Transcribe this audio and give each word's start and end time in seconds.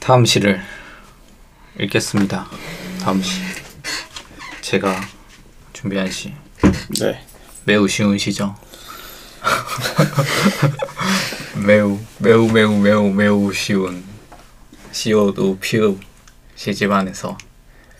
다음 0.00 0.24
시를 0.24 0.60
읽겠습니다. 1.78 2.46
다음 3.02 3.22
시. 3.22 3.40
제가 4.62 4.98
준비한 5.74 6.10
시. 6.10 6.32
네. 6.98 7.20
매우 7.64 7.86
쉬운 7.86 8.16
시죠. 8.16 8.56
매우 11.64 11.98
매우 12.18 12.50
매우 12.50 12.78
매우 12.78 13.10
매우 13.10 13.52
쉬운 13.52 14.02
시오도 14.90 15.58
피읍 15.60 16.00
시집 16.56 16.90
안에서 16.90 17.36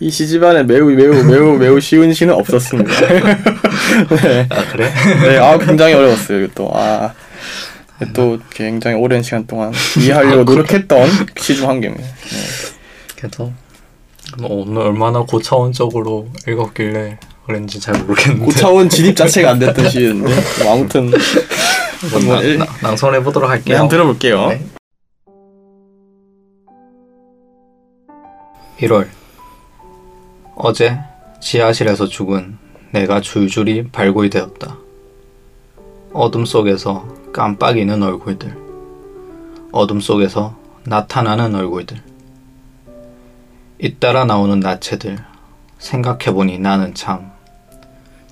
이 0.01 0.11
시집안에 0.11 0.63
매우 0.65 0.91
매우 0.91 1.23
매우 1.25 1.59
매우 1.59 1.79
쉬운 1.81 2.15
시는 2.15 2.33
없었습니다. 2.35 2.91
네. 4.23 4.47
아 4.51 4.65
그래? 4.73 4.91
네, 5.23 5.39
아 5.39 5.59
굉장히 5.59 5.93
어려웠어요. 5.93 6.49
또 6.55 6.71
아. 6.75 7.13
또 8.15 8.39
굉장히 8.51 8.97
오랜 8.97 9.23
시간 9.23 9.47
동안 9.47 9.73
이해하려고 9.99 10.45
노력했던 10.45 11.09
시중한 11.39 11.81
개입니다. 11.81 12.05
네. 12.05 12.77
그래서 13.17 13.51
뭐 14.39 14.63
오늘 14.63 14.83
얼마나 14.83 15.21
고차원적으로 15.21 16.29
읽었길래 16.49 17.19
그런지 17.47 17.81
잘 17.81 17.95
모르겠는데 18.03 18.45
고차원 18.45 18.89
진입 18.89 19.17
자체가 19.17 19.51
안 19.51 19.59
됐던 19.59 19.89
시였는데 19.91 20.35
뭐 20.63 20.73
아무튼 20.75 21.11
한번 22.13 22.37
한번 22.39 22.67
낭송해 22.83 23.23
보도록 23.23 23.49
네, 23.49 23.57
할게요. 23.57 23.77
한번 23.77 23.89
들어볼게요. 23.89 24.49
네. 24.49 24.65
1월 28.81 29.07
어제 30.57 30.99
지하실에서 31.41 32.07
죽은 32.07 32.57
내가 32.93 33.21
줄줄이 33.21 33.89
발굴이 33.91 34.31
되었다. 34.31 34.79
어둠 36.13 36.45
속에서 36.45 37.07
깜빡이는 37.33 38.03
얼굴들. 38.03 38.57
어둠 39.71 40.01
속에서 40.01 40.57
나타나는 40.83 41.55
얼굴들. 41.55 42.03
잇따라 43.79 44.25
나오는 44.25 44.59
나체들. 44.59 45.19
생각해보니 45.79 46.59
나는 46.59 46.95
참 46.95 47.31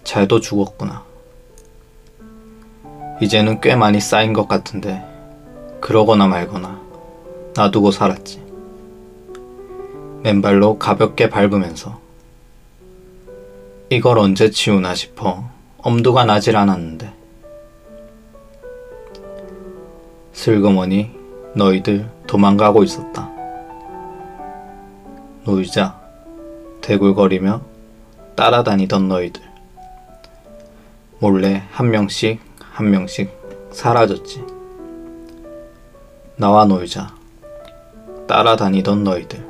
잘도 0.03 0.41
죽었구나. 0.41 1.05
이제는 3.23 3.61
꽤 3.61 3.77
많이 3.77 4.01
쌓인 4.01 4.33
것 4.33 4.49
같은데 4.49 5.05
그러거나 5.81 6.27
말거나 6.27 6.81
놔두고 7.55 7.93
살았지. 7.93 8.43
맨발로 10.25 10.79
가볍게 10.79 11.31
밟으면서 11.31 12.01
이걸 13.89 14.19
언제 14.19 14.51
치우나 14.51 14.97
싶어 14.97 15.49
엄두가 15.79 16.25
나질 16.25 16.57
않았는데 16.57 17.18
슬그머니 20.39 21.11
너희들 21.57 22.09
도망가고 22.29 22.85
있었다. 22.85 23.29
놀자 25.45 26.01
대굴거리며 26.81 27.61
따라다니던 28.37 29.09
너희들 29.09 29.43
몰래 31.19 31.65
한 31.73 31.91
명씩 31.91 32.41
한 32.61 32.89
명씩 32.89 33.37
사라졌지. 33.73 34.45
나와 36.37 36.67
놀자. 36.67 37.13
따라다니던 38.29 39.03
너희들. 39.03 39.45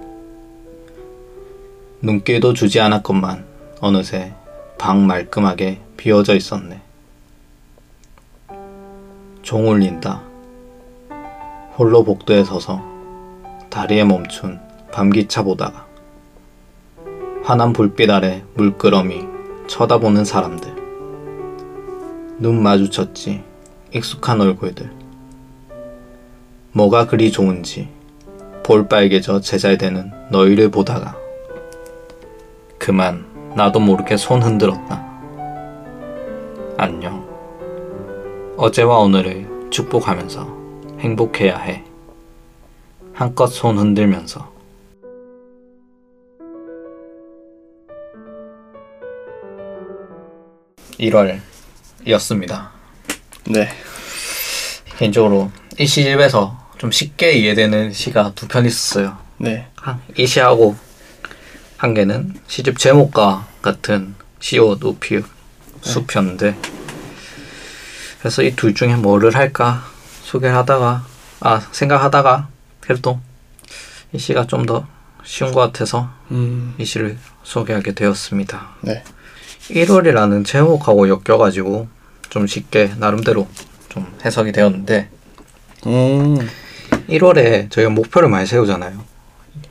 눈길도 2.01 2.55
주지 2.55 2.81
않았건만 2.81 3.45
어느새 3.83 4.33
방 4.79 5.07
말끔하게 5.07 5.83
비워져 5.99 6.35
있었네. 6.35 6.81
종 9.43 9.69
울린다. 9.69 10.28
홀로 11.79 12.03
복도에 12.03 12.43
서서 12.43 12.83
다리에 13.71 14.03
멈춘 14.03 14.59
밤기차 14.91 15.45
보다가 15.45 15.87
환한 17.45 17.73
불빛 17.73 18.11
아래 18.11 18.43
물끄러미 18.55 19.25
쳐다보는 19.69 20.25
사람들. 20.25 20.75
눈 22.41 22.61
마주쳤지. 22.65 23.45
익숙한 23.93 24.41
얼굴들. 24.41 24.91
뭐가 26.73 27.07
그리 27.07 27.31
좋은지 27.31 27.89
볼빨개져 28.65 29.41
제잘되는 29.41 30.11
너희를 30.33 30.73
보다가 30.73 31.17
그만 32.77 33.25
나도 33.55 33.79
모르게 33.79 34.17
손 34.17 34.43
흔들었다. 34.43 35.07
안녕. 36.77 37.25
어제와 38.57 38.99
오늘을 38.99 39.69
축복하면서 39.71 40.58
행복해야 41.01 41.59
해. 41.59 41.85
한껏 43.15 43.49
손 43.53 43.79
흔들면서 43.79 44.53
1월이었습니다. 52.05 52.69
네. 53.51 53.69
개인적으로 54.99 55.51
이 55.79 55.87
시 55.87 56.03
집에서 56.03 56.59
좀 56.79 56.91
쉽게 56.91 57.33
이해되는 57.33 57.93
시가 57.93 58.33
두 58.35 58.49
편 58.49 58.67
있었어요. 58.67 59.17
네. 59.39 59.67
한- 59.77 60.01
이 60.17 60.27
시하고 60.27 60.77
한 61.77 61.95
개는 61.95 62.35
시집 62.49 62.79
제목과 62.79 63.47
같은 63.63 64.15
시오 64.41 64.75
노피읍 64.77 65.25
수편인데 65.83 66.57
그래서 68.19 68.43
이 68.43 68.55
둘 68.57 68.75
중에 68.75 68.97
뭐를 68.97 69.35
할까 69.37 69.85
소개를 70.29 70.55
하다가 70.57 71.05
아 71.41 71.61
생각하다가 71.73 72.49
그래도 72.81 73.19
이 74.13 74.19
시가 74.19 74.47
좀 74.47 74.67
더 74.67 74.87
쉬운 75.25 75.53
것 75.53 75.61
같아서 75.61 76.11
음. 76.31 76.75
이 76.79 76.85
시를 76.85 77.17
소개하게 77.43 77.93
되었습니다. 77.93 78.69
네. 78.83 79.03
1월이라는 79.71 80.45
제목하고 80.47 81.09
엮여가지고 81.09 81.89
좀 82.31 82.47
쉽게 82.47 82.93
나름대로 82.99 83.47
좀 83.89 84.07
해석이 84.25 84.53
되었는데 84.53 85.11
음. 85.87 86.39
1월에 87.09 87.71
저희가 87.71 87.91
목표를 87.91 88.29
많이 88.29 88.47
세우잖아요. 88.47 89.03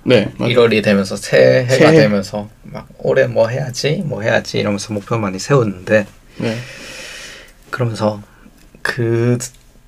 네. 0.04 0.32
맞- 0.38 0.48
1월이 0.48 0.84
되면서 0.84 1.16
새해가 1.16 1.74
새해. 1.76 1.92
되면서 1.92 2.50
막 2.64 2.88
올해 3.00 3.26
뭐 3.28 3.48
해야지 3.48 4.04
뭐 4.06 4.22
해야지 4.22 4.60
이러면서 4.60 4.94
목표 4.94 5.18
많이 5.18 5.38
세웠는데 5.40 6.06
네. 6.38 6.58
그러면서 7.72 8.22
그 8.84 9.38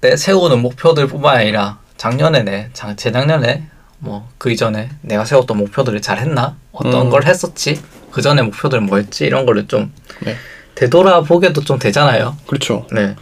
때 0.01 0.15
세우는 0.15 0.59
목표들뿐만 0.61 1.37
아니라 1.37 1.79
작년에네 1.97 2.69
작- 2.73 2.97
재작년에 2.97 3.63
뭐 3.99 4.29
그 4.37 4.49
이전에 4.51 4.89
내가 5.01 5.25
세웠던 5.25 5.57
목표들을 5.57 6.01
잘 6.01 6.19
했나 6.19 6.55
어떤 6.71 7.07
음. 7.07 7.09
걸 7.09 7.25
했었지 7.25 7.81
그 8.11 8.21
전에 8.21 8.41
목표들 8.41 8.79
뭐 8.81 8.97
했지 8.97 9.25
이런 9.25 9.45
거를 9.45 9.67
좀 9.67 9.91
네. 10.21 10.35
되돌아보게도 10.75 11.61
좀 11.65 11.77
되잖아요 11.77 12.37
그렇죠. 12.47 12.87
네 12.93 13.15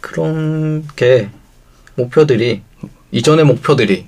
그런 0.00 0.86
게 0.94 1.28
목표들이 1.96 2.62
이전의 3.10 3.44
목표들이 3.44 4.06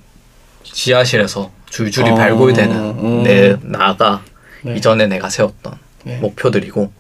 지하실에서 0.63 1.51
줄줄이 1.69 2.11
아, 2.11 2.15
발굴되는 2.15 2.77
음. 2.77 3.23
내 3.25 3.57
나가 3.63 4.23
네. 4.63 4.77
이전에 4.77 5.07
내가 5.09 5.29
세웠던 5.29 5.75
네. 6.05 6.19
목표들이고 6.19 6.93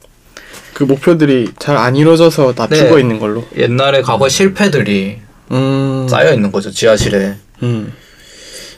그 0.76 0.84
목표들이 0.84 1.54
잘 1.58 1.74
안 1.78 1.96
이루어져서 1.96 2.54
다 2.54 2.66
네. 2.66 2.76
죽어 2.76 2.98
있는 2.98 3.18
걸로. 3.18 3.48
옛날에 3.56 4.02
과거 4.02 4.28
실패들이 4.28 5.22
음. 5.50 6.06
쌓여 6.06 6.34
있는 6.34 6.52
거죠 6.52 6.70
지하실에 6.70 7.34
음. 7.62 7.94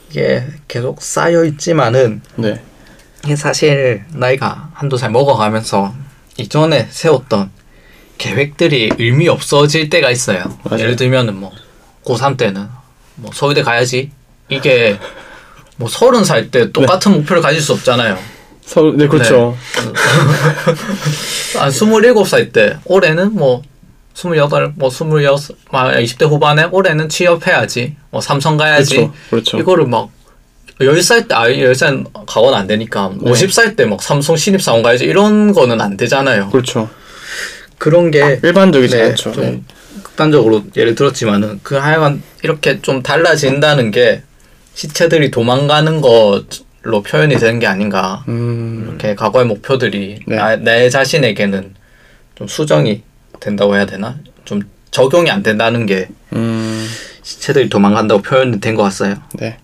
이게 0.09 0.47
계속 0.69 1.03
쌓여 1.03 1.45
있지만은 1.45 2.23
네. 2.37 2.63
이게 3.25 3.35
사실 3.35 4.05
나이가 4.13 4.71
한두 4.75 4.97
살 4.97 5.11
먹어가면서 5.11 5.93
이전에 6.37 6.87
세웠던 6.89 7.51
계획들이 8.17 8.91
의미 9.01 9.29
없어질 9.29 9.91
때가 9.91 10.13
있어요. 10.13 10.57
맞아요. 10.63 10.81
예를 10.85 10.95
들면은 10.95 11.35
뭐 11.35 11.51
고3 12.05 12.37
때는 12.37 12.69
뭐 13.17 13.33
서울대 13.35 13.63
가야지 13.65 14.13
이게 14.49 15.01
뭐 15.75 15.89
서른 15.89 16.23
살 16.23 16.53
때 16.53 16.71
똑같은 16.71 17.11
목표를 17.11 17.43
가질 17.43 17.61
수 17.61 17.73
없잖아요. 17.73 18.17
서로 18.69 18.93
네 18.95 19.09
그렇죠. 19.09 19.57
한 21.59 21.71
스물일곱 21.71 22.29
살때 22.29 22.77
올해는 22.85 23.35
뭐 23.35 23.63
스물여덟 24.13 24.75
뭐 24.77 24.91
스물여섯 24.91 25.57
막 25.73 25.95
20대 25.95 26.29
후반에 26.29 26.65
올해는 26.71 27.09
취업해야지 27.09 27.97
뭐 28.11 28.21
삼성 28.21 28.59
가야지 28.59 28.97
그렇죠. 28.97 29.13
그렇죠. 29.31 29.59
이거를 29.59 29.87
막 29.87 30.11
10살 30.81 31.27
때, 31.27 31.35
아, 31.35 31.49
10살 31.49 32.05
가거나 32.25 32.59
안 32.59 32.69
되니까, 32.69 33.11
네. 33.21 33.33
50살 33.33 33.75
때 33.75 33.85
막 33.85 34.01
삼성 34.01 34.37
신입사원 34.37 34.85
가야지, 34.85 35.07
이런 35.07 35.53
거는 35.53 35.81
안 35.81 35.97
되잖아요. 35.97 36.51
그렇죠. 36.51 36.89
그런 37.79 38.13
게, 38.13 38.39
일반적이지 38.45 38.97
네, 38.97 39.03
않죠. 39.07 39.33
좀 39.33 39.43
네. 39.43 39.63
극단적으로 40.05 40.63
예를 40.77 40.95
들었지만은, 40.95 41.59
그 41.65 41.75
하여간 41.75 42.23
이렇게 42.45 42.81
좀 42.81 43.03
달라진다는 43.03 43.91
게, 43.91 44.23
시체들이 44.75 45.33
도망가는 45.33 46.01
것 46.01 46.45
로 46.83 47.03
표현이 47.03 47.37
되는 47.37 47.59
게 47.59 47.67
아닌가. 47.67 48.25
음. 48.29 48.87
이렇게 48.89 49.15
과거의 49.15 49.47
목표들이, 49.47 50.21
네. 50.27 50.37
나, 50.37 50.57
내 50.57 50.89
자신에게는 50.89 51.75
좀 52.37 52.47
수정이 52.49 53.03
된다고 53.41 53.75
해야 53.77 53.85
되나? 53.85 54.17
좀 54.45 54.63
적용이 54.91 55.31
안 55.31 55.43
된다는 55.43 55.87
게, 55.87 56.09
음. 56.33 56.87
시체들이 57.23 57.69
도망간다고 57.69 58.23
표현이 58.23 58.61
된 58.61 58.75
것 58.77 58.85
같아요. 58.85 59.17
네. 59.35 59.59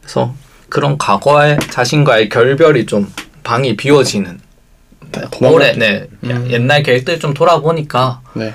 그래서 0.00 0.34
그런 0.68 0.98
과거의 0.98 1.58
자신과의 1.70 2.28
결별이 2.28 2.86
좀 2.86 3.12
방이 3.44 3.76
비워지는 3.76 4.40
도망가- 5.30 5.52
올해 5.52 5.72
네 5.74 6.08
음. 6.24 6.48
옛날 6.50 6.82
계획들 6.82 7.20
좀 7.20 7.34
돌아보니까 7.34 8.20
네. 8.34 8.52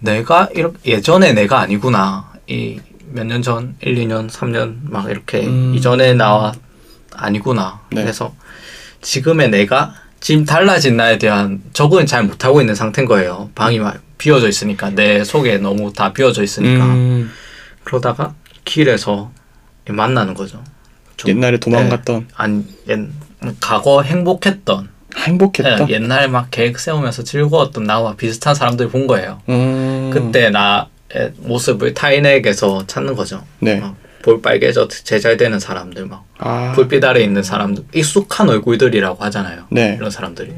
내가 0.00 0.48
이렇게 0.54 0.76
예전에 0.92 1.32
내가 1.34 1.60
아니구나 1.60 2.32
이 2.48 2.80
몇 3.12 3.24
년 3.26 3.42
전 3.42 3.76
1, 3.80 3.94
2년 3.94 4.28
3년 4.28 4.78
막 4.90 5.08
이렇게 5.08 5.46
음. 5.46 5.72
이전에 5.76 6.14
나와 6.14 6.52
아니구나. 7.16 7.80
네. 7.90 8.02
그래서 8.02 8.34
지금의 9.00 9.50
내가 9.50 9.94
지금 10.20 10.44
달라진 10.44 10.96
나에 10.96 11.18
대한 11.18 11.62
적응을 11.72 12.06
잘 12.06 12.24
못하고 12.24 12.60
있는 12.60 12.74
상태인 12.74 13.06
거예요. 13.06 13.50
방이 13.54 13.78
막 13.78 13.98
비어져 14.16 14.48
있으니까 14.48 14.90
내 14.90 15.22
속에 15.22 15.58
너무 15.58 15.92
다 15.92 16.12
비어져 16.12 16.42
있으니까. 16.42 16.84
음, 16.86 17.30
그러다가 17.84 18.34
길에서 18.64 19.30
만나는 19.86 20.32
거죠. 20.34 20.62
좀, 21.16 21.30
옛날에 21.30 21.58
도망갔던. 21.58 22.20
네, 22.20 22.26
안, 22.34 22.66
옛, 22.88 23.00
과거 23.60 24.02
행복했던. 24.02 24.88
행복했다. 25.16 25.86
네, 25.86 25.92
옛날 25.92 26.28
막 26.28 26.48
계획 26.50 26.78
세우면서 26.78 27.22
즐거웠던 27.22 27.84
나와 27.84 28.16
비슷한 28.16 28.54
사람들 28.54 28.88
본 28.88 29.06
거예요. 29.06 29.42
음, 29.48 30.10
그때 30.12 30.50
나의 30.50 31.32
모습을 31.36 31.94
타인에게서 31.94 32.86
찾는 32.86 33.14
거죠. 33.14 33.44
네. 33.60 33.76
막 33.76 33.94
볼 34.24 34.40
빨개져 34.40 34.88
제잘되는 34.88 35.60
사람들, 35.60 36.06
막 36.06 36.24
아, 36.38 36.72
불빛 36.74 37.04
아래 37.04 37.20
있는 37.22 37.42
사람들, 37.42 37.84
익숙한 37.92 38.48
얼굴들이라고 38.48 39.22
하잖아요. 39.24 39.64
네. 39.70 39.96
이런 39.98 40.10
사람들이. 40.10 40.50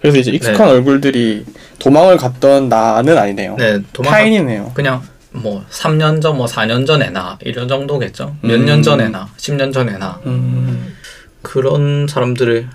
그래서 0.00 0.18
이제 0.18 0.30
익숙한 0.30 0.68
얼굴들이 0.68 1.44
도망을 1.80 2.16
갔던 2.16 2.68
나는 2.68 3.18
아니네요. 3.18 3.56
네, 3.58 3.80
도망 3.92 4.12
타인이네요. 4.12 4.70
그냥 4.74 5.02
뭐 5.32 5.64
3년 5.70 6.22
전, 6.22 6.36
뭐 6.36 6.46
4년 6.46 6.86
전에 6.86 7.10
나 7.10 7.36
이런 7.42 7.66
정도겠죠. 7.66 8.36
몇년 8.42 8.78
음. 8.78 8.82
전에 8.84 9.08
나, 9.08 9.28
10년 9.36 9.72
전에 9.72 9.98
나 9.98 10.20
음, 10.26 10.94
그런 11.42 12.06
사람들을 12.08 12.68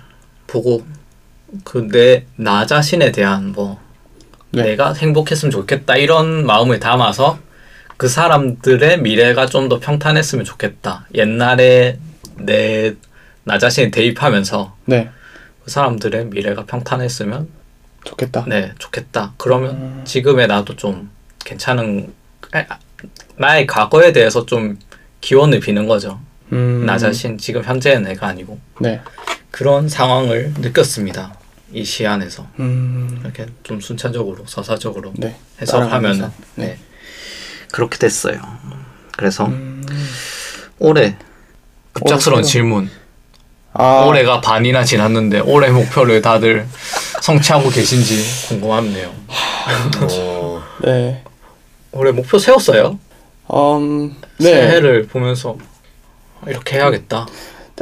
보고 0.46 0.84
그 1.64 1.88
내 1.90 2.26
나 2.36 2.66
자신에 2.66 3.10
대한 3.10 3.52
뭐 3.52 3.78
네. 4.50 4.62
내가 4.62 4.92
행복했으면 4.92 5.50
좋겠다 5.50 5.96
이런 5.96 6.44
마음을 6.44 6.78
담아서 6.78 7.38
그 7.96 8.08
사람들의 8.08 9.00
미래가 9.02 9.46
좀 9.46 9.68
더 9.68 9.78
평탄했으면 9.80 10.44
좋겠다. 10.44 11.06
옛날에 11.14 11.98
내 12.38 12.94
나 13.48 13.58
자신이 13.58 13.92
대입하면서 13.92 14.76
네, 14.86 15.08
그 15.64 15.70
사람들의 15.70 16.26
미래가 16.26 16.64
평탄했으면 16.66 17.48
좋겠다. 18.04 18.44
네 18.48 18.72
좋겠다. 18.78 19.34
그러면 19.36 19.70
음. 19.76 20.02
지금의 20.04 20.48
나도 20.48 20.74
좀 20.74 21.10
괜찮은 21.44 22.12
아, 22.52 22.64
나의 23.36 23.68
과거에 23.68 24.12
대해서 24.12 24.44
좀 24.46 24.76
기원을 25.20 25.60
비는 25.60 25.86
거죠. 25.86 26.20
음, 26.52 26.86
나 26.86 26.98
자신 26.98 27.38
지금 27.38 27.62
현재의 27.62 28.00
내가 28.02 28.26
아니고 28.26 28.58
네. 28.80 29.00
그런 29.52 29.88
상황을 29.88 30.54
느꼈습니다. 30.58 31.38
이 31.72 31.84
시안에서 31.84 32.48
음, 32.58 33.20
이렇게 33.22 33.46
좀 33.62 33.80
순차적으로 33.80 34.44
서사적으로 34.48 35.12
네. 35.16 35.36
해석하면은 35.60 35.90
따라가면서. 36.18 36.32
네. 36.56 36.78
그렇게 37.76 37.98
됐어요. 37.98 38.40
그래서 39.18 39.44
음, 39.44 39.84
올해 40.78 41.14
급작스러운 41.92 42.38
올해 42.40 42.48
질문. 42.50 42.90
아, 43.74 44.06
올해가 44.08 44.40
반이나 44.40 44.82
지났는데 44.82 45.40
올해 45.40 45.68
목표를 45.68 46.22
다들 46.22 46.66
성취하고 47.20 47.68
계신지 47.68 48.48
궁금하네요. 48.48 49.12
어, 50.00 50.62
네. 50.84 51.22
올해 51.92 52.12
목표 52.12 52.38
세웠어요? 52.38 52.98
음, 53.52 54.16
네. 54.38 54.44
새해를 54.52 55.06
보면서 55.08 55.58
이렇게 56.46 56.76
해야겠다. 56.76 57.26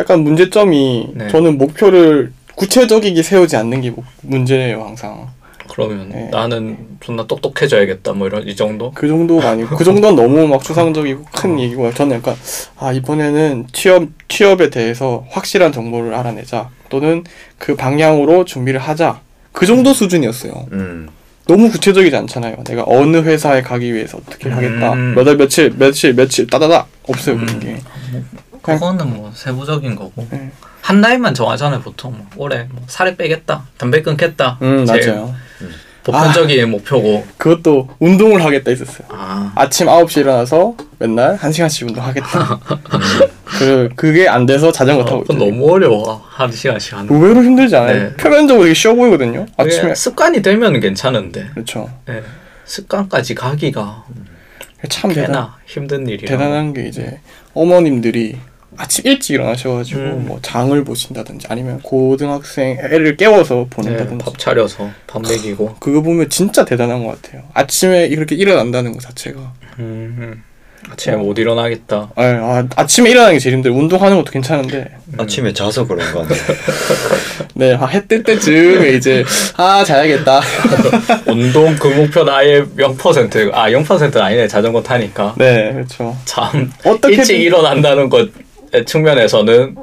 약간 0.00 0.24
문제점이 0.24 1.10
네. 1.14 1.28
저는 1.28 1.56
목표를 1.56 2.32
구체적이게 2.56 3.22
세우지 3.22 3.54
않는 3.54 3.80
게 3.80 3.90
목- 3.90 4.04
문제예요 4.22 4.82
항상. 4.82 5.28
그러면 5.74 6.08
네. 6.08 6.28
나는 6.30 6.78
존나 7.00 7.26
똑똑해져야겠다. 7.26 8.12
뭐 8.12 8.28
이런 8.28 8.46
이 8.46 8.54
정도? 8.54 8.92
그 8.94 9.08
정도가 9.08 9.50
아니고 9.50 9.74
그 9.76 9.82
정도는 9.82 10.14
너무 10.14 10.46
막 10.46 10.62
추상적이고 10.62 11.24
큰 11.34 11.58
얘기고 11.58 11.92
저는 11.92 12.16
약간 12.16 12.36
아 12.78 12.92
이번에는 12.92 13.66
취업 13.72 14.04
취업에 14.28 14.70
대해서 14.70 15.26
확실한 15.30 15.72
정보를 15.72 16.14
알아내자 16.14 16.70
또는 16.90 17.24
그 17.58 17.74
방향으로 17.74 18.44
준비를 18.44 18.78
하자 18.78 19.20
그 19.50 19.66
정도 19.66 19.92
수준이었어요. 19.92 20.66
음, 20.70 21.08
너무 21.48 21.68
구체적이지 21.68 22.14
않잖아요. 22.14 22.62
내가 22.64 22.84
어느 22.86 23.16
회사에 23.16 23.60
가기 23.62 23.92
위해서 23.92 24.18
어떻게 24.18 24.50
하겠다. 24.50 24.92
음. 24.92 25.14
몇월 25.16 25.36
며칠 25.36 25.74
며칠 25.76 26.14
며칠 26.14 26.46
따다다 26.46 26.86
없어요 27.08 27.36
그런 27.36 27.58
게. 27.58 27.80
그냥- 28.62 28.78
그거는 28.78 29.12
뭐 29.16 29.32
세부적인 29.34 29.96
거고 29.96 30.24
네. 30.30 30.52
한 30.84 31.00
달만 31.00 31.32
정하잖아요 31.32 31.80
보통 31.80 32.12
뭐 32.12 32.26
올해 32.36 32.66
뭐 32.70 32.82
살을 32.86 33.16
빼겠다 33.16 33.64
담배 33.78 34.02
끊겠다 34.02 34.58
음 34.60 34.84
제일 34.84 35.06
맞아요. 35.06 35.34
보편적인 36.02 36.70
목표고 36.70 37.24
그것도 37.38 37.88
운동을 37.98 38.44
하겠다 38.44 38.70
있었어요. 38.70 39.06
아 39.08 39.50
아침 39.54 39.86
9시 39.86 40.18
일어나서 40.20 40.74
맨날 40.98 41.38
1시간씩 41.38 41.88
운동하겠다. 41.88 42.60
그 43.58 43.88
그게 43.96 44.28
안 44.28 44.44
돼서 44.44 44.70
자전거 44.70 45.00
어, 45.00 45.06
타고 45.06 45.20
그건. 45.22 45.38
너무 45.38 45.72
어려워 45.72 46.22
한 46.28 46.52
시간씩 46.52 46.92
하는 46.92 47.10
의외로 47.10 47.42
힘들지 47.42 47.74
않아요? 47.76 47.94
네. 48.10 48.16
표면적으로 48.16 48.64
되게 48.64 48.74
쉬워 48.74 48.94
보이거든요. 48.94 49.46
그게 49.56 49.62
아침에 49.76 49.94
습관이 49.94 50.42
되면 50.42 50.78
괜찮은데 50.78 51.48
그렇죠. 51.54 51.88
네. 52.04 52.22
습관까지 52.66 53.34
가기가 53.34 54.04
참 54.90 55.10
대단, 55.10 55.32
꽤나 55.32 55.56
힘든 55.64 56.06
일이라 56.06 56.28
대단한 56.28 56.74
게 56.74 56.86
이제 56.86 57.20
어머님들이 57.54 58.36
아침 58.76 59.06
일찍 59.06 59.34
일어나셔가지고 59.34 60.00
음. 60.00 60.24
뭐 60.26 60.38
장을 60.42 60.82
보신다든지 60.84 61.46
아니면 61.50 61.80
고등학생 61.82 62.78
애를 62.80 63.16
깨워서 63.16 63.54
네, 63.54 63.66
보낸다든지 63.70 64.24
밥 64.24 64.38
차려서 64.38 64.90
밥 65.06 65.22
먹이고 65.22 65.76
그거 65.80 66.00
보면 66.02 66.28
진짜 66.30 66.64
대단한 66.64 67.04
것 67.04 67.20
같아요. 67.22 67.42
아침에 67.54 68.06
이렇게 68.06 68.34
일어난다는 68.34 68.92
것 68.92 69.00
자체가. 69.00 69.52
음, 69.78 70.42
아침에 70.90 71.16
못 71.16 71.38
일어나겠다 71.38 72.10
아, 72.14 72.22
아, 72.22 72.68
아침에 72.76 73.10
일어나는 73.10 73.34
게 73.36 73.38
제일 73.40 73.54
힘들어요. 73.56 73.78
운동하는 73.78 74.16
것도 74.18 74.30
괜찮은데 74.32 74.96
아침에 75.16 75.52
자서 75.54 75.86
그런 75.86 76.12
거 76.12 76.20
아니에요? 76.22 76.42
네, 77.56 77.74
아, 77.74 77.86
해뜰 77.86 78.22
때쯤에 78.22 78.90
이제 78.90 79.24
아 79.56 79.82
자야겠다. 79.84 80.40
운동 81.26 81.74
그 81.76 81.88
목표 81.88 82.24
나의 82.24 82.64
0%아 82.76 83.70
0%는 83.70 84.20
아니네 84.22 84.48
자전거 84.48 84.82
타니까 84.82 85.34
네, 85.38 85.72
그렇죠. 85.72 86.16
참 86.26 86.70
어떻게든- 86.82 87.10
일찍 87.18 87.40
일어난다는 87.40 88.10
것의 88.10 88.30
측면에서는 88.84 89.76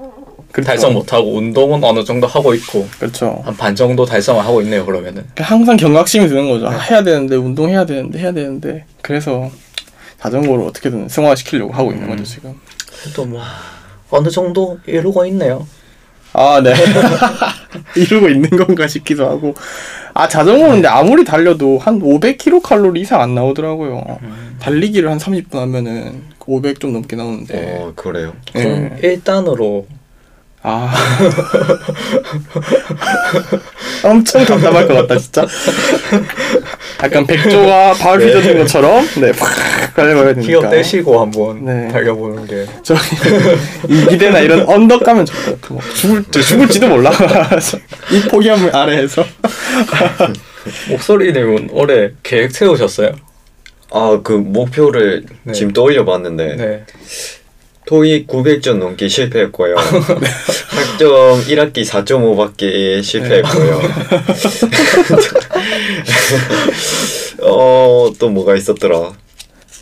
그렇죠. 0.51 0.67
달성 0.67 0.93
못하고 0.93 1.35
운동은 1.37 1.81
어느 1.83 2.03
정도 2.03 2.27
하고 2.27 2.53
있고 2.53 2.85
그렇죠. 2.99 3.41
한 3.45 3.55
반 3.55 3.73
정도 3.75 4.03
달성을 4.05 4.43
하고 4.43 4.61
있네요 4.63 4.85
그러면은 4.85 5.25
항상 5.37 5.77
경각심이 5.77 6.27
드는 6.27 6.49
거죠. 6.49 6.69
네. 6.69 6.75
아, 6.75 6.79
해야 6.79 7.03
되는데 7.03 7.35
운동해야 7.37 7.85
되는데 7.85 8.19
해야 8.19 8.31
되는데 8.33 8.83
그래서 9.01 9.49
자전거를 10.19 10.65
어떻게든 10.65 11.07
승화시키려고 11.07 11.71
하고 11.73 11.91
있는 11.91 12.03
음. 12.05 12.09
거죠 12.11 12.23
지금. 12.25 12.53
또 13.15 13.25
뭐 13.25 13.41
어느 14.09 14.29
정도 14.29 14.77
이루고 14.85 15.25
있네요 15.27 15.65
아, 16.33 16.61
네. 16.63 16.73
이러고 17.95 18.29
있는 18.29 18.49
건가 18.51 18.87
싶기도 18.87 19.25
하고. 19.29 19.53
아, 20.13 20.27
자전거는 20.27 20.75
근데 20.75 20.87
아무리 20.87 21.23
달려도 21.25 21.77
한 21.77 21.99
500kcal 22.01 22.61
칼로리 22.61 23.01
이상 23.01 23.21
안 23.21 23.35
나오더라고요. 23.35 24.19
음. 24.21 24.57
달리기를 24.59 25.09
한 25.09 25.17
30분 25.17 25.55
하면은 25.55 26.21
500 26.47 26.79
좀 26.79 26.93
넘게 26.93 27.15
나오는데. 27.15 27.77
어, 27.79 27.93
그래요. 27.95 28.33
그럼 28.53 28.91
예. 29.03 29.07
일단으로 29.07 29.87
아. 30.63 30.93
엄청 34.03 34.45
답답할 34.45 34.87
것 34.87 34.93
같다, 34.93 35.17
진짜. 35.17 35.47
약간 37.03 37.25
백조가 37.25 37.93
발 37.93 38.19
네. 38.19 38.25
휘저는 38.25 38.59
것처럼, 38.59 39.03
네, 39.19 39.31
팍 39.31 39.49
달려가야 39.95 40.35
되니까. 40.35 40.47
기어 40.47 40.69
떼시고 40.69 41.19
한번 41.19 41.65
네. 41.65 41.87
달려보는 41.87 42.45
게 42.45 42.67
저기, 42.83 42.99
이 43.89 44.05
기대나 44.07 44.39
이런 44.39 44.69
언덕 44.69 45.03
가면 45.03 45.25
좋을 45.25 45.45
것 45.45 45.61
같아. 45.61 45.73
뭐 45.73 45.81
죽을, 45.95 46.23
저 46.29 46.39
죽을지도 46.41 46.89
몰라. 46.89 47.11
이 48.11 48.21
포기함을 48.29 48.75
아래에서. 48.75 49.23
목소리님은 50.89 51.69
올해 51.71 52.11
계획 52.21 52.51
세우셨어요? 52.51 53.13
아, 53.91 54.19
그 54.23 54.31
목표를 54.33 55.25
네. 55.43 55.53
지금 55.53 55.73
떠올려 55.73 56.05
봤는데 56.05 56.55
네. 56.55 56.85
토익 57.85 58.27
900점 58.27 58.77
넘기 58.77 59.09
실패했고요. 59.09 59.75
학점 60.69 61.43
1학기 61.43 61.85
4.5밖에 61.85 63.03
실패했고요. 63.03 63.81
어, 67.43 68.11
또 68.17 68.29
뭐가 68.29 68.55
있었더라. 68.55 69.11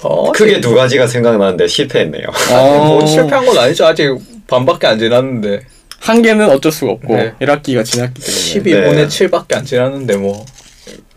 어, 0.02 0.32
크게 0.32 0.60
두 0.62 0.74
가지가 0.74 1.06
생각나는데 1.06 1.68
실패했네요. 1.68 2.26
뭐 2.50 3.06
실패한 3.06 3.46
건 3.46 3.58
아니죠. 3.58 3.86
아직 3.86 4.18
반밖에 4.48 4.88
안 4.88 4.98
지났는데 4.98 5.62
한 6.00 6.22
개는 6.22 6.50
어쩔 6.50 6.72
수가 6.72 6.94
없고 6.94 7.16
네. 7.16 7.34
1학기가 7.42 7.86
지났기 7.86 8.22
때문에 8.22 8.90
12분의 8.90 8.96
네. 8.96 9.08
7밖에 9.08 9.56
안 9.56 9.66
지났는데 9.66 10.16
뭐 10.18 10.46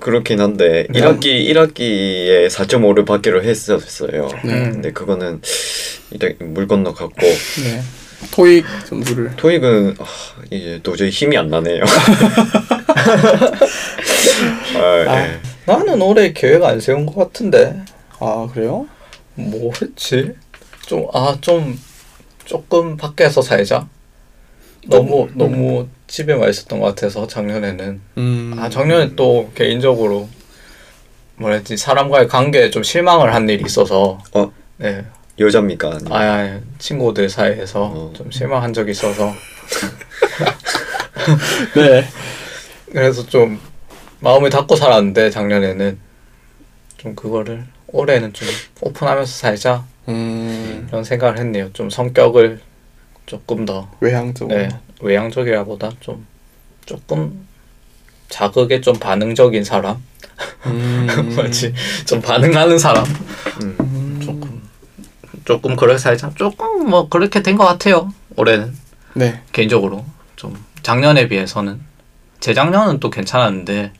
그렇긴 0.01 0.41
한데 0.41 0.87
네. 0.91 1.01
1학기 1.01 1.49
1학기에 1.51 2.49
4.5를 2.49 3.07
받기로 3.07 3.43
했었어요. 3.43 4.29
네. 4.45 4.71
근데 4.71 4.93
그거는 4.93 5.41
일단 6.11 6.35
물 6.53 6.67
건너 6.67 6.93
갔고 6.93 7.21
네. 7.21 7.83
토익 8.33 8.65
점수를 8.87 9.35
토익은 9.37 9.97
아, 9.99 10.05
이제 10.51 10.81
도저히 10.83 11.11
힘이 11.11 11.37
안 11.39 11.49
나네요. 11.49 11.83
아, 14.77 15.25
예. 15.25 15.41
나는 15.67 16.01
올해 16.03 16.33
계획 16.33 16.63
안 16.65 16.81
세운 16.81 17.07
것 17.07 17.15
같은데 17.17 17.83
아 18.19 18.49
그래요? 18.53 18.87
뭐 19.35 19.73
했지? 19.81 20.33
좀 20.87 21.07
아 21.13 21.37
좀 21.41 21.79
조금 22.45 22.97
밖에서 22.97 23.41
살자. 23.43 23.89
너무 24.89 25.29
너무 25.35 25.89
집에만 26.13 26.51
있었던 26.51 26.79
것 26.79 26.87
같아서 26.89 27.27
작년에는 27.27 28.01
음. 28.19 28.55
아 28.59 28.69
작년에 28.69 29.17
또 29.17 29.51
개인적으로 29.55 30.29
뭐랬지 31.37 31.79
사람과의 31.79 32.29
관계에 32.29 32.69
좀 32.71 32.83
실망을 32.83 33.33
한 33.35 33.49
일이 33.49 33.63
있어서 33.65 34.19
어 34.35 34.53
네 34.77 35.05
여자입니까? 35.39 35.89
아니면- 35.95 36.13
아, 36.13 36.19
아 36.21 36.61
친구들 36.79 37.31
사이에서 37.31 37.85
어. 37.85 38.13
좀 38.15 38.31
실망한 38.31 38.75
적이 38.75 38.91
있어서 38.91 39.33
네. 41.77 42.05
그래서 42.93 43.25
좀 43.27 43.59
마음을 44.21 44.51
닫고 44.51 44.77
살았는데 44.77 45.31
작년에는 45.31 45.99
좀 46.99 47.15
그거를 47.15 47.65
올해는 47.89 48.35
좀 48.35 48.47
오픈하면서 48.83 49.33
살자 49.33 49.85
음. 50.09 50.85
이런 50.89 51.05
생각을 51.05 51.39
했네요. 51.39 51.73
좀 51.73 51.89
성격을 51.89 52.61
조금 53.25 53.65
더 53.65 53.91
외향적으로. 54.01 54.59
네, 54.59 54.69
외향적이라보다 55.03 55.91
좀 56.01 56.27
조금 56.87 57.47
자극에 58.29 58.81
좀 58.81 58.99
반응적인 58.99 59.65
사람 59.65 60.03
음. 60.67 61.07
뭐지 61.37 61.75
좀 62.07 62.21
반응하는 62.21 62.79
사람 62.79 63.05
음. 63.63 63.77
음. 63.81 64.21
조금 64.23 64.63
조금 65.45 65.77
그렇게 65.77 65.99
살자 65.99 66.31
조금 66.35 66.89
뭐 66.89 67.09
그렇게 67.09 67.43
된 67.43 67.57
것 67.57 67.65
같아요 67.67 68.13
올해는 68.37 68.75
네. 69.15 69.43
개인적으로 69.53 70.05
좀 70.37 70.55
작년에 70.83 71.29
비해서는 71.29 71.81
재작년은 72.41 72.99
또 73.01 73.11
괜찮았는데 73.11 73.93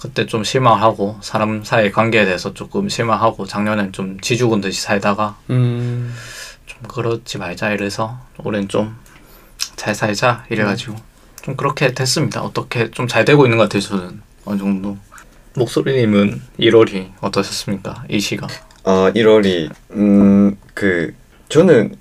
그때 0.00 0.26
좀 0.26 0.44
실망하고 0.44 1.18
사람 1.20 1.62
사이 1.64 1.90
관계에 1.90 2.24
대해서 2.24 2.54
조금 2.54 2.88
실망하고 2.88 3.46
작년엔 3.46 3.92
좀 3.92 4.18
지죽은 4.20 4.60
듯이 4.60 4.80
살다가 4.80 5.36
음. 5.50 6.14
좀 6.66 6.78
그렇지 6.88 7.38
말자 7.38 7.70
이래서 7.72 8.18
올해는 8.38 8.68
좀 8.68 8.96
잘 9.78 9.94
살자 9.94 10.44
이래가지고 10.50 10.94
좀 11.42 11.56
그렇게 11.56 11.92
됐습니다. 11.94 12.42
어떻게 12.42 12.90
좀 12.90 13.08
잘 13.08 13.24
되고 13.24 13.46
있는 13.46 13.56
것 13.56 13.64
같아요 13.64 13.80
저는 13.80 14.20
어느 14.44 14.58
정도. 14.58 14.98
목소리님은 15.54 16.42
1월이 16.60 17.10
어떠셨습니까? 17.20 18.04
이 18.10 18.20
시간. 18.20 18.48
아 18.84 19.10
1월이 19.14 19.70
음 19.92 20.56
그 20.74 21.14
저는 21.48 21.96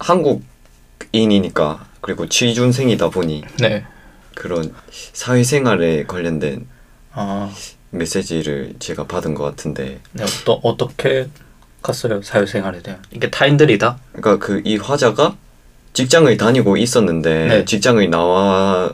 한국인이니까 0.00 1.86
그리고 2.00 2.28
취준생이다 2.28 3.10
보니 3.10 3.44
네. 3.60 3.84
그런 4.34 4.74
사회생활에 4.90 6.04
관련된 6.04 6.66
아, 7.12 7.50
메시지를 7.90 8.74
제가 8.78 9.06
받은 9.06 9.34
것 9.34 9.44
같은데 9.44 10.00
네 10.12 10.24
어떠, 10.24 10.60
어떻게 10.62 11.28
갔어요 11.82 12.20
사회생활에 12.22 12.82
대한 12.82 13.00
이게 13.12 13.30
타인들이다. 13.30 13.98
그러니까 14.12 14.44
그 14.44 14.62
이 14.64 14.76
화자가 14.76 15.36
직장을 15.96 16.36
다니고 16.36 16.76
있었는데 16.76 17.46
네. 17.46 17.64
직장을 17.64 18.10
나와 18.10 18.92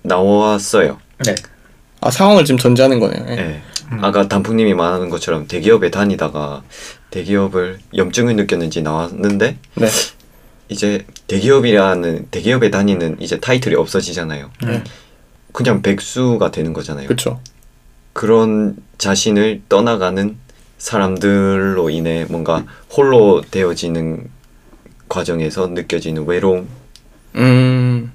나왔어요. 0.00 0.96
네. 1.26 1.34
아 2.00 2.10
상황을 2.10 2.46
지금 2.46 2.58
전제하는 2.58 3.00
거네요. 3.00 3.26
예. 3.28 3.32
예. 3.32 3.62
음. 3.92 4.02
아까 4.02 4.26
단풍님이 4.26 4.72
말하는 4.72 5.10
것처럼 5.10 5.46
대기업에 5.46 5.90
다니다가 5.90 6.62
대기업을 7.10 7.80
염증을 7.94 8.34
느꼈는지 8.36 8.80
나왔는데 8.80 9.58
네. 9.74 9.88
이제 10.70 11.04
대기업이라는 11.26 12.28
대기업에 12.30 12.70
다니는 12.70 13.18
이제 13.20 13.38
타이틀이 13.38 13.74
없어지잖아요. 13.74 14.50
음. 14.64 14.84
그냥 15.52 15.82
백수가 15.82 16.50
되는 16.50 16.72
거잖아요. 16.72 17.08
그렇죠. 17.08 17.40
그런 18.14 18.76
자신을 18.96 19.60
떠나가는 19.68 20.38
사람들로 20.78 21.90
인해 21.90 22.24
뭔가 22.30 22.64
홀로 22.90 23.42
되어지는 23.50 24.30
과정에서 25.12 25.66
느껴지는 25.68 26.26
외로움. 26.26 26.68
음. 27.36 28.10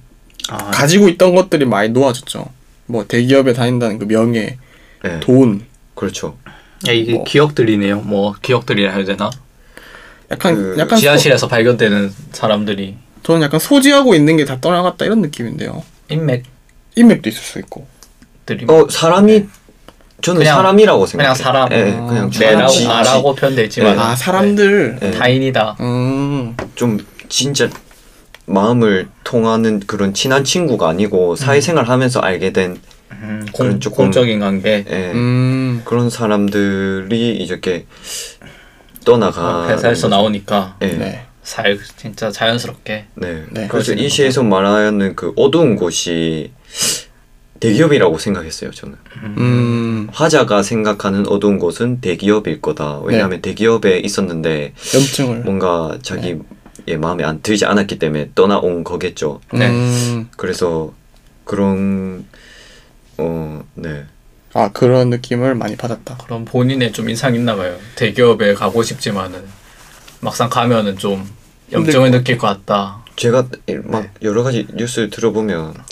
아, 0.50 0.58
가지고 0.72 1.08
있던 1.10 1.36
것들이 1.36 1.66
많이 1.66 1.89
놓아졌죠. 1.89 2.48
뭐 2.88 3.06
대기업에 3.08 3.54
다닌다는 3.54 4.00
그 4.00 4.06
명예, 4.06 4.58
예. 5.06 5.20
돈, 5.20 5.62
그렇죠. 5.94 6.38
야, 6.88 6.92
이게 6.92 7.13
뭐. 7.13 7.24
기억들이네요. 7.24 8.00
뭐 8.01 8.34
기억들이라 8.42 8.94
해야 8.94 9.06
되나? 9.06 9.30
약간 10.32 10.56
그 10.56 10.75
약간 10.80 10.98
소, 10.98 11.01
지하실에서 11.01 11.48
발견되는 11.48 12.12
사람들이 12.32 12.96
저는 13.24 13.42
약간 13.44 13.60
소지하고 13.60 14.16
있는 14.16 14.38
게 14.38 14.46
다 14.46 14.60
떠나갔다 14.60 15.06
이런 15.06 15.22
느낌인데요. 15.22 15.84
인맥들이 16.10 16.50
인맥도 16.96 17.30
있을 17.30 17.42
수 17.42 17.60
있고. 17.60 17.86
어 18.70 18.88
사람이 18.89 19.46
저는 20.22 20.39
그냥- 20.39 20.56
사람이라고 20.56 21.06
생각해요. 21.06 21.34
그냥 21.34 21.36
사람. 21.36 21.72
예, 21.74 21.92
아. 21.92 22.06
그냥 22.08 22.32
내라고 22.39 22.80
나라고 22.88 23.36
표현되지만 23.36 23.96
네. 23.96 24.01
아 24.01 24.16
사람들. 24.16 24.98
네. 25.01 25.12
타인이다. 25.12 25.75
음. 25.82 26.17
좀 26.78 27.00
진짜 27.28 27.70
마음을 28.46 29.10
통하는 29.26 29.82
그런 29.82 30.14
친한 30.14 30.46
친구가 30.46 30.88
아니고 30.88 31.36
사회생활 31.36 31.90
하면서 31.90 32.22
알게 32.22 32.54
된 32.54 32.80
음, 33.12 33.46
그런 33.54 33.72
공, 33.72 33.80
조금- 33.80 33.98
공적인 34.06 34.40
관계. 34.40 34.86
예, 34.90 35.12
음. 35.12 35.82
그런 35.84 36.10
사람들이 36.10 37.36
이렇게 37.38 37.86
떠나가 39.04 39.68
회사에서 39.70 40.08
나오니까 40.08 40.78
예. 40.82 40.88
네. 40.88 41.24
살 41.42 41.80
진짜 41.96 42.30
자연스럽게 42.30 43.06
네. 43.16 43.34
네. 43.34 43.44
그래서 43.52 43.68
그러시는 43.72 44.04
이 44.04 44.10
시에서 44.10 44.44
말하는 44.44 45.16
그 45.16 45.34
어두운 45.38 45.76
곳이 45.78 46.52
대기업이라고 47.60 48.18
생각했어요. 48.20 48.70
저는 48.72 48.96
음. 49.24 50.08
화자가 50.12 50.62
생각하는 50.62 51.26
어두운 51.28 51.58
곳은 51.58 52.02
대기업일 52.02 52.62
거다. 52.62 53.00
왜냐하면 53.00 53.42
대기업에 53.42 54.00
있었는데 54.00 54.74
염증을. 54.94 55.38
뭔가 55.40 55.98
자기 56.04 56.38
의 56.88 56.98
마음에 56.98 57.25
안 57.25 57.41
들지 57.41 57.65
않았기 57.65 58.00
때문에 58.00 58.29
떠나온 58.34 58.86
거겠죠. 58.86 59.41
네. 59.51 59.67
음. 59.67 60.29
그래서 60.38 60.94
그런 61.44 62.25
어 63.17 63.62
네. 63.74 64.06
아 64.53 64.72
그런 64.72 65.10
느낌을 65.10 65.53
많이 65.56 65.75
받았다. 65.75 66.17
그런 66.24 66.46
본인의 66.46 66.94
좀 66.94 67.10
인상 67.10 67.36
있나 67.36 67.58
봐요. 67.58 67.75
대기업에 67.98 68.53
가고 68.53 68.84
싶지만은 68.84 69.44
막상 70.22 70.50
가면은 70.50 70.98
좀 70.98 71.29
염증을 71.74 72.12
느낄 72.12 72.38
것 72.38 72.48
같다. 72.48 73.03
제가 73.17 73.50
막 73.84 74.03
네. 74.03 74.12
여러 74.22 74.44
가지 74.44 74.65
뉴스 74.74 75.10
들어보면 75.10 75.74
아, 75.75 75.84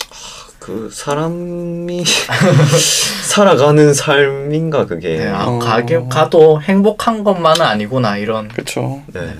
그 0.58 0.88
사람이 0.90 2.04
살아가는 3.22 3.92
삶인가 3.92 4.86
그게 4.86 5.18
네, 5.18 5.28
아, 5.28 5.46
어. 5.46 5.58
가게 5.58 6.00
가도 6.08 6.62
행복한 6.62 7.22
것만은 7.22 7.60
아니구나 7.60 8.16
이런. 8.16 8.48
그렇죠. 8.48 9.02
네. 9.12 9.34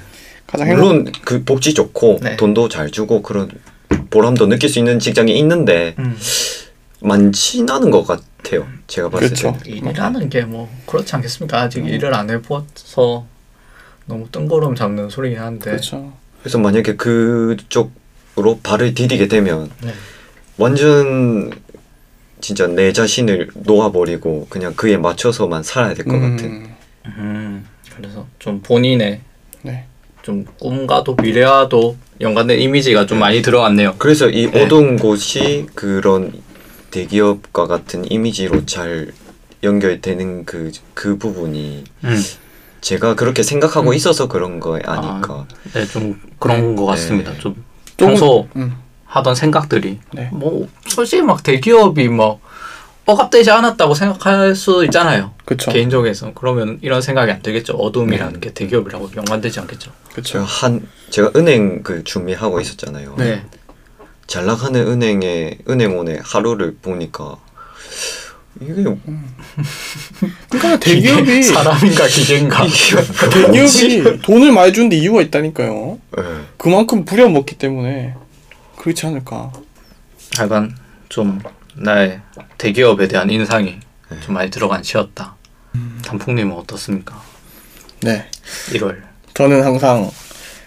가장 0.46 0.68
행복. 0.68 0.84
물론 0.86 1.12
그 1.24 1.44
복지 1.44 1.74
좋고 1.74 2.20
네. 2.22 2.36
돈도 2.36 2.68
잘 2.68 2.90
주고 2.90 3.22
그런 3.22 3.50
보람도 4.10 4.46
느낄 4.46 4.68
수 4.68 4.78
있는 4.78 4.98
직장이 4.98 5.36
있는데 5.38 5.94
음, 5.98 6.16
많진 7.00 7.68
않은 7.68 7.90
것 7.90 8.04
같아요. 8.06 8.66
제가 8.86 9.08
봤을 9.10 9.28
그렇죠. 9.28 9.56
때. 9.62 9.70
일이라는 9.70 10.28
게 10.30 10.42
뭐 10.44 10.68
그렇지 10.86 11.14
않겠습니까? 11.16 11.62
아직 11.62 11.86
일을 11.86 12.14
안 12.14 12.30
해봐서 12.30 13.26
너무 14.06 14.28
뜬구름 14.30 14.74
잡는 14.76 15.10
소리긴 15.10 15.38
한데. 15.40 15.70
그렇죠. 15.70 16.12
그래서 16.40 16.58
만약에 16.58 16.94
그쪽으로 16.96 18.60
발을 18.62 18.94
디디게 18.94 19.26
되면 19.28 19.70
네. 19.82 19.92
완전 20.58 21.50
진짜 22.40 22.66
내 22.68 22.92
자신을 22.92 23.48
놓아버리고 23.54 24.46
그냥 24.48 24.74
그에 24.76 24.96
맞춰서만 24.96 25.62
살아야 25.64 25.94
될것 25.94 26.12
같은. 26.20 26.68
음, 27.06 27.66
그래서 27.96 28.26
좀 28.38 28.60
본인의 28.62 29.10
네. 29.10 29.20
좀 30.26 30.44
꿈과도 30.58 31.14
미래와도 31.22 31.96
연관된 32.20 32.58
이미지가 32.58 33.06
좀 33.06 33.20
많이 33.20 33.42
들어갔네요. 33.42 33.94
그래서 33.96 34.28
이 34.28 34.50
네. 34.50 34.64
어두운 34.64 34.96
곳이 34.96 35.66
그런 35.76 36.32
대기업과 36.90 37.68
같은 37.68 38.10
이미지로 38.10 38.66
잘 38.66 39.12
연결되는 39.62 40.44
그, 40.44 40.72
그 40.94 41.16
부분이 41.16 41.84
음, 42.02 42.22
제가 42.80 43.14
그렇게 43.14 43.44
생각하고 43.44 43.90
음. 43.90 43.94
있어서 43.94 44.26
그런 44.26 44.58
거 44.58 44.80
아닐까. 44.84 45.46
네, 45.72 45.86
좀 45.86 46.20
그런 46.40 46.74
것 46.74 46.86
같습니다. 46.86 47.30
네. 47.30 47.38
좀 47.38 47.64
평소 47.96 48.48
음. 48.56 48.74
하던 49.04 49.36
생각들이 49.36 50.00
네. 50.12 50.28
뭐 50.32 50.66
솔직히 50.88 51.22
막 51.22 51.44
대기업이 51.44 52.08
뭐 52.08 52.40
억압되지 53.06 53.50
않았다고 53.50 53.94
생각할 53.94 54.54
수 54.56 54.84
있잖아요. 54.84 55.32
그렇죠. 55.44 55.70
개인적에서 55.70 56.32
그러면 56.34 56.78
이런 56.82 57.00
생각이 57.00 57.30
안 57.30 57.40
들겠죠. 57.40 57.74
어둠이라는 57.74 58.40
게 58.40 58.52
대기업이라고 58.52 59.10
연관되지 59.16 59.60
않겠죠. 59.60 59.92
그렇죠. 60.12 60.40
한 60.40 60.86
제가 61.10 61.30
은행 61.36 61.82
그 61.84 62.02
준비하고 62.02 62.60
있었잖아요. 62.60 63.14
네. 63.16 63.44
잘 64.26 64.44
나가는 64.44 64.80
은행의 64.80 65.58
은행원의 65.68 66.20
하루를 66.24 66.76
보니까 66.82 67.36
이게 68.60 68.72
그러니까 70.48 70.80
대기업이 70.80 71.42
사람인가 71.44 72.06
기계인가? 72.08 72.66
대기업이 73.32 74.22
돈을 74.22 74.50
많이 74.50 74.72
주는데 74.72 74.96
이유가 74.96 75.22
있다니까요. 75.22 75.98
예. 76.18 76.22
그만큼 76.56 77.04
부려먹기 77.04 77.56
때문에 77.56 78.14
그렇지 78.76 79.06
않을까. 79.06 79.52
약간 80.40 80.74
좀 81.08 81.40
나의 81.76 82.20
대기업에 82.58 83.08
대한 83.08 83.30
인상이 83.30 83.76
좀 84.24 84.34
많이 84.34 84.50
들어간 84.50 84.82
시였다. 84.82 85.34
단풍님은 86.04 86.54
어떻습니까? 86.56 87.20
네. 88.02 88.26
1월 88.70 88.96
저는 89.34 89.62
항상 89.62 90.10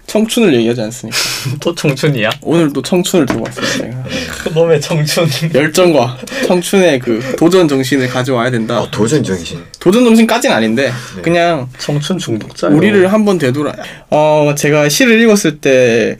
청춘을 0.05 0.53
얘기하지 0.55 0.81
않습니까? 0.81 1.17
또 1.61 1.73
청춘이야? 1.73 2.29
오늘도 2.41 2.81
청춘을 2.81 3.25
들고 3.25 3.43
왔습니다. 3.45 3.77
제가. 3.77 4.03
그놈의 4.43 4.81
청춘. 4.81 5.29
열정과 5.53 6.17
청춘의 6.47 6.99
그 6.99 7.35
도전 7.37 7.67
정신을 7.67 8.07
가져와야 8.07 8.49
된다. 8.51 8.77
아, 8.77 8.87
도전 8.91 9.23
정신. 9.23 9.63
도전 9.79 10.03
정신까지는 10.03 10.55
아닌데 10.55 10.91
네. 11.15 11.21
그냥 11.21 11.69
청춘 11.77 12.17
중독자. 12.17 12.67
우리를 12.67 13.11
한번 13.11 13.37
되돌아. 13.37 13.73
어 14.09 14.53
제가 14.57 14.89
시를 14.89 15.21
읽었을 15.21 15.59
때 15.59 16.17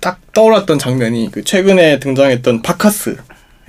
딱 0.00 0.20
떠올랐던 0.32 0.78
장면이 0.78 1.30
그 1.30 1.44
최근에 1.44 2.00
등장했던 2.00 2.62
바카스. 2.62 3.16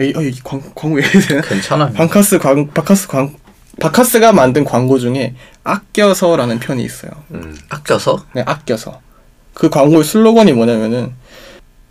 이, 0.03 0.13
어, 0.15 0.21
이 0.21 0.33
광, 0.43 0.61
광고 0.75 0.99
해야 0.99 1.09
되나? 1.09 1.41
괜찮아요. 1.41 1.93
바카스 1.93 2.39
광 2.39 2.67
바카스 2.67 3.07
광 3.07 3.35
바카스가 3.79 4.33
만든 4.33 4.63
광고 4.63 4.99
중에 4.99 5.35
아껴서라는 5.63 6.59
편이 6.59 6.83
있어요. 6.83 7.11
음. 7.31 7.57
아껴서 7.69 8.25
네, 8.33 8.43
아껴서. 8.45 9.01
그 9.53 9.69
광고의 9.69 10.03
슬로건이 10.03 10.53
뭐냐면은 10.53 11.13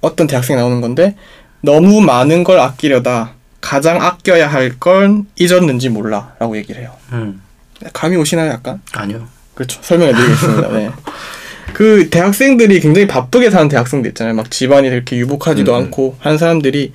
어떤 0.01 0.27
대학생이 0.27 0.59
나오는 0.59 0.81
건데 0.81 1.17
너무 1.63 2.01
많은 2.01 2.45
걸 2.45 2.59
아끼려다 2.59 3.35
가장 3.61 4.01
아껴야 4.01 4.49
할건 4.49 5.27
잊었는지 5.37 5.91
몰라라고 5.91 6.57
얘기를 6.57 6.81
해요. 6.83 6.93
음 7.13 7.43
감이 7.93 8.17
오시나요, 8.17 8.51
약간? 8.51 8.81
아니요. 8.93 9.27
그렇죠. 9.55 9.79
설명해 9.83 10.15
드리겠습니다. 10.15 10.69
네. 10.69 10.91
그 11.75 12.09
대학생들이 12.11 12.81
굉장히 12.81 13.07
바쁘게 13.07 13.51
사는 13.51 13.69
대학생들 13.69 14.11
있잖아요. 14.11 14.35
막 14.35 14.51
집안이 14.51 14.89
그렇게 14.91 15.17
유복하지도 15.17 15.73
음, 15.73 15.77
음. 15.79 15.85
않고 15.85 16.17
하는 16.19 16.39
사람들이 16.39 16.93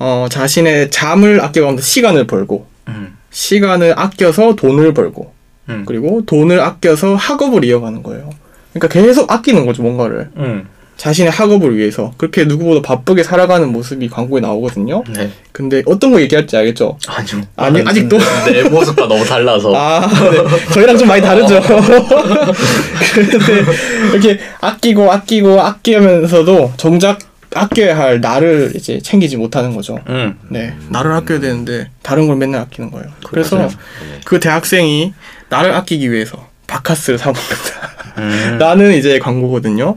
어, 0.00 0.26
자신의 0.28 0.90
잠을 0.90 1.40
아껴가면서 1.40 1.84
시간을 1.84 2.26
벌고 2.26 2.66
음 2.88 3.16
시간을 3.30 3.94
아껴서 3.96 4.56
돈을 4.56 4.92
벌고 4.94 5.32
음. 5.68 5.84
그리고 5.86 6.22
돈을 6.26 6.60
아껴서 6.60 7.14
학업을 7.14 7.64
이어가는 7.64 8.02
거예요. 8.02 8.30
그러니까 8.72 8.88
계속 8.88 9.30
아끼는 9.30 9.66
거죠, 9.66 9.82
뭔가를. 9.82 10.30
음. 10.36 10.66
자신의 10.96 11.30
학업을 11.30 11.78
위해서 11.78 12.12
그렇게 12.18 12.44
누구보다 12.44 12.82
바쁘게 12.82 13.22
살아가는 13.22 13.66
모습이 13.72 14.08
광고에 14.08 14.42
나오거든요. 14.42 15.02
네. 15.08 15.30
근데 15.50 15.82
어떤 15.86 16.12
거 16.12 16.20
얘기할지 16.20 16.58
알겠죠? 16.58 16.98
아니요. 17.06 17.42
아니, 17.56 17.80
아직도? 17.80 18.18
내 18.52 18.68
모습과 18.68 19.08
너무 19.08 19.24
달라서. 19.24 19.74
아, 19.74 20.06
네. 20.06 20.72
저희랑 20.74 20.98
좀 20.98 21.08
많이 21.08 21.22
다르죠. 21.22 21.58
근데 23.14 23.64
이렇게 24.12 24.40
아끼고 24.60 25.10
아끼고 25.10 25.58
아끼면서도 25.58 26.72
정작 26.76 27.18
아껴야 27.54 27.96
할 27.98 28.20
나를 28.20 28.72
이제 28.74 29.00
챙기지 29.00 29.36
못하는 29.36 29.74
거죠. 29.74 29.98
음. 30.08 30.38
네, 30.48 30.74
나를 30.88 31.12
아껴야 31.12 31.40
되는데 31.40 31.90
다른 32.02 32.26
걸 32.26 32.36
맨날 32.36 32.60
아끼는 32.62 32.90
거예요. 32.90 33.08
그래서 33.26 33.56
그렇군요. 33.56 33.78
그 34.24 34.40
대학생이 34.40 35.12
나를 35.48 35.72
아끼기 35.74 36.10
위해서 36.12 36.48
바카스를 36.66 37.18
사 37.18 37.32
먹는다. 37.32 37.90
음. 38.18 38.58
라는 38.60 38.92
이제 38.94 39.18
광고거든요. 39.18 39.96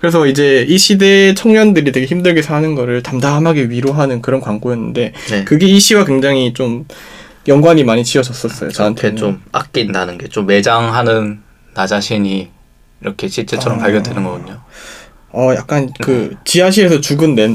그래서 0.00 0.26
이제 0.26 0.64
이 0.68 0.78
시대 0.78 1.34
청년들이 1.34 1.92
되게 1.92 2.06
힘들게 2.06 2.40
사는 2.42 2.74
거를 2.74 3.02
담담하게 3.02 3.64
위로하는 3.64 4.22
그런 4.22 4.40
광고였는데 4.40 5.12
네. 5.30 5.44
그게 5.44 5.66
이 5.66 5.78
시와 5.80 6.04
굉장히 6.04 6.54
좀 6.54 6.86
연관이 7.48 7.84
많이 7.84 8.04
지어졌었어요. 8.04 8.70
저한테 8.70 9.14
좀 9.14 9.42
아낀다는 9.52 10.16
게 10.18 10.28
좀 10.28 10.46
매장하는 10.46 11.40
나 11.74 11.86
자신이 11.86 12.48
이렇게 13.02 13.28
실제처럼 13.28 13.78
아. 13.78 13.82
발견되는 13.82 14.24
거군요. 14.24 14.60
어 15.34 15.54
약간 15.54 15.90
그 16.00 16.34
지하실에서 16.44 17.00
죽은 17.00 17.34
내 17.34 17.54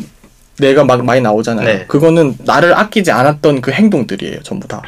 내가 0.58 0.84
막 0.84 1.04
많이 1.06 1.22
나오잖아요. 1.22 1.66
네. 1.66 1.86
그거는 1.88 2.36
나를 2.40 2.78
아끼지 2.78 3.12
않았던 3.12 3.62
그 3.62 3.72
행동들이에요, 3.72 4.42
전부 4.44 4.68
다. 4.68 4.82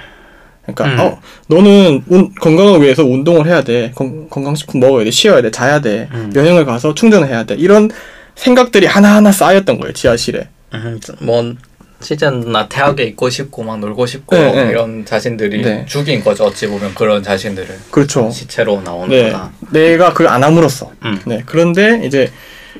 그러니까 0.65 0.85
음. 0.85 0.99
어 0.99 1.19
너는 1.47 2.03
운- 2.07 2.33
건강을 2.35 2.81
위해서 2.81 3.03
운동을 3.05 3.47
해야 3.47 3.63
돼, 3.63 3.91
건, 3.95 4.29
건강식품 4.29 4.81
먹어야 4.81 5.05
돼, 5.05 5.11
쉬어야 5.11 5.41
돼, 5.41 5.49
자야 5.49 5.79
돼, 5.79 6.09
음. 6.11 6.31
여행을 6.35 6.65
가서 6.65 6.93
충전을 6.93 7.29
해야 7.29 7.43
돼 7.45 7.55
이런 7.55 7.89
생각들이 8.35 8.85
하나하나 8.85 9.31
쌓였던 9.31 9.79
거예요, 9.79 9.93
지하실에. 9.93 10.49
음, 10.73 10.99
뭐 11.19 11.53
실제는 12.01 12.51
나 12.51 12.67
대학에 12.67 13.03
있고 13.03 13.29
싶고 13.29 13.63
막 13.63 13.79
놀고 13.79 14.05
싶고 14.05 14.35
네, 14.35 14.51
네. 14.51 14.69
이런 14.71 15.05
자신들이 15.05 15.61
네. 15.61 15.85
죽인 15.87 16.23
거죠. 16.23 16.45
어찌 16.45 16.67
보면 16.67 16.95
그런 16.95 17.21
자신들을 17.23 17.67
그렇죠. 17.91 18.29
시체로 18.31 18.81
나오는 18.81 19.09
네, 19.09 19.31
거다. 19.31 19.51
내가 19.71 20.11
그걸 20.11 20.27
안 20.27 20.43
함으로써. 20.43 20.91
음. 21.05 21.19
네, 21.25 21.43
그런데 21.45 22.01
이제 22.05 22.31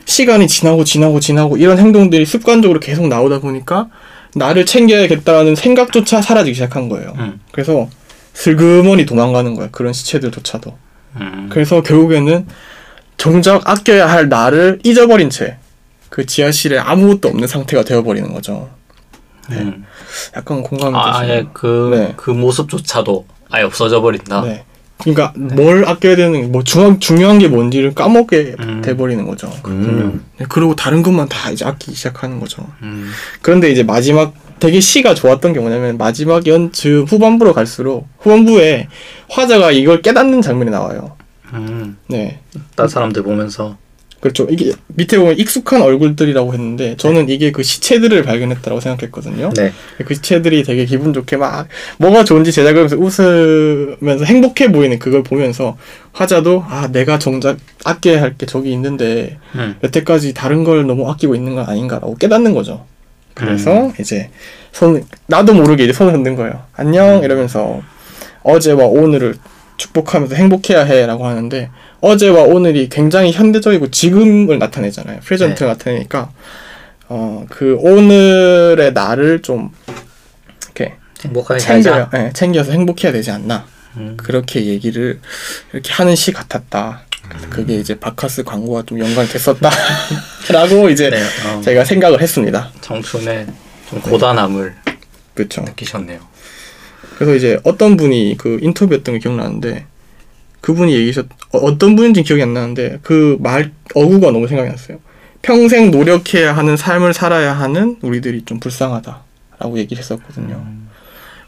시간이 0.06 0.48
지나고 0.48 0.84
지나고 0.84 1.20
지나고 1.20 1.58
이런 1.58 1.78
행동들이 1.78 2.26
습관적으로 2.26 2.80
계속 2.80 3.08
나오다 3.08 3.40
보니까 3.40 3.88
나를 4.36 4.66
챙겨야겠다는 4.66 5.56
생각조차 5.56 6.22
사라지기 6.22 6.54
시작한 6.56 6.90
거예요. 6.90 7.14
음. 7.18 7.40
그래서 7.52 7.90
슬그머니 8.34 9.06
도망가는 9.06 9.56
거야. 9.56 9.70
그런 9.72 9.94
시체들조차도. 9.94 10.78
음. 11.18 11.50
그래서 11.52 11.82
결국에는 11.82 12.48
정작 13.18 13.70
아껴야 13.70 14.10
할 14.10 14.30
나를 14.30 14.80
잊어버린 14.84 15.30
채 15.30 15.58
그 16.12 16.26
지하실에 16.26 16.78
아무것도 16.78 17.30
없는 17.30 17.48
상태가 17.48 17.84
되어버리는 17.84 18.32
거죠. 18.34 18.70
음. 19.50 19.86
약간 20.36 20.62
공감이 20.62 20.94
아, 20.96 21.20
아예 21.20 21.28
되시나요? 21.28 21.50
그, 21.54 21.90
네. 21.94 22.14
그 22.18 22.32
모습조차도 22.32 23.26
아예 23.50 23.64
없어져 23.64 24.02
버린다. 24.02 24.42
네. 24.42 24.66
그러니까 25.02 25.34
뭘 25.36 25.86
아껴야 25.86 26.16
되는 26.16 26.52
뭐 26.52 26.64
중요한 26.64 27.00
중요한 27.00 27.40
게 27.40 27.48
뭔지를 27.48 27.94
까먹게 27.94 28.56
음. 28.60 28.82
돼버리는 28.82 29.26
거죠. 29.26 29.52
음. 29.68 30.24
네, 30.38 30.46
그리고 30.50 30.76
다른 30.76 31.04
것만 31.04 31.30
다 31.30 31.52
이제 31.52 31.66
아끼기 31.66 31.96
시작하는 31.96 32.40
거죠. 32.40 32.66
음. 32.84 33.10
그런데 33.42 33.72
이제 33.72 33.84
마지막 33.84 34.34
되게 34.60 34.80
시가 34.80 35.16
좋았던 35.16 35.54
게 35.54 35.60
뭐냐면 35.60 35.98
마지막 35.98 36.46
연즈 36.46 37.04
후반부로 37.08 37.54
갈수록 37.54 38.08
후반부에 38.20 38.88
화자가 39.30 39.72
이걸 39.72 40.02
깨닫는 40.02 40.42
장면이 40.42 40.70
나와요. 40.70 41.18
음. 41.54 41.98
네. 42.08 42.40
다른 42.76 42.90
사람들 42.90 43.24
보면서 43.24 43.78
그렇죠. 44.22 44.46
이게 44.50 44.72
밑에 44.88 45.18
보면 45.18 45.38
익숙한 45.40 45.82
얼굴들이라고 45.82 46.54
했는데 46.54 46.96
저는 46.96 47.28
이게 47.30 47.52
그 47.52 47.64
시체들을 47.64 48.22
발견했다고 48.24 48.80
생각했거든요. 48.80 49.50
네. 49.56 49.74
그 50.06 50.14
시체들이 50.14 50.64
되게 50.64 50.86
기분 50.86 51.12
좋게 51.12 51.38
막 51.38 51.68
뭐가 51.98 52.24
좋은지 52.24 52.52
제작을 52.52 52.90
하면서 52.90 52.98
웃으면서 52.98 54.26
행복해 54.26 54.72
보이는 54.72 55.00
그걸 55.00 55.24
보면서 55.24 55.76
화자도 56.14 56.64
아 56.68 56.88
내가 56.92 57.18
정작 57.20 57.58
아껴야 57.84 58.22
할 58.22 58.32
게 58.38 58.46
저기 58.46 58.72
있는데 58.72 59.38
음. 59.56 59.76
여태까지 59.84 60.34
다른 60.34 60.64
걸 60.64 60.86
너무 60.88 61.10
아끼고 61.10 61.36
있는 61.36 61.56
건 61.56 61.66
아닌가라고 61.68 62.16
깨닫는 62.16 62.54
거죠. 62.54 62.86
그래서 63.34 63.88
음. 63.88 63.94
이제 64.00 64.30
손 64.72 65.04
나도 65.28 65.54
모르게 65.54 65.84
이제 65.86 65.94
손을 65.94 66.14
흔든 66.14 66.36
거예요. 66.36 66.62
안녕 66.76 67.24
이러면서 67.24 67.82
어제와 68.44 68.86
오늘을 68.86 69.36
축복하면서 69.78 70.36
행복해야 70.36 70.84
해라고 70.84 71.26
하는데 71.26 71.70
어제와 72.02 72.44
오늘이 72.44 72.90
굉장히 72.90 73.32
현대적이고 73.32 73.92
지금을 73.92 74.58
나타내잖아요. 74.60 75.20
프레젠트를 75.22 75.68
나타내니까 75.72 76.32
어 77.08 77.46
그 77.50 77.76
오늘의 77.80 78.94
나를 78.94 79.42
좀 79.42 79.72
이렇게 80.66 80.96
행복하게 81.24 81.60
챙겨요. 81.60 82.08
살자. 82.12 82.26
예, 82.28 82.32
챙겨서 82.34 82.72
행복해야 82.72 83.12
되지 83.12 83.32
않나. 83.32 83.66
음. 83.98 84.16
그렇게 84.18 84.66
얘기를 84.66 85.20
이렇게 85.74 85.92
하는 85.94 86.16
시 86.16 86.32
같았다. 86.32 87.02
그게 87.50 87.76
이제 87.78 87.98
바카스 88.00 88.44
광고와 88.44 88.84
좀 88.86 89.00
연관이 89.00 89.28
됐었다라고 89.30 90.90
이제 90.92 91.10
네. 91.10 91.22
어. 91.48 91.62
제가 91.62 91.86
생각을 91.86 92.22
했습니다. 92.22 92.72
청춘의 92.82 93.48
좀 93.90 94.02
고단함을 94.02 94.74
그렇죠. 95.34 95.62
느끼셨네요. 95.62 96.20
그래서 97.18 97.36
이제 97.36 97.60
어떤 97.64 97.96
분이 97.98 98.36
그 98.38 98.58
인터뷰했던 98.62 99.16
게 99.16 99.20
기억나는데 99.20 99.86
그분이 100.62 100.94
얘기하셨 100.94 101.26
어, 101.54 101.58
어떤 101.60 101.96
분인지 101.96 102.24
기억이 102.24 102.42
안 102.44 102.54
나는데 102.54 103.00
그 103.02 103.38
말 103.40 103.72
어구가 103.96 104.32
너무 104.32 104.48
생각이 104.48 104.70
났어요. 104.70 105.00
평생 105.42 105.90
노력해야 105.92 106.56
하는 106.56 106.78
삶을 106.78 107.14
살아야 107.14 107.54
하는 107.54 107.98
우리들이 108.02 108.44
좀 108.46 108.60
불쌍하다라고 108.60 109.78
얘기를 109.78 110.02
했었거든요. 110.02 110.64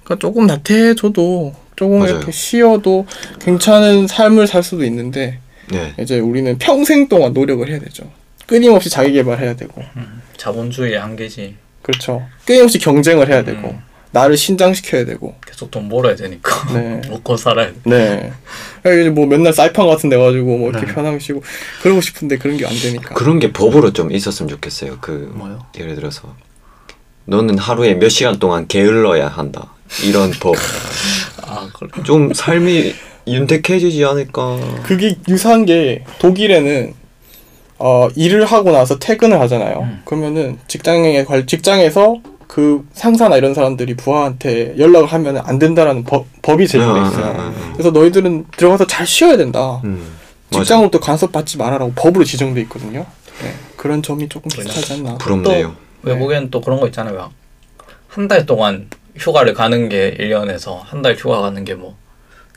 그러니까 0.04 0.15
조금 0.19 0.47
나태해져도 0.47 1.54
조금 1.76 1.99
맞아요. 1.99 2.15
이렇게 2.17 2.32
쉬어도 2.32 3.06
괜찮은 3.39 4.08
삶을 4.08 4.47
살 4.47 4.63
수도 4.63 4.84
있는데 4.86 5.39
네. 5.71 5.93
이제 5.99 6.19
우리는 6.19 6.58
평생 6.58 7.08
동안 7.08 7.34
노력을 7.34 7.67
해야 7.69 7.80
되죠. 7.80 8.10
끊임없이 8.47 8.89
자기 8.89 9.13
개발해야 9.13 9.56
되고 9.56 9.82
자본주의의 10.38 10.99
한계지. 10.99 11.56
그렇죠. 11.82 12.23
끊임없이 12.45 12.80
경쟁을 12.80 13.30
해야 13.30 13.43
되고 13.43 13.69
음. 13.69 13.80
나를 14.13 14.38
신장시켜야 14.38 15.06
되고 15.06 15.36
계속 15.45 15.71
돈 15.71 15.89
벌어야 15.89 16.15
되니까. 16.15 16.71
네. 16.73 17.02
먹고 17.10 17.36
살아야 17.36 17.67
돼. 17.67 17.73
네. 17.86 18.32
이제 18.86 19.10
뭐 19.10 19.26
맨날 19.26 19.52
사이판 19.54 19.88
같은 19.88 20.10
데 20.10 20.17
가지고 20.17 20.58
뭐 20.58 20.69
이렇게 20.69 20.86
네. 20.86 20.93
편하게 20.93 21.17
쉬고 21.19 21.41
그러고 21.82 21.99
싶은데 21.99 22.38
그런 22.38 22.56
게 22.58 22.65
안 22.65 22.71
되니까. 22.73 23.15
그런 23.15 23.39
게 23.39 23.52
법으로 23.52 23.91
좀 23.91 24.12
있었으면 24.12 24.49
좋겠어요. 24.49 24.99
그 25.02 25.32
뭐요? 25.36 25.65
예를 25.78 25.95
들어서 25.95 26.34
너는 27.26 27.58
하루에 27.58 27.95
몇 27.95 28.10
시간 28.10 28.38
동안 28.39 28.67
게을러야 28.67 29.28
한다. 29.28 29.73
이런 30.06 30.32
법. 30.39 30.56
아 31.41 31.67
그래. 31.73 31.89
좀 32.04 32.34
삶이 32.34 32.93
윤택해지지 33.28 34.04
않을까. 34.06 34.60
그게 34.84 35.15
유사한 35.28 35.65
게 35.65 36.04
독일에는 36.19 36.93
어 37.80 38.10
일을 38.15 38.45
하고 38.45 38.71
나서 38.71 38.99
퇴근을 38.99 39.39
하잖아요. 39.41 39.80
음. 39.82 40.02
그러면은 40.06 40.60
직장에 40.67 41.23
관 41.23 41.47
직장에서 41.47 42.21
그 42.53 42.85
상사나 42.93 43.37
이런 43.37 43.55
사람들이 43.55 43.95
부하한테 43.95 44.75
연락을 44.77 45.07
하면 45.07 45.37
안 45.43 45.57
된다라는 45.57 46.03
법, 46.03 46.27
법이 46.43 46.67
제정돼 46.67 46.99
아, 46.99 47.07
있어요. 47.07 47.25
아, 47.25 47.29
아, 47.29 47.41
아. 47.47 47.71
그래서 47.73 47.89
너희들은 47.89 48.45
들어가서 48.55 48.85
잘 48.85 49.07
쉬어야 49.07 49.37
된다. 49.37 49.81
음. 49.83 50.13
직장으로부터 50.51 50.99
간섭 50.99 51.31
받지 51.31 51.57
말아라고 51.57 51.93
법으로 51.95 52.23
지정돼 52.23 52.61
있거든요. 52.61 53.07
네, 53.41 53.55
그런 53.75 54.03
점이 54.03 54.29
조금 54.29 54.49
비슷하지 54.53 54.93
않나. 54.93 55.17
부럽네요. 55.17 55.73
외국에는 56.03 56.51
또 56.51 56.61
그런 56.61 56.79
거 56.79 56.85
있잖아요. 56.85 57.31
한 58.07 58.27
달 58.27 58.45
동안 58.45 58.87
휴가를 59.17 59.55
가는 59.55 59.89
게 59.89 60.15
1년에서 60.19 60.79
한 60.83 61.01
달 61.01 61.15
휴가 61.15 61.41
가는 61.41 61.65
게 61.65 61.73
뭐 61.73 61.95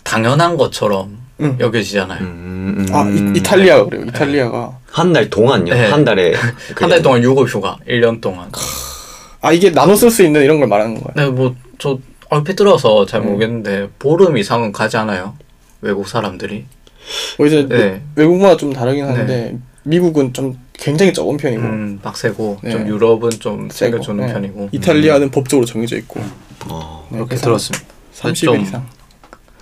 당연한 0.04 0.58
것처럼 0.58 1.16
응. 1.40 1.56
여겨지잖아요. 1.58 2.20
음, 2.20 2.86
음, 2.86 2.94
아 2.94 3.08
이, 3.08 3.38
이탈리아가 3.38 3.86
그래요. 3.86 4.04
이탈리아가 4.08 4.78
한 4.90 5.14
달 5.14 5.30
동안요. 5.30 5.72
네. 5.72 5.88
한 5.90 6.04
달에 6.04 6.34
한 6.76 6.90
달 6.90 7.00
동안 7.00 7.22
유급 7.22 7.48
휴가 7.48 7.78
1년 7.88 8.20
동안. 8.20 8.50
아 9.46 9.52
이게 9.52 9.70
나눠 9.70 9.94
쓸 9.96 10.10
수 10.10 10.22
있는 10.24 10.42
이런 10.42 10.58
걸 10.58 10.68
말하는 10.68 11.00
거예요. 11.00 11.12
네, 11.14 11.30
뭐 11.34 11.54
저 11.78 11.98
얼핏 12.28 12.56
들어서 12.56 13.06
잘 13.06 13.20
음. 13.20 13.26
모르겠는데 13.26 13.90
보름 13.98 14.36
이상은 14.36 14.72
가지 14.72 14.96
않아요. 14.96 15.36
외국 15.80 16.08
사람들이. 16.08 16.64
뭐 17.38 17.46
이제 17.46 17.66
네. 17.68 18.02
외국마다 18.16 18.56
좀 18.56 18.72
다르긴 18.72 19.06
한데 19.06 19.56
미국은 19.84 20.32
좀 20.32 20.58
굉장히 20.72 21.12
적은 21.12 21.36
편이고 21.36 21.62
음, 21.62 22.00
빡세고 22.02 22.58
네. 22.62 22.70
좀 22.72 22.88
유럽은 22.88 23.30
좀 23.30 23.68
세고, 23.70 23.98
챙겨주는 24.02 24.26
네. 24.26 24.32
편이고. 24.32 24.68
이탈리아는 24.72 25.30
법적으로 25.30 25.64
정해져 25.64 25.96
있고 25.96 26.20
어, 26.68 27.06
네, 27.10 27.18
그렇게 27.18 27.36
그래서 27.36 27.44
들었습니다. 27.44 27.86
30일 28.16 28.34
좀 28.44 28.60
이상. 28.60 28.86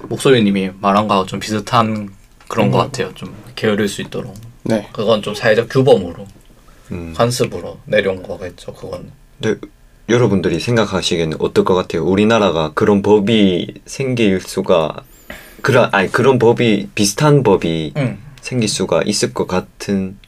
목소리님이 0.04 0.70
말한 0.80 1.06
거하고 1.08 1.26
좀 1.26 1.40
비슷한 1.40 2.08
그런 2.48 2.68
음. 2.68 2.72
것 2.72 2.78
같아요. 2.78 3.12
좀 3.14 3.34
게으를 3.54 3.88
수 3.88 4.00
있도록. 4.00 4.34
네. 4.62 4.88
그건 4.92 5.20
좀 5.20 5.34
사회적 5.34 5.68
규범으로 5.68 6.26
음. 6.92 7.12
관습으로 7.14 7.78
내려온 7.84 8.22
거겠죠. 8.22 8.72
그건. 8.72 9.10
근데 9.40 9.60
여러분들이 10.08 10.60
생각하시기에는 10.60 11.38
어떨 11.40 11.64
것 11.64 11.74
같아요? 11.74 12.04
우리나라가 12.04 12.72
그런 12.74 13.02
법이 13.02 13.74
생길 13.86 14.40
수가 14.40 15.02
그런 15.62 15.88
아니 15.92 16.12
그런 16.12 16.38
법이 16.38 16.88
비슷한 16.94 17.42
법이 17.42 17.94
응. 17.96 18.18
생길 18.40 18.68
수가 18.68 19.00
있을 19.06 19.32
것 19.32 19.46
같은 19.46 20.18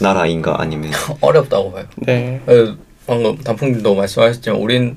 나라인가 0.00 0.60
아니면 0.60 0.92
어렵다고 1.20 1.72
봐요. 1.72 1.84
네. 1.96 2.40
그 2.46 2.78
방금 3.06 3.36
단풍님도 3.36 3.94
말씀하셨지만 3.94 4.58
우린 4.58 4.96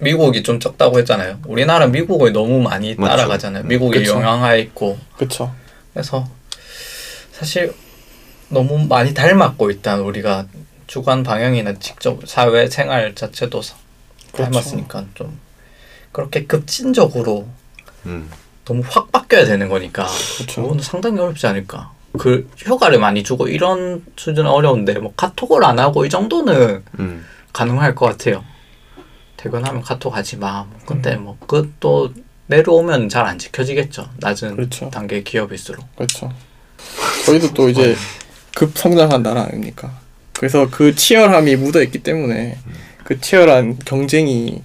미국이 0.00 0.42
좀 0.42 0.58
적다고 0.58 0.98
했잖아요. 0.98 1.38
우리나라 1.46 1.86
미국을 1.86 2.32
너무 2.32 2.60
많이 2.62 2.94
맞죠. 2.94 3.10
따라가잖아요. 3.16 3.64
미국의 3.64 4.00
그쵸. 4.00 4.14
영향하에 4.14 4.60
있고 4.60 4.98
그렇죠. 5.16 5.52
그래서 5.92 6.26
사실 7.32 7.74
너무 8.48 8.86
많이 8.86 9.12
닮았고 9.12 9.70
일단 9.70 10.00
우리가 10.00 10.46
주관 10.92 11.22
방향이나 11.22 11.72
직접 11.78 12.20
사회 12.28 12.66
생활 12.68 13.14
자체도 13.14 13.62
사- 13.62 13.76
그렇죠. 14.30 14.50
닮았으니까 14.50 15.06
좀 15.14 15.38
그렇게 16.12 16.44
급진적으로 16.44 17.48
음. 18.04 18.30
너무 18.66 18.82
확 18.86 19.10
바뀌어야 19.10 19.46
되는 19.46 19.70
거니까 19.70 20.06
그렇죠. 20.36 20.60
그거는 20.60 20.82
상당히 20.84 21.18
어렵지 21.18 21.46
않을까. 21.46 21.92
그 22.18 22.46
휴가를 22.58 22.98
많이 22.98 23.22
주고 23.24 23.48
이런 23.48 24.04
수준은 24.18 24.50
어려운데 24.50 24.98
뭐 24.98 25.14
카톡을 25.16 25.64
안 25.64 25.78
하고 25.78 26.04
이 26.04 26.10
정도는 26.10 26.84
음. 26.98 27.24
가능할 27.54 27.94
것 27.94 28.04
같아요. 28.04 28.44
퇴근하면 29.38 29.80
카톡 29.80 30.14
하지 30.14 30.36
마. 30.36 30.64
뭐 30.64 30.78
근데 30.84 31.16
뭐 31.16 31.38
그것도 31.40 32.12
내려오면 32.48 33.08
잘 33.08 33.24
안 33.24 33.38
지켜지겠죠. 33.38 34.10
낮은 34.18 34.56
그렇죠. 34.56 34.90
단계 34.90 35.22
기업일수록. 35.22 35.86
그렇죠. 35.96 36.30
저희도 37.24 37.54
또 37.54 37.70
이제 37.70 37.96
급 38.54 38.76
성장한 38.76 39.22
나라 39.22 39.44
아닙니까? 39.44 40.01
그래서 40.36 40.68
그 40.70 40.94
치열함이 40.94 41.56
묻어 41.56 41.82
있기 41.82 41.98
때문에 42.00 42.58
그 43.04 43.20
치열한 43.20 43.78
경쟁이 43.84 44.62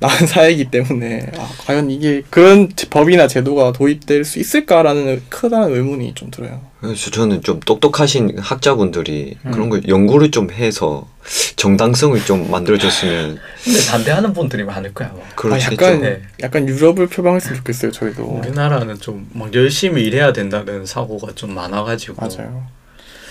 나은 0.00 0.14
사회이기 0.28 0.66
때문에 0.70 1.32
아, 1.36 1.50
과연 1.66 1.90
이게 1.90 2.22
그런 2.30 2.68
법이나 2.88 3.26
제도가 3.26 3.72
도입될 3.72 4.24
수 4.24 4.38
있을까라는 4.38 5.22
크다는 5.28 5.74
의문이 5.74 6.14
좀 6.14 6.30
들어요. 6.30 6.60
그래서 6.80 7.10
저는 7.10 7.42
좀 7.42 7.58
똑똑하신 7.58 8.38
학자분들이 8.38 9.36
음. 9.44 9.50
그런 9.50 9.68
걸 9.68 9.88
연구를 9.88 10.30
좀 10.30 10.52
해서 10.52 11.08
정당성을 11.56 12.24
좀 12.24 12.48
만들어줬으면 12.48 13.38
근데 13.64 13.86
반대하는 13.90 14.32
분들이 14.32 14.62
많을 14.62 14.94
거야. 14.94 15.08
뭐. 15.08 15.24
그렇겠죠. 15.34 15.66
아, 15.68 15.72
약간 15.72 16.00
네. 16.00 16.22
약간 16.42 16.68
유럽을 16.68 17.08
표방했으면 17.08 17.56
좋겠어요. 17.56 17.90
저희도 17.90 18.22
우리나라는 18.22 19.00
좀 19.00 19.26
막 19.32 19.52
열심히 19.52 20.04
일해야 20.04 20.32
된다는 20.32 20.86
사고가 20.86 21.32
좀 21.34 21.54
많아가지고. 21.54 22.14
맞아요. 22.24 22.66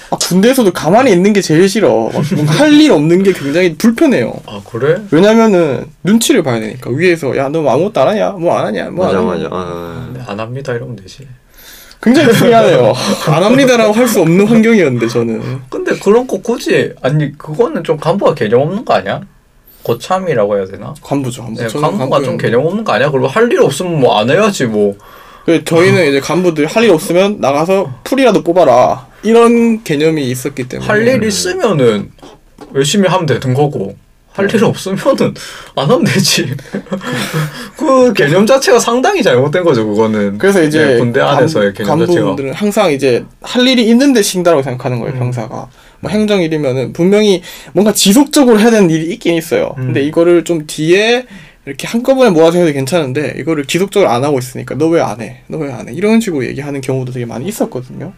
아, 0.09 0.15
군대에서도 0.17 0.71
가만히 0.71 1.11
있는 1.11 1.33
게 1.33 1.41
제일 1.41 1.67
싫어. 1.67 2.09
할 2.47 2.71
일 2.79 2.91
없는 2.91 3.23
게 3.23 3.33
굉장히 3.33 3.75
불편해요. 3.75 4.33
아 4.45 4.61
그래? 4.69 5.01
왜냐면은 5.11 5.85
눈치를 6.03 6.43
봐야 6.43 6.59
되니까 6.59 6.89
위에서 6.91 7.35
야 7.37 7.49
너 7.49 7.67
아무것도 7.67 7.99
안 8.01 8.07
하냐 8.09 8.29
뭐 8.31 8.57
안 8.57 8.65
하냐 8.67 8.89
뭐 8.89 9.05
맞아 9.05 9.17
안 9.19 9.25
맞아. 9.25 9.39
하냐 9.39 9.49
아, 9.51 10.09
네, 10.13 10.19
안 10.25 10.39
합니다 10.39 10.73
이러면 10.73 10.95
되지. 10.95 11.27
굉장히 12.01 12.31
불리하네요 12.31 12.93
안 13.27 13.43
합니다라고 13.43 13.91
할 13.93 14.07
수 14.07 14.21
없는 14.21 14.45
환경이었는데 14.47 15.07
저는 15.07 15.61
근데 15.69 15.97
그런 15.97 16.27
거 16.27 16.39
굳이 16.41 16.93
아니 17.01 17.35
그거는 17.37 17.83
좀 17.83 17.97
간부가 17.97 18.35
개념 18.35 18.61
없는 18.61 18.85
거 18.85 18.93
아니야? 18.93 19.21
고참이라고 19.83 20.57
해야 20.57 20.65
되나? 20.65 20.93
간부죠 21.03 21.43
간부 21.43 21.61
네, 21.61 21.67
간부가 21.67 22.21
좀. 22.21 22.37
개념 22.37 22.65
없는 22.65 22.83
거 22.83 22.93
아니야? 22.93 23.09
그리고 23.09 23.27
할 23.27 23.51
일 23.51 23.61
없으면 23.61 23.99
뭐 23.99 24.19
안 24.19 24.29
해야지 24.29 24.65
뭐. 24.65 24.95
그 25.47 25.63
저희는 25.63 26.09
이제 26.09 26.19
간부들 26.19 26.65
할 26.67 26.83
일 26.83 26.91
없으면 26.91 27.37
나가서 27.39 27.99
풀이라도 28.03 28.43
뽑아라 28.43 29.07
이런 29.23 29.81
개념이 29.83 30.29
있었기 30.29 30.67
때문에 30.67 30.85
할일 30.87 31.23
있으면은 31.23 32.11
열심히 32.75 33.07
하면 33.07 33.25
되는 33.25 33.53
거고 33.53 33.95
할 34.33 34.47
일 34.53 34.63
없으면은 34.65 35.33
안 35.75 35.89
하면 35.89 36.03
되지. 36.03 36.53
그 37.77 38.13
개념 38.13 38.45
자체가 38.45 38.77
상당히 38.79 39.23
잘못된 39.23 39.63
거죠. 39.63 39.87
그거는. 39.87 40.37
그래서 40.37 40.61
이제 40.61 40.85
네, 40.85 40.97
군대 40.99 41.21
안에서의 41.21 41.73
개념 41.73 41.99
자체가. 41.99 42.13
간부분들은 42.13 42.53
항상 42.53 42.91
이제 42.91 43.25
할 43.41 43.67
일이 43.67 43.87
있는데 43.89 44.21
쉰다고 44.21 44.61
생각하는 44.61 44.99
거예요 44.99 45.15
음. 45.15 45.19
병사가 45.19 45.69
뭐 46.01 46.11
행정일이면은 46.11 46.93
분명히 46.93 47.41
뭔가 47.73 47.93
지속적으로 47.93 48.59
해야 48.59 48.69
되는 48.69 48.89
일이 48.91 49.11
있긴 49.13 49.33
있어요 49.35 49.73
음. 49.79 49.85
근데 49.87 50.03
이거를 50.03 50.43
좀 50.43 50.67
뒤에 50.67 51.25
이렇게 51.67 51.85
한꺼번에 51.85 52.29
모아서 52.29 52.57
해도 52.59 52.71
괜찮은데 52.71 53.35
이거를 53.37 53.65
지속적으로 53.65 54.09
안 54.09 54.23
하고 54.23 54.39
있으니까 54.39 54.75
너 54.75 54.87
왜 54.89 55.01
안 55.01 55.19
해? 55.21 55.41
너 55.47 55.57
왜 55.59 55.69
안 55.71 55.89
해? 55.89 55.93
이런 55.93 56.21
식으로 56.21 56.45
얘기하는 56.45 56.79
경우도 56.79 57.11
되게 57.11 57.25
많이 57.25 57.45
있었거든요 57.47 58.13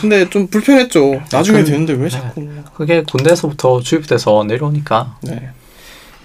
근데, 0.00 0.28
좀 0.30 0.46
불편했죠 0.46 1.22
나중에 1.32 1.60
그- 1.60 1.64
되는데 1.64 1.94
왜 1.94 2.08
자꾸 2.08 2.46
그게 2.74 3.02
군대에서부터 3.02 3.80
주입돼서 3.80 4.44
내려오니까 4.44 5.16
네. 5.22 5.50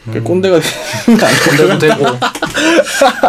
그 0.05 0.17
음. 0.17 0.23
꼰대가 0.23 0.59
거 0.59 1.25
아니에요? 1.25 1.41
군대도 1.47 1.77
되고 1.79 2.05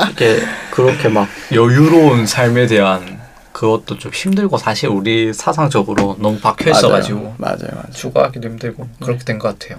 이렇게 0.07 0.43
그렇게 0.71 1.09
막 1.09 1.29
여유로운 1.53 2.27
삶에 2.27 2.67
대한 2.67 3.21
그것도 3.53 3.99
좀 3.99 4.13
힘들고 4.13 4.59
사실 4.59 4.89
우리 4.89 5.33
사상적으로 5.33 6.17
너무 6.19 6.39
박혀 6.41 6.71
있어가지고 6.73 7.21
맞아요 7.21 7.35
맞아요 7.39 7.71
맞아요 7.73 7.93
추구하기도 7.93 8.49
힘들고 8.49 8.89
그렇게 9.01 9.25
된 9.25 9.39
것 9.39 9.57
같아요. 9.59 9.79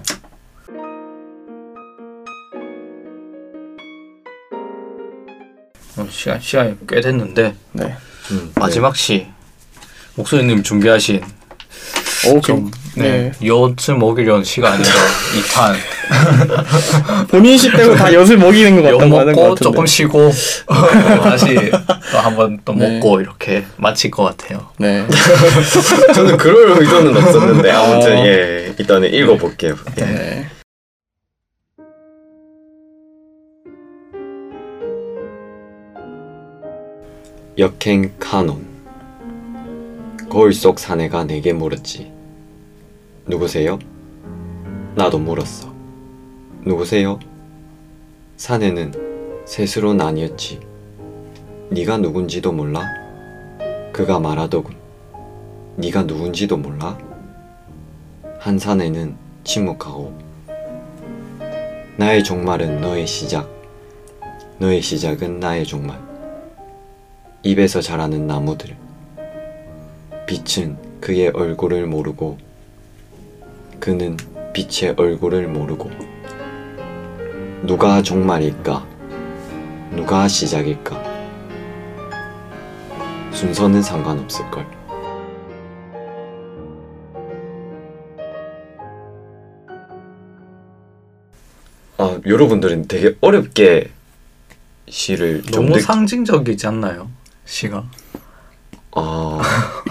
시간 6.10 6.40
시간이 6.40 6.76
꽤 6.88 7.00
됐는데 7.00 7.54
네. 7.72 7.96
음. 8.30 8.52
마지막 8.54 8.96
시 8.96 9.26
목소리님 10.14 10.62
준비하신 10.62 11.22
오, 12.28 12.40
좀 12.40 12.70
네. 12.96 13.32
네, 13.40 13.46
엿을 13.46 13.98
먹이려는 13.98 14.42
시가 14.42 14.72
아닌가 14.72 14.90
이판 15.36 15.76
본인 17.28 17.58
시 17.58 17.70
빼고 17.70 17.94
다 17.94 18.12
엿을 18.12 18.38
먹이는 18.38 18.82
것엿 18.82 18.98
같다고 18.98 19.18
하는 19.18 19.34
것 19.34 19.40
먹고 19.40 19.54
같은데 19.54 19.64
조금 19.64 19.86
쉬고 19.86 20.32
어, 20.66 20.74
다시 21.22 21.70
또 22.10 22.18
한번 22.18 22.58
또 22.64 22.74
네. 22.74 22.88
먹고 22.88 23.20
이렇게 23.20 23.64
마칠 23.76 24.10
것 24.10 24.24
같아요. 24.24 24.68
네. 24.78 25.06
저는 26.14 26.36
그럴 26.36 26.80
의도는 26.80 27.16
없었는데 27.16 27.70
아무튼 27.70 28.16
어. 28.16 28.26
예 28.26 28.74
일단은 28.78 29.12
읽어볼게요. 29.12 29.76
예. 29.98 30.04
네. 30.04 30.46
역행 37.58 38.12
카논 38.18 38.66
거울 40.28 40.52
속 40.52 40.78
사내가 40.78 41.24
내게 41.24 41.54
물었지. 41.54 42.12
누구세요? 43.24 43.78
나도 44.94 45.18
물었어. 45.18 45.72
누구세요? 46.66 47.18
사내는 48.36 48.92
셋으로 49.46 49.94
나뉘었지. 49.94 50.60
네가 51.70 51.96
누군지도 51.96 52.52
몰라? 52.52 52.84
그가 53.90 54.20
말하더군. 54.20 54.76
네가 55.76 56.02
누군지도 56.02 56.58
몰라? 56.58 56.98
한 58.38 58.58
사내는 58.58 59.16
침묵하고 59.44 60.12
나의 61.96 62.22
종말은 62.22 62.82
너의 62.82 63.06
시작. 63.06 63.48
너의 64.58 64.82
시작은 64.82 65.40
나의 65.40 65.64
종말. 65.64 66.05
입에서 67.46 67.80
자라는 67.80 68.26
나무들. 68.26 68.76
빛은 70.26 70.76
그의 71.00 71.28
얼굴을 71.28 71.86
모르고 71.86 72.38
그는 73.78 74.16
빛의 74.52 74.94
얼굴을 74.96 75.46
모르고 75.46 75.88
누가 77.62 78.02
종말일까? 78.02 78.84
누가 79.92 80.26
시작일까? 80.26 81.00
순서는 83.30 83.80
상관없을걸. 83.80 84.66
아, 91.98 92.20
여러분들은 92.26 92.88
되게 92.88 93.16
어렵게 93.20 93.90
시를 94.88 95.42
좀 95.42 95.66
너무 95.66 95.76
느... 95.76 95.80
상징적이지 95.80 96.66
않나요? 96.66 97.08
시가. 97.46 97.84
아, 98.98 99.40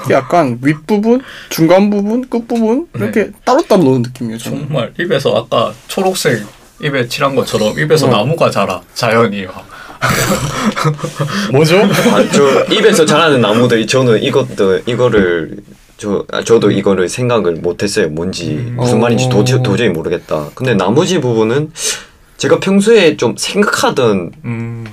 이게 0.04 0.16
약간 0.16 0.58
윗부분, 0.62 1.22
중간 1.50 1.90
부분, 1.90 2.28
끝 2.28 2.48
부분 2.48 2.88
이렇게 2.96 3.32
따로따로 3.44 3.84
노는 3.84 4.02
느낌이에요. 4.04 4.38
저는. 4.38 4.68
정말 4.68 4.94
입에서 5.00 5.36
아까 5.36 5.74
초록색 5.88 6.46
입에 6.82 7.08
칠한 7.08 7.36
것처럼 7.36 7.78
입에서 7.80 8.08
어. 8.08 8.10
나무가 8.10 8.50
자라 8.50 8.82
자연이요. 8.94 9.50
뭐죠? 11.54 11.78
아, 11.84 12.30
저 12.34 12.66
입에서 12.74 13.06
자라는 13.06 13.42
나무들이 13.42 13.88
저는 13.88 14.22
이것도 14.22 14.80
이거를 14.86 15.58
저 15.98 16.26
아, 16.32 16.44
저도 16.44 16.72
이거를 16.72 17.08
생각을 17.08 17.54
못했어요. 17.54 18.10
뭔지 18.10 18.56
무슨 18.76 18.98
어. 18.98 19.02
말인지 19.02 19.30
도저히, 19.30 19.64
도저히 19.64 19.90
모르겠다. 19.90 20.50
근데 20.56 20.74
나머지 20.74 21.22
부분은 21.22 21.72
제가 22.38 22.60
평소에 22.60 23.16
좀 23.18 23.36
생각하던 23.38 24.32
음, 24.44 24.86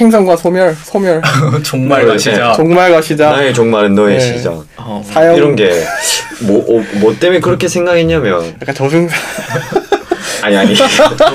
생선과 0.00 0.34
소멸, 0.34 0.74
소멸, 0.82 1.20
종말과 1.62 2.12
네, 2.12 2.18
시작. 2.18 2.54
종말과 2.54 3.02
시작, 3.02 3.32
나의 3.32 3.52
종말은 3.52 3.94
너의 3.94 4.16
네. 4.16 4.32
시작 4.38 4.64
어, 4.78 5.02
사형, 5.04 5.36
이런 5.36 5.54
게뭐뭐 5.54 7.16
때문에 7.20 7.40
그렇게 7.40 7.68
생각했냐면 7.68 8.56
약간 8.62 8.74
저승사, 8.74 9.14
아니 10.42 10.56
아니 10.56 10.74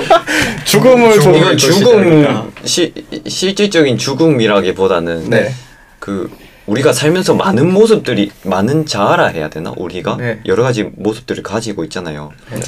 죽음을 0.66 1.12
죽음. 1.12 1.22
좀 1.22 1.36
이건 1.36 1.52
또 1.52 1.56
죽음. 1.58 2.52
시, 2.64 2.92
실질적인 3.24 3.98
죽음이라기보다는 3.98 5.30
네. 5.30 5.54
그 6.00 6.28
우리가 6.66 6.92
살면서 6.92 7.34
많은 7.34 7.72
모습들이 7.72 8.32
많은 8.42 8.84
자아라 8.84 9.28
해야 9.28 9.48
되나 9.48 9.72
우리가 9.76 10.16
네. 10.16 10.40
여러 10.46 10.64
가지 10.64 10.82
모습들을 10.96 11.44
가지고 11.44 11.84
있잖아요. 11.84 12.32
네. 12.50 12.60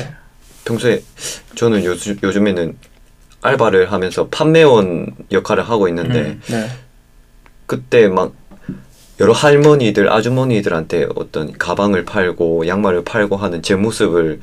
평소에 0.65 1.03
저는 1.57 1.83
요즘 1.85 2.17
요즘에는 2.23 2.77
알바를 3.43 3.93
하면서 3.93 4.29
판매원 4.29 5.15
역할을 5.31 5.69
하고 5.69 5.89
있는데 5.89 6.21
음. 6.21 6.41
네. 6.49 6.69
그때 7.67 8.09
막 8.09 8.33
여러 9.21 9.33
할머니들 9.33 10.11
아주머니들한테 10.11 11.09
어떤 11.17 11.53
가방을 11.53 12.05
팔고 12.05 12.67
양말을 12.67 13.05
팔고 13.05 13.37
하는 13.37 13.63
제 13.63 13.75
모습을 13.75 14.41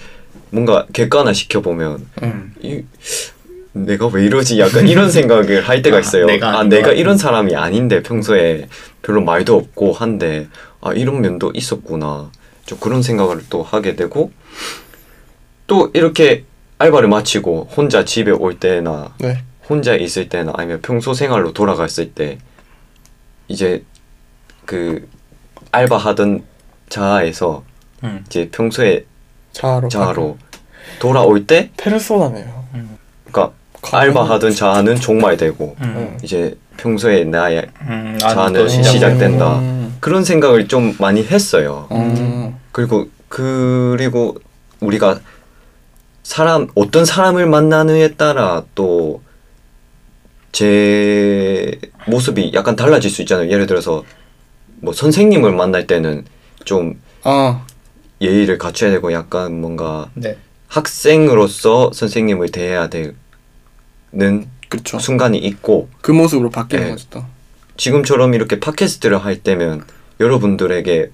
뭔가 0.49 0.85
객관화 0.93 1.33
시켜 1.33 1.61
보면 1.61 2.05
음. 2.23 2.53
이 2.61 2.83
내가 3.73 4.07
왜 4.07 4.25
이러지 4.25 4.59
약간 4.59 4.87
이런 4.87 5.11
생각을 5.11 5.67
할 5.67 5.81
때가 5.81 5.97
아, 5.97 5.99
있어요. 5.99 6.25
내가 6.25 6.59
아 6.59 6.63
내가 6.63 6.89
것 6.89 6.93
이런 6.93 7.17
사람이 7.17 7.55
아닌데 7.55 8.01
평소에 8.01 8.69
별로 9.01 9.21
말도 9.21 9.55
없고 9.55 9.91
한데 9.93 10.47
아 10.81 10.93
이런 10.93 11.21
면도 11.21 11.51
있었구나. 11.53 12.31
좀 12.65 12.79
그런 12.79 13.01
생각을 13.01 13.41
또 13.49 13.63
하게 13.63 13.95
되고 13.95 14.31
또 15.67 15.91
이렇게 15.93 16.45
알바를 16.77 17.07
마치고 17.09 17.69
혼자 17.75 18.03
집에 18.03 18.31
올 18.31 18.59
때나 18.59 19.13
네. 19.19 19.43
혼자 19.69 19.95
있을 19.95 20.29
때나 20.29 20.53
아니면 20.55 20.81
평소 20.81 21.13
생활로 21.13 21.53
돌아갔을 21.53 22.11
때 22.11 22.37
이제 23.47 23.83
그 24.65 25.07
알바 25.71 25.97
하던 25.97 26.43
자아에서 26.89 27.63
음. 28.03 28.23
이제 28.27 28.49
평소에 28.51 29.05
자아로. 29.53 29.89
자아로 29.89 30.37
돌아올 30.99 31.47
때 31.47 31.71
페르소나네요. 31.77 32.65
그러니까 33.25 33.53
알바 33.91 34.23
하던 34.29 34.51
자아는 34.51 34.95
종말 34.97 35.37
되고 35.37 35.75
음. 35.81 36.17
이제 36.23 36.57
평소에 36.77 37.23
나의 37.23 37.67
음, 37.81 38.17
자아는 38.19 38.61
또 38.61 38.67
시작. 38.67 38.91
시작된다. 38.91 39.59
음. 39.59 39.97
그런 39.99 40.23
생각을 40.23 40.67
좀 40.67 40.95
많이 40.99 41.23
했어요. 41.23 41.87
음. 41.91 42.55
그리고 42.71 43.07
그리고 43.29 44.37
우리가 44.81 45.19
사람 46.25 46.67
어떤 46.73 47.05
사람을 47.05 47.45
만나느냐에 47.45 48.15
따라 48.15 48.63
또 48.73 49.21
제 50.55 51.77
모습이 52.07 52.51
약간 52.53 52.77
달라질 52.77 53.11
수 53.11 53.21
있잖아요. 53.23 53.51
예를 53.51 53.65
들어서 53.65 54.05
뭐 54.77 54.93
선생님을 54.93 55.51
만날 55.51 55.85
때는 55.85 56.23
좀 56.63 57.01
아, 57.23 57.65
예의를 58.21 58.57
갖춰야 58.57 58.89
되고 58.89 59.11
약간 59.11 59.59
뭔가 59.59 60.09
네. 60.13 60.37
학생으로서 60.69 61.91
선생님을 61.91 62.51
대해야 62.51 62.87
되는 62.87 63.17
그렇죠. 64.69 64.97
순간이 64.97 65.39
있고 65.39 65.89
그 65.99 66.13
모습으로 66.13 66.49
바뀌는 66.51 66.85
네. 66.85 66.91
거죠. 66.91 67.07
또. 67.09 67.25
지금처럼 67.75 68.33
이렇게 68.33 68.61
팟캐스트를 68.61 69.25
할 69.25 69.43
때면 69.43 69.83
여러분들에게 70.21 71.11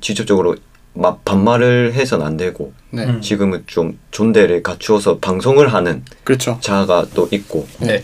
직접적으로 0.00 0.56
막 0.98 1.24
반말을 1.24 1.94
해선 1.94 2.22
안 2.22 2.36
되고 2.36 2.72
네. 2.90 3.04
음. 3.04 3.20
지금은 3.20 3.62
좀 3.66 3.98
존대를 4.10 4.64
갖추어서 4.64 5.18
방송을 5.18 5.72
하는 5.72 6.04
그렇죠. 6.24 6.58
자아가 6.60 7.06
또 7.14 7.28
있고 7.30 7.68
네. 7.78 8.02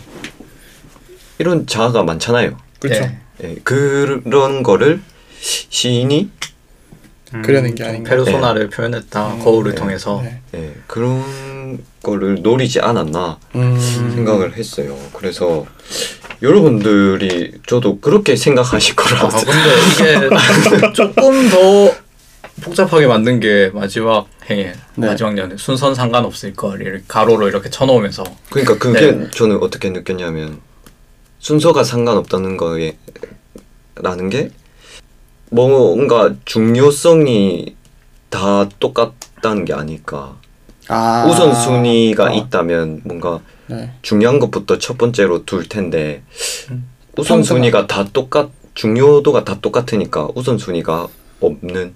이런 1.37 1.67
자아가 1.67 2.03
많잖아요. 2.03 2.57
그렇죠. 2.79 3.01
네. 3.01 3.19
예, 3.43 3.55
그런 3.65 4.63
거를 4.63 5.01
시인이 5.41 6.29
음, 7.33 7.41
그려낸 7.41 7.75
게좀 7.75 7.89
아닌가. 7.89 8.09
페르소나를 8.11 8.69
표현했다. 8.69 9.33
음, 9.33 9.39
거울을 9.43 9.71
네. 9.71 9.77
통해서. 9.77 10.21
네. 10.23 10.39
예, 10.55 10.73
그런 10.87 11.83
거를 12.01 12.41
노리지 12.41 12.79
않았나 12.79 13.39
음. 13.55 13.77
생각을 13.77 14.55
했어요. 14.55 14.97
그래서 15.11 15.65
여러분들이 16.41 17.55
저도 17.67 17.99
그렇게 17.99 18.37
생각하실 18.37 18.93
아, 18.97 19.03
거라고 19.03 19.37
근데 19.37 20.29
이게 20.79 20.91
조금 20.93 21.49
더 21.49 22.04
복잡하게 22.61 23.07
만든 23.07 23.39
게 23.39 23.69
마지막 23.73 24.27
행에 24.49 24.73
네. 24.95 25.07
마지막 25.07 25.37
연에 25.37 25.57
순선 25.57 25.93
상관없을 25.93 26.53
걸 26.53 26.81
이렇게 26.81 27.03
가로로 27.07 27.47
이렇게 27.47 27.69
쳐놓으면서 27.69 28.23
그러니까 28.49 28.77
그게 28.77 29.11
네. 29.11 29.29
저는 29.31 29.57
어떻게 29.61 29.89
느꼈냐면 29.89 30.61
순서가 31.39 31.83
상관없다는 31.83 32.57
거에 32.57 32.97
라는 33.95 34.29
게 34.29 34.51
뭔가 35.51 36.33
중요성이 36.45 37.75
다 38.29 38.67
똑같다는 38.79 39.63
게 39.65 39.73
아닐까. 39.73 40.37
아. 40.87 41.25
우선순위가 41.29 42.27
아. 42.27 42.33
있다면 42.33 43.01
뭔가 43.05 43.41
네. 43.67 43.91
중요한 44.01 44.39
것부터 44.39 44.77
첫 44.77 44.97
번째로 44.97 45.45
둘 45.45 45.67
텐데 45.67 46.23
음. 46.71 46.87
우선순위가 47.17 47.87
다 47.87 48.05
똑같 48.11 48.49
중요도가 48.73 49.45
다 49.45 49.57
똑같으니까 49.61 50.29
우선순위가 50.35 51.07
없는 51.39 51.95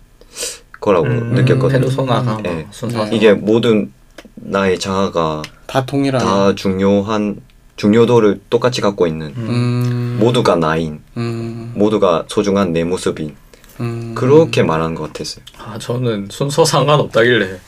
거라고 0.79 1.07
음, 1.07 1.33
느꼈거든요. 1.35 1.81
페르소나가 1.81 2.41
네. 2.41 2.67
순서 2.71 3.05
네. 3.05 3.15
이게 3.15 3.33
모든 3.33 3.91
나의 4.35 4.79
자아가 4.79 5.41
다 5.67 5.85
동일한. 5.85 6.21
다 6.21 6.55
중요한 6.55 7.41
중요도를 7.75 8.41
똑같이 8.49 8.81
갖고 8.81 9.07
있는 9.07 9.27
음. 9.37 9.47
음. 9.49 10.17
모두가 10.19 10.55
나인 10.55 11.01
음. 11.17 11.71
모두가 11.75 12.25
소중한 12.27 12.73
내 12.73 12.83
모습인 12.83 13.35
음. 13.79 14.13
그렇게 14.15 14.63
말하는 14.63 14.95
것 14.95 15.07
같았어요. 15.07 15.43
아 15.57 15.77
저는 15.77 16.27
순서 16.31 16.65
상관없다길래 16.65 17.59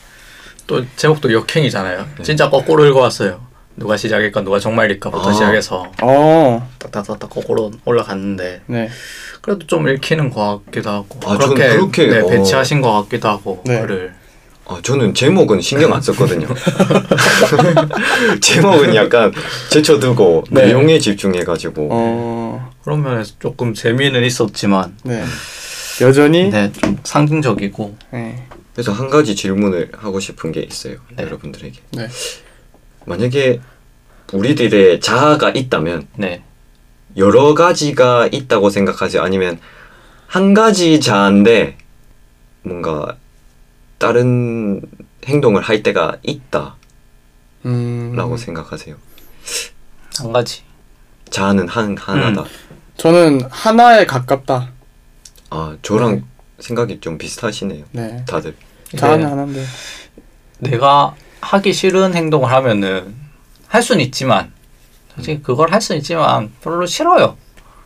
또 0.66 0.84
제목도 0.96 1.32
역행이잖아요. 1.32 2.06
네. 2.18 2.22
진짜 2.22 2.48
거꾸로 2.50 2.84
읽어왔어요. 2.86 3.51
누가 3.76 3.96
시작일까 3.96 4.42
누가 4.42 4.58
정말일까부터 4.58 5.30
아. 5.30 5.32
시작해서 5.32 5.90
어. 6.02 6.68
딱딱딱딱 6.78 7.30
거꾸로 7.30 7.70
올라갔는데 7.84 8.62
네. 8.66 8.88
그래도 9.40 9.66
좀 9.66 9.88
읽히는 9.88 10.30
것 10.30 10.64
같기도 10.64 10.90
하고 10.90 11.20
아, 11.24 11.36
그렇게, 11.36 11.68
그렇게, 11.70 12.06
네, 12.06 12.20
어. 12.20 12.26
배치하신 12.26 12.80
것 12.80 12.92
같기도 13.02 13.28
하고 13.28 13.62
네. 13.66 13.80
글을 13.80 14.14
아, 14.66 14.78
저는 14.82 15.12
제목은 15.14 15.60
신경 15.60 15.92
안 15.92 16.00
썼거든요. 16.00 16.46
제목은 18.40 18.94
약간 18.94 19.32
제쳐두고 19.70 20.44
네. 20.50 20.66
내용에 20.66 20.98
집중해가지고 20.98 21.88
어. 21.90 22.70
그런 22.84 23.02
면에서 23.02 23.32
조금 23.40 23.74
재미는 23.74 24.22
있었지만 24.24 24.96
네. 25.02 25.24
여전히. 26.00 26.44
네. 26.44 26.50
네, 26.50 26.72
좀 26.72 26.96
상징적이고 27.02 27.96
그래서 28.74 28.92
한 28.92 29.10
가지 29.10 29.34
질문을 29.34 29.90
하고 29.96 30.20
싶은 30.20 30.52
게 30.52 30.60
있어요. 30.60 30.96
네. 31.16 31.24
여러분들에게 31.24 31.78
네. 31.92 32.08
만약에 33.06 33.60
우리들의 34.32 35.00
자아가 35.00 35.50
있다면 35.50 36.08
네. 36.16 36.42
여러 37.16 37.54
가지가 37.54 38.28
있다고 38.32 38.70
생각하세요? 38.70 39.22
아니면 39.22 39.58
한 40.26 40.54
가지 40.54 41.00
자아인데 41.00 41.76
뭔가 42.62 43.16
다른 43.98 44.80
행동을 45.26 45.62
할 45.62 45.82
때가 45.82 46.16
있다 46.22 46.76
음. 47.66 48.16
생각하세요? 48.38 48.96
한 50.18 50.32
가지. 50.32 50.62
자아는 51.30 51.68
한 51.68 51.96
하나다. 51.96 52.44
저는 52.96 53.40
하나에 53.50 54.04
가깝다. 54.06 54.70
아 55.50 55.76
저랑 55.82 56.16
네. 56.16 56.22
생각이 56.60 57.00
좀 57.00 57.18
비슷하시네요. 57.18 57.84
네. 57.92 58.24
다들. 58.26 58.54
자아는 58.96 59.20
이게 59.20 59.28
하나인데. 59.28 59.64
내가 60.58 61.14
하기 61.42 61.72
싫은 61.72 62.14
행동을 62.14 62.50
하면은 62.50 63.14
할 63.68 63.82
수는 63.82 64.02
있지만 64.06 64.52
사실 65.14 65.42
그걸 65.42 65.72
할 65.72 65.80
수는 65.80 65.98
있지만 66.00 66.50
별로 66.62 66.86
싫어요. 66.86 67.36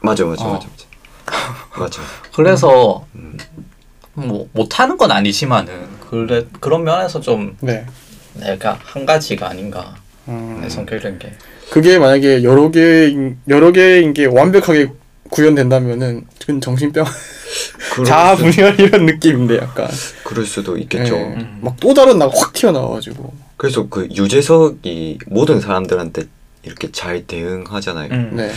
맞아 0.01 0.25
맞아 0.25 0.45
어. 0.45 0.53
맞아 0.53 0.67
맞아. 0.69 0.87
맞아. 1.81 2.03
그래서 2.35 3.05
음. 3.17 3.37
뭐 4.15 4.49
못하는 4.53 4.97
건 4.97 5.11
아니지만은 5.11 5.89
그래 6.09 6.47
그런 6.61 6.85
면에서 6.85 7.21
좀 7.21 7.57
네. 7.61 7.85
내가 8.35 8.79
한 8.85 9.05
가지가 9.05 9.49
아닌가 9.49 9.97
음. 10.29 10.61
내 10.63 10.69
성격이라는 10.69 11.19
게. 11.19 11.33
그게 11.71 11.99
만약에 11.99 12.45
여러 12.45 12.71
개 12.71 13.13
여러 13.49 13.73
개인 13.73 14.13
게 14.15 14.27
완벽하게 14.27 14.89
구현된다면은 15.31 16.27
그건 16.41 16.61
정신병 16.61 17.05
자아 18.07 18.37
수- 18.37 18.43
분열 18.45 18.79
이런 18.79 19.07
느낌인데 19.07 19.57
약간 19.57 19.89
그럴 20.23 20.45
수도 20.47 20.77
있겠죠. 20.79 21.17
네. 21.17 21.23
음. 21.39 21.59
막또 21.63 21.93
다른 21.95 22.19
나가 22.19 22.33
확 22.39 22.53
튀어나와가지고 22.53 23.46
그래서 23.57 23.89
그 23.89 24.09
유재석이 24.15 25.19
모든 25.29 25.61
사람들한테 25.61 26.25
이렇게 26.63 26.91
잘 26.93 27.27
대응하잖아요. 27.27 28.11
음. 28.13 28.31
네 28.37 28.51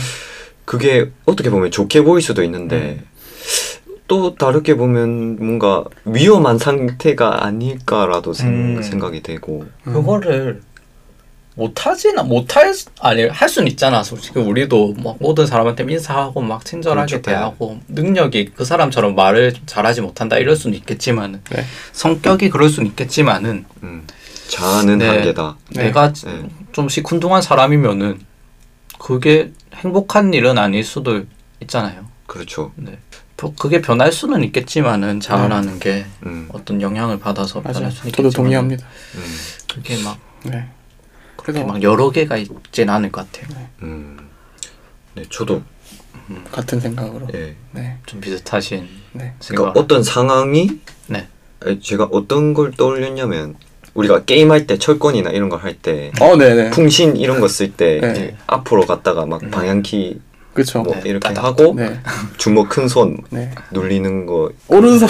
그게 0.64 1.10
어떻게 1.24 1.50
보면 1.50 1.70
좋게 1.70 2.02
보일 2.02 2.22
수도 2.22 2.44
있는데 2.44 3.02
또 4.06 4.34
다르게 4.34 4.74
보면 4.76 5.36
뭔가 5.36 5.84
위험한 6.04 6.58
상태가 6.58 7.44
아닐까라도 7.44 8.32
생, 8.32 8.76
음. 8.76 8.82
생각이 8.82 9.22
되고 9.22 9.64
그거를 9.84 10.62
못하지나 11.54 12.22
못할 12.22 12.72
아니 13.00 13.26
할 13.26 13.48
수는 13.48 13.68
있잖아 13.68 14.02
솔직히 14.02 14.38
우리도 14.38 14.94
뭐 14.98 15.16
모든 15.18 15.46
사람한테 15.46 15.84
인사하고 15.88 16.40
막 16.40 16.64
친절하게 16.64 17.20
그렇죠. 17.20 17.22
대하고 17.22 17.80
능력이 17.88 18.52
그 18.54 18.64
사람처럼 18.64 19.14
말을 19.14 19.54
잘하지 19.66 20.00
못한다 20.00 20.38
이럴 20.38 20.56
수는 20.56 20.76
있겠지만 20.78 21.40
네. 21.50 21.64
성격이 21.92 22.50
그럴 22.50 22.68
수는 22.68 22.88
있겠지만은 22.90 23.64
음, 23.82 24.06
자아는 24.50 24.98
네. 24.98 25.08
한계다. 25.08 25.56
네. 25.70 25.84
내가 25.84 26.12
네. 26.12 26.48
좀 26.72 26.88
시큰둥한 26.88 27.40
사람이면은 27.40 28.20
그게 28.98 29.52
행복한 29.74 30.34
일은 30.34 30.58
아닐 30.58 30.84
수도 30.84 31.24
있잖아요. 31.60 32.06
그렇죠. 32.26 32.72
네. 32.76 32.98
뭐 33.40 33.54
그게 33.58 33.80
변할 33.80 34.12
수는 34.12 34.44
있겠지만은 34.44 35.20
자아라는 35.20 35.78
게 35.78 36.04
음, 36.26 36.48
어떤 36.52 36.82
영향을 36.82 37.18
받아서 37.18 37.62
맞아요 37.62 37.74
변할 37.74 37.90
수는 37.90 38.12
저도 38.12 38.28
있겠지만 38.28 38.32
동의합니다 38.32 38.86
음, 39.14 39.36
그게 39.72 39.96
막네 40.02 40.68
그렇게 41.36 41.52
그래서 41.52 41.66
막 41.66 41.82
여러 41.82 42.10
개가 42.10 42.36
있진 42.36 42.90
않을 42.90 43.10
것 43.10 43.32
같아요. 43.32 43.66
음. 43.82 44.28
네, 45.14 45.22
저도 45.30 45.62
같은 46.52 46.80
생각으로 46.80 47.28
예. 47.34 47.56
네좀 47.72 48.20
비슷하신 48.20 48.88
네. 49.12 49.34
그러니까 49.48 49.80
어떤 49.80 50.02
상황이 50.02 50.80
네. 51.06 51.28
제가 51.82 52.08
어떤 52.12 52.54
걸 52.54 52.72
떠올렸냐면 52.72 53.56
우리가 53.94 54.24
게임할 54.24 54.66
때 54.66 54.78
철권이나 54.78 55.30
이런 55.30 55.48
걸 55.48 55.60
할 55.60 55.74
때 55.74 56.12
어, 56.20 56.36
네네. 56.36 56.70
풍신 56.70 57.16
이런 57.16 57.40
거 57.40 57.46
쓸 57.48 57.72
때 57.72 58.00
네. 58.00 58.36
앞으로 58.46 58.86
갔다가 58.86 59.26
막 59.26 59.42
음. 59.42 59.50
방향키 59.50 60.20
그쵸. 60.54 60.82
뭐 60.82 60.94
네, 60.96 61.02
이렇게 61.10 61.28
따닥. 61.28 61.44
하고 61.44 61.74
네. 61.76 61.98
주먹 62.36 62.68
큰 62.68 62.88
손 62.88 63.18
네. 63.30 63.50
눌리는 63.72 64.26
거 64.26 64.50
오른손, 64.68 65.08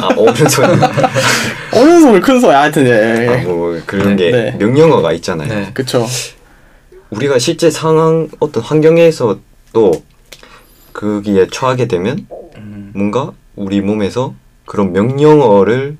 아 0.00 0.08
오른손 0.16 0.64
오른손을 1.76 2.20
큰 2.20 2.40
손, 2.40 2.54
하여튼, 2.54 2.86
예. 2.86 2.90
예. 2.90 3.28
아, 3.28 3.42
뭐 3.44 3.78
그런 3.86 4.16
게 4.16 4.30
네. 4.30 4.56
명령어가 4.58 5.12
있잖아요. 5.14 5.48
네. 5.48 5.70
그쵸. 5.74 6.06
우리가 7.10 7.38
실제 7.38 7.70
상황 7.70 8.28
어떤 8.40 8.62
환경에서 8.62 9.38
또 9.72 9.92
거기에 10.94 11.48
처하게 11.50 11.86
되면 11.86 12.26
음, 12.56 12.90
뭔가 12.94 13.32
우리 13.56 13.80
몸에서 13.80 14.34
그런 14.64 14.92
명령어를 14.92 15.96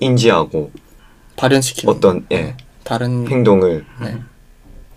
인지하고 0.00 0.70
발현시키는. 1.42 1.92
어떤 1.92 2.24
예 2.32 2.54
다른. 2.84 3.26
행동을 3.28 3.84
네. 4.00 4.16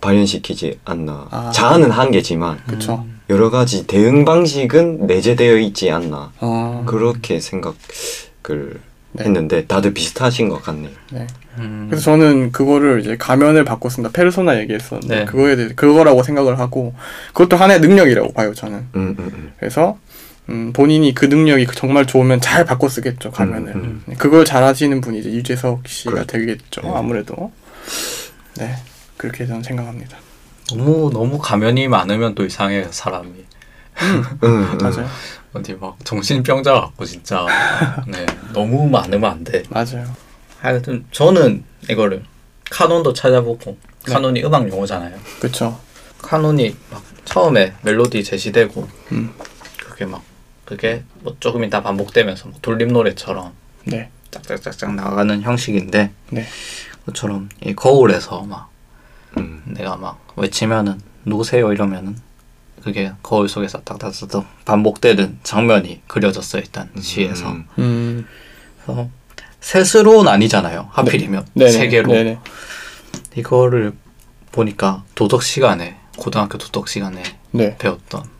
발현시키지 0.00 0.78
않나. 0.84 1.26
아. 1.30 1.50
자아는 1.52 1.90
한계지만 1.90 2.58
그쵸. 2.66 3.04
음, 3.04 3.20
여러 3.28 3.50
가지 3.50 3.86
대응 3.86 4.24
방식은 4.24 5.06
내재되어 5.08 5.58
있지 5.58 5.90
않나. 5.90 6.32
어. 6.40 6.84
그렇게 6.86 7.40
생각을 7.40 7.74
네. 9.12 9.24
했는데 9.24 9.66
다들 9.66 9.92
비슷하신 9.92 10.48
것 10.48 10.62
같네요. 10.62 10.92
네. 11.10 11.26
음, 11.58 11.86
그래서 11.90 12.04
저는 12.04 12.52
그거를 12.52 13.00
이제 13.00 13.16
가면을 13.16 13.64
바꿨습니다. 13.64 14.12
페르소나 14.12 14.60
얘기했었는데 14.60 15.16
네. 15.16 15.24
그거에 15.24 15.56
대해 15.56 15.68
그거라고 15.74 16.22
생각을 16.22 16.60
하고 16.60 16.94
그것도 17.32 17.56
하나의 17.56 17.80
능력이라고 17.80 18.32
봐요 18.32 18.54
저는. 18.54 18.78
음, 18.94 19.16
음, 19.18 19.18
음. 19.18 19.52
그래서 19.58 19.98
음, 20.48 20.72
본인이 20.72 21.12
그 21.14 21.24
능력이 21.24 21.66
정말 21.74 22.06
좋으면 22.06 22.40
잘 22.40 22.64
바꿔 22.64 22.88
쓰겠죠 22.88 23.30
가면을. 23.30 23.74
음, 23.74 23.80
음. 23.82 24.02
네, 24.06 24.14
그걸 24.16 24.44
잘하시는 24.44 25.00
분이 25.00 25.18
이제 25.20 25.30
유재석 25.32 25.88
씨가 25.88 26.12
그렇죠. 26.12 26.26
되겠죠 26.26 26.82
네. 26.82 26.92
아무래도. 26.94 27.52
네 28.56 28.76
그렇게 29.16 29.46
저는 29.46 29.62
생각합니다. 29.62 30.18
너무 30.74 31.10
너무 31.12 31.38
가면이 31.38 31.88
많으면 31.88 32.34
또 32.34 32.44
이상해요 32.44 32.86
사람이. 32.90 33.30
음, 34.02 34.24
음. 34.42 34.78
맞아요, 34.80 35.08
어디 35.54 35.72
막 35.74 35.96
정신병자 36.04 36.72
같고 36.72 37.04
진짜. 37.04 37.46
네 38.06 38.26
너무 38.52 38.88
많으면 38.88 39.30
안 39.30 39.44
돼. 39.44 39.62
맞아요. 39.70 40.04
하여튼 40.60 41.04
저는 41.12 41.64
이거를 41.88 42.22
카논도 42.70 43.12
찾아보고 43.12 43.76
네. 44.06 44.12
카논이 44.12 44.44
음악 44.44 44.68
용어잖아요. 44.68 45.16
그렇죠. 45.40 45.80
카논이 46.18 46.76
막 46.90 47.02
처음에 47.24 47.74
멜로디 47.82 48.22
제시되고 48.24 48.88
음. 49.12 49.32
그게 49.78 50.04
막 50.04 50.22
그게 50.66 51.04
뭐 51.20 51.34
조금 51.40 51.64
있다 51.64 51.82
반복되면서 51.82 52.48
뭐 52.48 52.58
돌림 52.60 52.88
노래처럼 52.88 53.52
네, 53.84 54.10
짝짝짝짝 54.30 54.94
나가는 54.94 55.40
형식인데 55.40 56.10
네, 56.30 56.46
그처럼 57.06 57.48
이 57.64 57.72
거울에서 57.72 58.42
막 58.42 58.68
음. 59.38 59.62
내가 59.64 59.96
막 59.96 60.26
외치면은 60.36 61.00
누구세요 61.24 61.72
이러면은 61.72 62.16
그게 62.82 63.12
거울 63.22 63.48
속에서 63.48 63.80
딱딱딱딱 63.82 64.64
반복되는 64.64 65.38
장면이 65.42 66.02
그려졌어요 66.06 66.62
일단 66.62 66.90
시에서. 67.00 67.50
음. 67.50 67.66
음, 67.78 68.26
그래서 68.84 69.08
셋으로는 69.60 70.30
아니잖아요 70.30 70.88
하필이면. 70.92 71.46
네네, 71.54 71.70
세 71.70 71.88
개로. 71.88 72.12
네네. 72.12 72.38
이거를 73.36 73.92
보니까 74.52 75.04
도덕 75.14 75.42
시간에 75.42 75.96
고등학교 76.16 76.58
도덕 76.58 76.88
시간에 76.88 77.22
네. 77.50 77.76
배웠던 77.76 78.35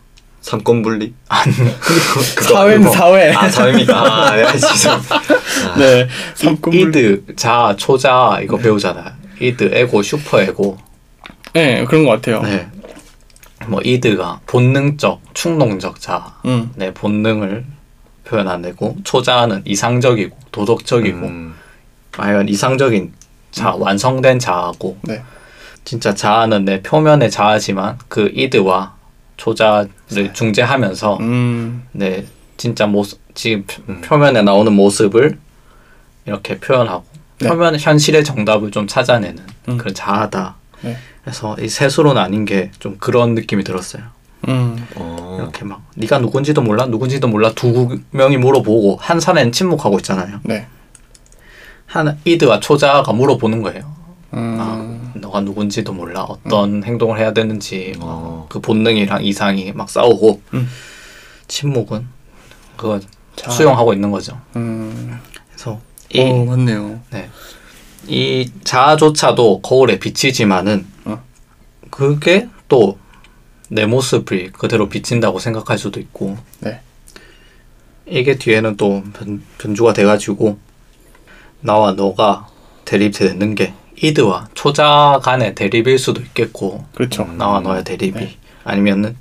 삼권 0.46 0.82
분리? 0.82 1.12
아니 1.28 1.52
사회는 2.40 2.92
사회. 2.92 3.32
아 3.32 3.50
사회입니까? 3.50 3.96
아, 4.30 4.36
네, 4.36 4.46
죄송합니다. 4.56 5.16
아, 5.18 5.76
네, 5.76 6.08
삼권분리. 6.36 6.82
이드 7.00 7.34
자 7.34 7.74
초자 7.76 8.38
이거 8.40 8.56
배우잖아요 8.56 9.10
이드 9.40 9.70
에고 9.74 10.02
슈퍼 10.02 10.40
에고 10.40 10.78
네, 11.52 11.84
그런 11.86 12.04
것 12.04 12.12
같아요. 12.12 12.42
네. 12.42 12.68
뭐 13.66 13.80
이드가 13.82 14.38
본능적 14.46 15.20
충동적 15.34 16.00
자 16.00 16.34
음, 16.44 16.70
내 16.76 16.94
본능을 16.94 17.64
표현하내고 18.24 18.98
초자는 19.02 19.62
이상적이고 19.64 20.36
도덕적이고 20.52 21.26
음, 21.26 21.54
과연 22.12 22.48
이상적인 22.48 23.12
자 23.50 23.74
완성된 23.76 24.38
자아고 24.38 24.96
네, 25.02 25.24
진짜 25.84 26.14
자아는 26.14 26.64
내 26.66 26.82
표면의 26.82 27.32
자아지만 27.32 27.98
그 28.06 28.30
이드와 28.32 28.94
초자를 29.36 30.32
중재하면서 30.32 31.18
음, 31.20 31.86
내 31.92 32.24
진짜 32.56 32.86
모습 32.86 33.20
지금 33.34 33.64
표- 33.66 33.82
음. 33.88 34.00
표면에 34.00 34.42
나오는 34.42 34.72
모습을 34.72 35.38
이렇게 36.24 36.58
표현하고 36.58 37.04
네. 37.40 37.48
표면 37.48 37.78
현실의 37.78 38.24
정답을 38.24 38.70
좀 38.70 38.86
찾아내는 38.86 39.42
음. 39.68 39.76
그런 39.78 39.94
자아다. 39.94 40.56
네. 40.82 40.96
그래서 41.22 41.56
이 41.60 41.68
셋으로 41.68 42.12
나뉜 42.14 42.44
게 42.44 42.70
좀 42.78 42.96
그런 42.98 43.34
느낌이 43.34 43.62
들었어요. 43.64 44.02
음, 44.48 44.86
어, 44.94 45.38
이렇게 45.40 45.64
막 45.64 45.82
네가 45.96 46.18
누군지도 46.20 46.62
몰라 46.62 46.86
누군지도 46.86 47.26
몰라 47.28 47.52
두 47.54 47.98
명이 48.12 48.36
물어보고 48.36 48.96
한 49.00 49.18
사람은 49.18 49.50
침묵하고 49.52 49.98
있잖아요. 49.98 50.40
네, 50.44 50.66
한 51.86 52.18
이드와 52.24 52.60
초자가 52.60 53.12
물어보는 53.12 53.62
거예요. 53.62 53.95
음, 54.34 54.56
아, 54.60 55.18
너가 55.18 55.40
누군지도 55.40 55.92
몰라 55.92 56.22
어떤 56.22 56.82
행동을 56.84 57.18
해야 57.18 57.32
되는지 57.32 57.94
뭐 57.98 58.08
어. 58.10 58.46
그 58.48 58.60
본능이랑 58.60 59.24
이상이 59.24 59.72
막 59.72 59.88
싸우고 59.88 60.42
음. 60.54 60.68
침묵은 61.48 62.06
그거 62.76 63.00
자, 63.36 63.50
수용하고 63.50 63.92
있는 63.92 64.10
거죠. 64.10 64.40
음, 64.56 65.18
그래서 65.48 65.80
이, 66.12 66.20
어, 66.20 66.44
맞네요. 66.44 67.00
네. 67.10 67.30
이 68.08 68.50
자아조차도 68.64 69.60
거울에 69.62 69.98
비치지만은 69.98 70.86
어. 71.04 71.22
그게 71.90 72.48
또 72.68 72.98
내 73.68 73.84
모습을 73.86 74.52
그대로 74.52 74.88
비친다고 74.88 75.38
생각할 75.38 75.78
수도 75.78 75.98
있고 75.98 76.36
네, 76.60 76.80
이게 78.06 78.36
뒤에는 78.36 78.76
또 78.76 79.02
변, 79.12 79.42
변주가 79.58 79.92
돼가지고 79.92 80.58
나와 81.60 81.92
너가 81.92 82.48
대립되는 82.84 83.54
게 83.56 83.74
이드와 83.96 84.48
초자 84.54 85.20
간의 85.22 85.54
대립일 85.54 85.98
수도 85.98 86.20
있겠고 86.20 86.84
그렇죠. 86.94 87.24
나와 87.24 87.60
너의 87.60 87.84
대립이 87.84 88.12
네. 88.12 88.36
아니면은 88.64 89.16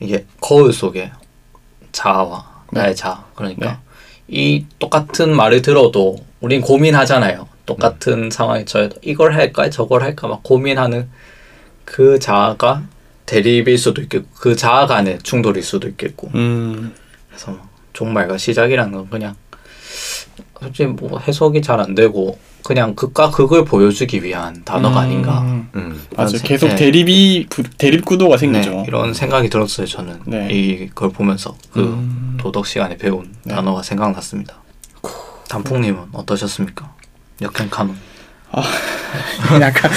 이게 0.00 0.26
거울 0.40 0.72
속에 0.72 1.12
자아와 1.92 2.64
네. 2.72 2.80
나의 2.80 2.96
자아 2.96 3.24
그러니까 3.34 3.66
네. 3.66 3.76
이 4.28 4.66
똑같은 4.78 5.34
말을 5.34 5.62
들어도 5.62 6.16
우린 6.40 6.60
고민하잖아요 6.60 7.48
똑같은 7.66 8.24
음. 8.24 8.30
상황에 8.30 8.64
처해도 8.64 8.96
이걸 9.02 9.34
할까 9.34 9.70
저걸 9.70 10.02
할까 10.02 10.28
막 10.28 10.42
고민하는 10.42 11.08
그 11.84 12.18
자아가 12.18 12.82
대립일 13.26 13.78
수도 13.78 14.02
있겠고 14.02 14.28
그 14.34 14.56
자아 14.56 14.86
간의 14.86 15.20
충돌일 15.22 15.62
수도 15.62 15.88
있겠고 15.88 16.30
음. 16.34 16.94
그래서 17.28 17.52
뭐 17.52 17.68
종말과 17.92 18.38
시작이라는 18.38 18.92
건 18.92 19.10
그냥 19.10 19.36
솔직히 20.60 20.86
뭐 20.86 21.18
해석이 21.18 21.62
잘 21.62 21.80
안 21.80 21.94
되고 21.94 22.38
그냥 22.62 22.94
극과 22.94 23.30
극을 23.30 23.64
보여주기 23.64 24.22
위한 24.22 24.62
단어가 24.64 25.00
아닌가 25.00 25.40
음. 25.40 25.68
음. 25.74 26.06
맞아. 26.16 26.36
생- 26.38 26.46
계속 26.46 26.68
네. 26.68 26.74
대립이 26.76 27.46
구- 27.48 27.62
대립 27.78 28.04
구도가 28.04 28.36
생기죠. 28.36 28.70
네, 28.70 28.84
이런 28.86 29.14
생각이 29.14 29.48
들었어요 29.48 29.86
저는 29.86 30.20
네. 30.26 30.48
이걸 30.50 31.10
보면서 31.10 31.56
그 31.72 31.80
음. 31.80 32.36
도덕 32.40 32.66
시간에 32.66 32.96
배운 32.96 33.34
네. 33.44 33.54
단어가 33.54 33.82
생각났습니다. 33.82 34.54
단풍님은 35.48 36.00
어떠셨습니까? 36.12 36.92
역행 37.42 37.68
카논. 37.70 37.96
약간 39.60 39.90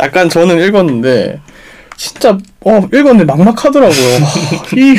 약간 0.00 0.28
저는 0.28 0.60
읽었는데 0.66 1.40
진짜 1.96 2.36
어 2.64 2.88
읽었는데 2.92 3.24
막막하더라고요. 3.24 4.18
이 4.76 4.96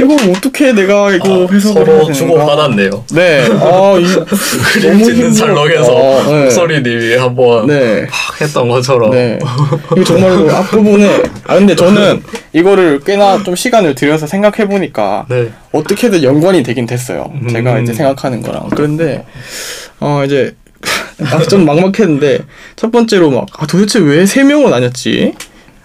이거 0.00 0.16
어떻게 0.30 0.72
내가 0.72 1.12
이거 1.12 1.46
해석을 1.52 1.86
해야 1.86 2.04
되는가? 2.04 2.46
받았네요. 2.46 3.04
네. 3.12 3.46
아, 3.60 3.96
이 3.98 4.04
너무 4.82 5.10
힘들어. 5.10 5.60
어, 5.62 6.22
네. 6.32 6.44
목소리님이 6.44 7.16
한번 7.16 7.66
네. 7.66 8.02
막 8.02 8.40
했던 8.40 8.68
것처럼 8.68 9.10
네. 9.12 9.38
이게 9.92 10.04
정말로 10.04 10.50
앞부분에 10.56 11.22
아 11.46 11.54
근데 11.56 11.76
저는 11.76 12.22
이거를 12.52 13.00
꽤나 13.00 13.42
좀 13.44 13.54
시간을 13.54 13.94
들여서 13.94 14.26
생각해 14.26 14.66
보니까 14.68 15.26
네. 15.28 15.50
어떻게든 15.72 16.22
연관이 16.22 16.62
되긴 16.62 16.86
됐어요. 16.86 17.32
제가 17.50 17.74
음. 17.74 17.82
이제 17.84 17.92
생각하는 17.92 18.42
거랑. 18.42 18.70
그런데 18.70 19.24
어 20.00 20.22
이제 20.24 20.56
아, 21.30 21.38
좀 21.44 21.64
막막했는데 21.66 22.40
첫 22.76 22.90
번째로 22.90 23.30
막 23.30 23.46
아, 23.58 23.66
도대체 23.66 24.00
왜 24.00 24.26
세 24.26 24.42
명은 24.42 24.72
아니었지? 24.72 25.34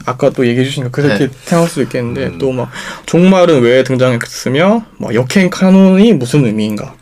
아까 0.10 0.30
또 0.32 0.45
얘기해 0.45 0.66
주신 0.66 0.84
거 0.84 0.89
그렇게 0.89 1.28
네. 1.28 1.34
생각할 1.43 1.70
수도 1.70 1.82
있겠는데 1.84 2.26
음. 2.28 2.38
또막 2.39 2.70
종말은 3.05 3.62
왜 3.62 3.84
등장했으며 3.84 4.86
뭐 4.97 5.14
역행 5.14 5.49
카논이 5.49 6.14
무슨 6.14 6.45
의미인가? 6.45 6.93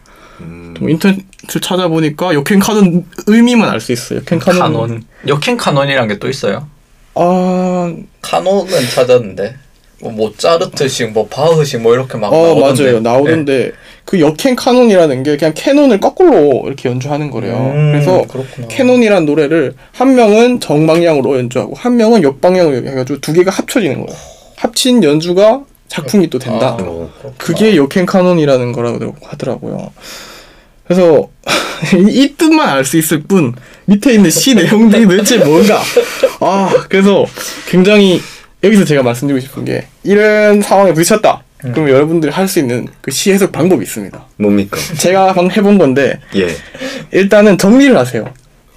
음. 0.42 0.74
또 0.78 0.88
인터넷을 0.90 1.62
찾아보니까 1.62 2.34
역행 2.34 2.60
카논 2.60 3.06
의미만 3.28 3.70
알 3.70 3.80
수 3.80 3.92
있어요. 3.92 4.20
역행 4.20 4.40
카논. 4.40 4.60
카논. 4.62 5.04
역행 5.28 5.58
카논이란 5.58 6.08
게 6.08 6.20
또 6.20 6.30
있어요? 6.30 6.68
아, 7.16 7.94
카논은 8.22 8.90
찾았는데 8.94 9.56
뭐 10.00 10.12
모차르트식 10.12 11.12
뭐 11.12 11.28
바흐식 11.28 11.82
뭐 11.82 11.94
이렇게 11.94 12.18
막 12.18 12.32
어 12.32 12.54
나오던데. 12.56 12.84
맞아요 12.84 13.00
나오는데 13.00 13.72
그 14.06 14.20
역행 14.20 14.56
카논이라는 14.56 15.24
게 15.24 15.38
그냥 15.38 15.54
캐논을 15.56 16.00
거꾸로 16.00 16.64
이렇게 16.66 16.88
연주하는 16.90 17.30
거래요. 17.32 17.56
음, 17.76 17.92
그래서 17.92 18.24
그렇구나. 18.28 18.68
캐논이란 18.70 19.26
노래를 19.26 19.74
한 19.92 20.16
명은 20.16 20.60
정방향으로 20.60 21.38
연주하고 21.38 21.74
한 21.76 21.98
명은 21.98 22.24
역방향으로 22.24 22.88
해가지고 22.88 23.20
두 23.22 23.34
개가 23.34 23.52
합쳐지는 23.52 24.06
거예요. 24.06 24.20
합친 24.56 25.04
연주가 25.04 25.62
작품이 25.90 26.30
또 26.30 26.38
된다. 26.40 26.78
아, 26.80 26.84
어. 26.84 27.10
그게 27.38 27.76
역행 27.76 28.06
카논이라는 28.06 28.72
거라고 28.74 29.16
하더라고요. 29.24 29.92
그래서 30.86 31.28
이, 31.98 32.24
이 32.24 32.36
뜻만 32.38 32.70
알 32.70 32.86
수 32.86 32.98
있을 32.98 33.24
뿐 33.24 33.54
밑에 33.86 34.14
있는 34.14 34.30
시 34.30 34.56
내용들이 34.56 35.06
도대체 35.08 35.38
뭔가 35.40 35.82
아 36.40 36.70
그래서 36.90 37.26
굉장히 37.70 38.22
여기서 38.64 38.86
제가 38.86 39.04
말씀드리고 39.04 39.40
싶은 39.46 39.66
게 39.66 39.86
이런 40.04 40.62
상황에 40.62 40.94
부딪혔다. 40.94 41.44
그러면 41.60 41.90
여러분들이 41.90 42.32
할 42.32 42.48
수 42.48 42.60
있는 42.60 42.88
그 43.02 43.12
시 43.12 43.32
해석 43.32 43.52
방법이 43.52 43.84
있습니다. 43.84 44.26
뭡니까? 44.38 44.78
제가 45.00 45.34
방금 45.34 45.52
해본 45.52 45.78
건데 45.78 46.20
예. 46.36 46.48
일단은 47.12 47.58
정리를 47.58 47.96
하세요. 47.98 48.32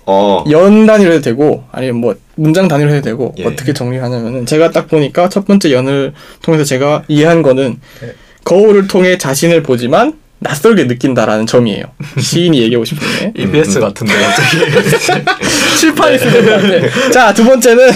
어. 0.07 0.45
연 0.51 0.87
단위로 0.87 1.13
해도 1.13 1.23
되고 1.23 1.65
아니면 1.73 1.97
뭐 1.97 2.15
문장 2.37 2.69
단위로 2.69 2.91
해도 2.91 3.03
되고 3.03 3.35
예. 3.39 3.45
어떻게 3.45 3.73
정리를 3.73 4.03
하냐면은 4.03 4.47
제가 4.47 4.71
딱 4.71 4.89
보니까 4.89 5.29
첫 5.29 5.47
번째 5.47 5.73
연을 5.73 6.15
통해서 6.43 6.65
제가 6.65 7.05
이해한 7.09 7.43
거는 7.43 7.79
네. 8.01 8.13
거울을 8.45 8.87
통해 8.89 9.19
자신을 9.19 9.63
보지만 9.63 10.15
낯설게 10.41 10.85
느낀다라는 10.85 11.47
점이에요. 11.47 11.85
시인이 12.19 12.61
얘기하고 12.61 12.85
싶은 12.85 13.33
게 13.33 13.43
EBS 13.43 13.81
같은데 13.81 14.13
갑자기. 14.15 15.27
칠판이 15.79 16.19
쓰는 16.19 16.45
것 16.45 16.51
같아. 16.51 17.11
자, 17.11 17.35
두 17.35 17.45
번째는 17.45 17.91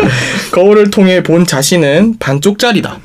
거울을 0.52 0.90
통해 0.90 1.22
본 1.22 1.46
자신은 1.46 2.16
반쪽짜리다. 2.18 2.98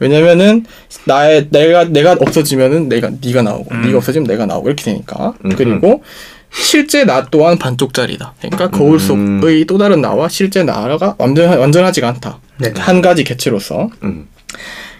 왜냐면은 0.00 0.64
나의 1.04 1.48
내가 1.50 1.84
내가 1.84 2.12
없어지면은 2.12 2.88
내가 2.88 3.10
네가 3.20 3.42
나오고 3.42 3.74
음. 3.74 3.82
네가 3.82 3.98
없어지면 3.98 4.26
내가 4.26 4.44
나오고 4.46 4.68
이렇게 4.68 4.82
되니까 4.84 5.34
음흠. 5.44 5.56
그리고 5.56 6.02
실제 6.50 7.04
나 7.04 7.26
또한 7.30 7.58
반쪽짜리다. 7.58 8.34
그러니까 8.40 8.70
거울 8.70 8.94
음. 8.94 9.40
속의 9.40 9.64
또 9.66 9.78
다른 9.78 10.00
나와 10.00 10.28
실제 10.28 10.62
나가 10.62 11.14
완전 11.18 11.58
완전하지가 11.58 12.08
않다. 12.08 12.38
네. 12.58 12.72
한 12.76 13.02
가지 13.02 13.24
개체로서 13.24 13.90
음. 14.02 14.28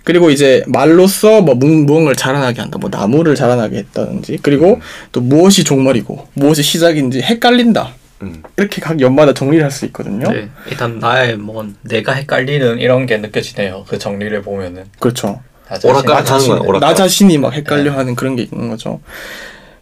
그리고 0.04 0.30
이제 0.30 0.62
말로써 0.66 1.40
뭐 1.40 1.54
무- 1.54 1.66
무언가를 1.84 2.14
자라나게 2.16 2.60
한다. 2.60 2.78
뭐 2.78 2.90
나무를 2.90 3.34
자라나게 3.34 3.78
했다든지 3.78 4.38
그리고 4.42 4.80
또 5.12 5.20
무엇이 5.20 5.64
종말이고 5.64 6.28
무엇이 6.34 6.62
시작인지 6.62 7.20
헷갈린다. 7.22 7.94
음. 8.22 8.42
이렇게 8.56 8.80
각 8.80 9.00
연마다 9.00 9.32
정리를 9.34 9.64
할 9.64 9.70
수 9.70 9.84
있거든요. 9.86 10.30
네, 10.30 10.48
일단 10.70 10.98
나의 10.98 11.36
뭐 11.36 11.66
내가 11.82 12.12
헷갈리는 12.12 12.78
이런 12.78 13.06
게 13.06 13.16
느껴지네요. 13.18 13.84
그 13.88 13.98
정리를 13.98 14.40
보면은 14.42 14.84
그렇죠. 15.00 15.40
나 15.68 15.74
자신. 15.76 15.90
오락가락 15.90 16.30
하는 16.30 16.46
거야. 16.48 16.58
오락가락. 16.60 16.80
나 16.80 16.94
자신이 16.94 17.38
막 17.38 17.52
헷갈려 17.54 17.92
하는 17.92 18.14
그런 18.14 18.36
게 18.36 18.42
있는 18.42 18.68
거죠. 18.68 19.00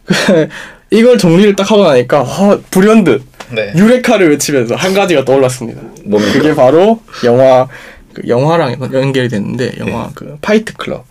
이걸 0.89 1.17
정리를 1.17 1.55
딱 1.55 1.69
하고 1.71 1.83
나니까 1.85 2.21
어, 2.21 2.59
불현듯 2.71 3.23
네. 3.51 3.73
유레카를 3.75 4.29
외치면서 4.31 4.75
한 4.75 4.93
가지가 4.93 5.25
떠올랐습니다. 5.25 5.81
뭡니까? 6.05 6.33
그게 6.33 6.55
바로 6.55 7.01
영화 7.23 7.67
그 8.13 8.21
영화랑 8.27 8.77
연결이 8.93 9.27
됐는데 9.29 9.73
영화 9.79 10.09
그 10.13 10.37
Fight 10.41 10.73
Club 10.73 11.05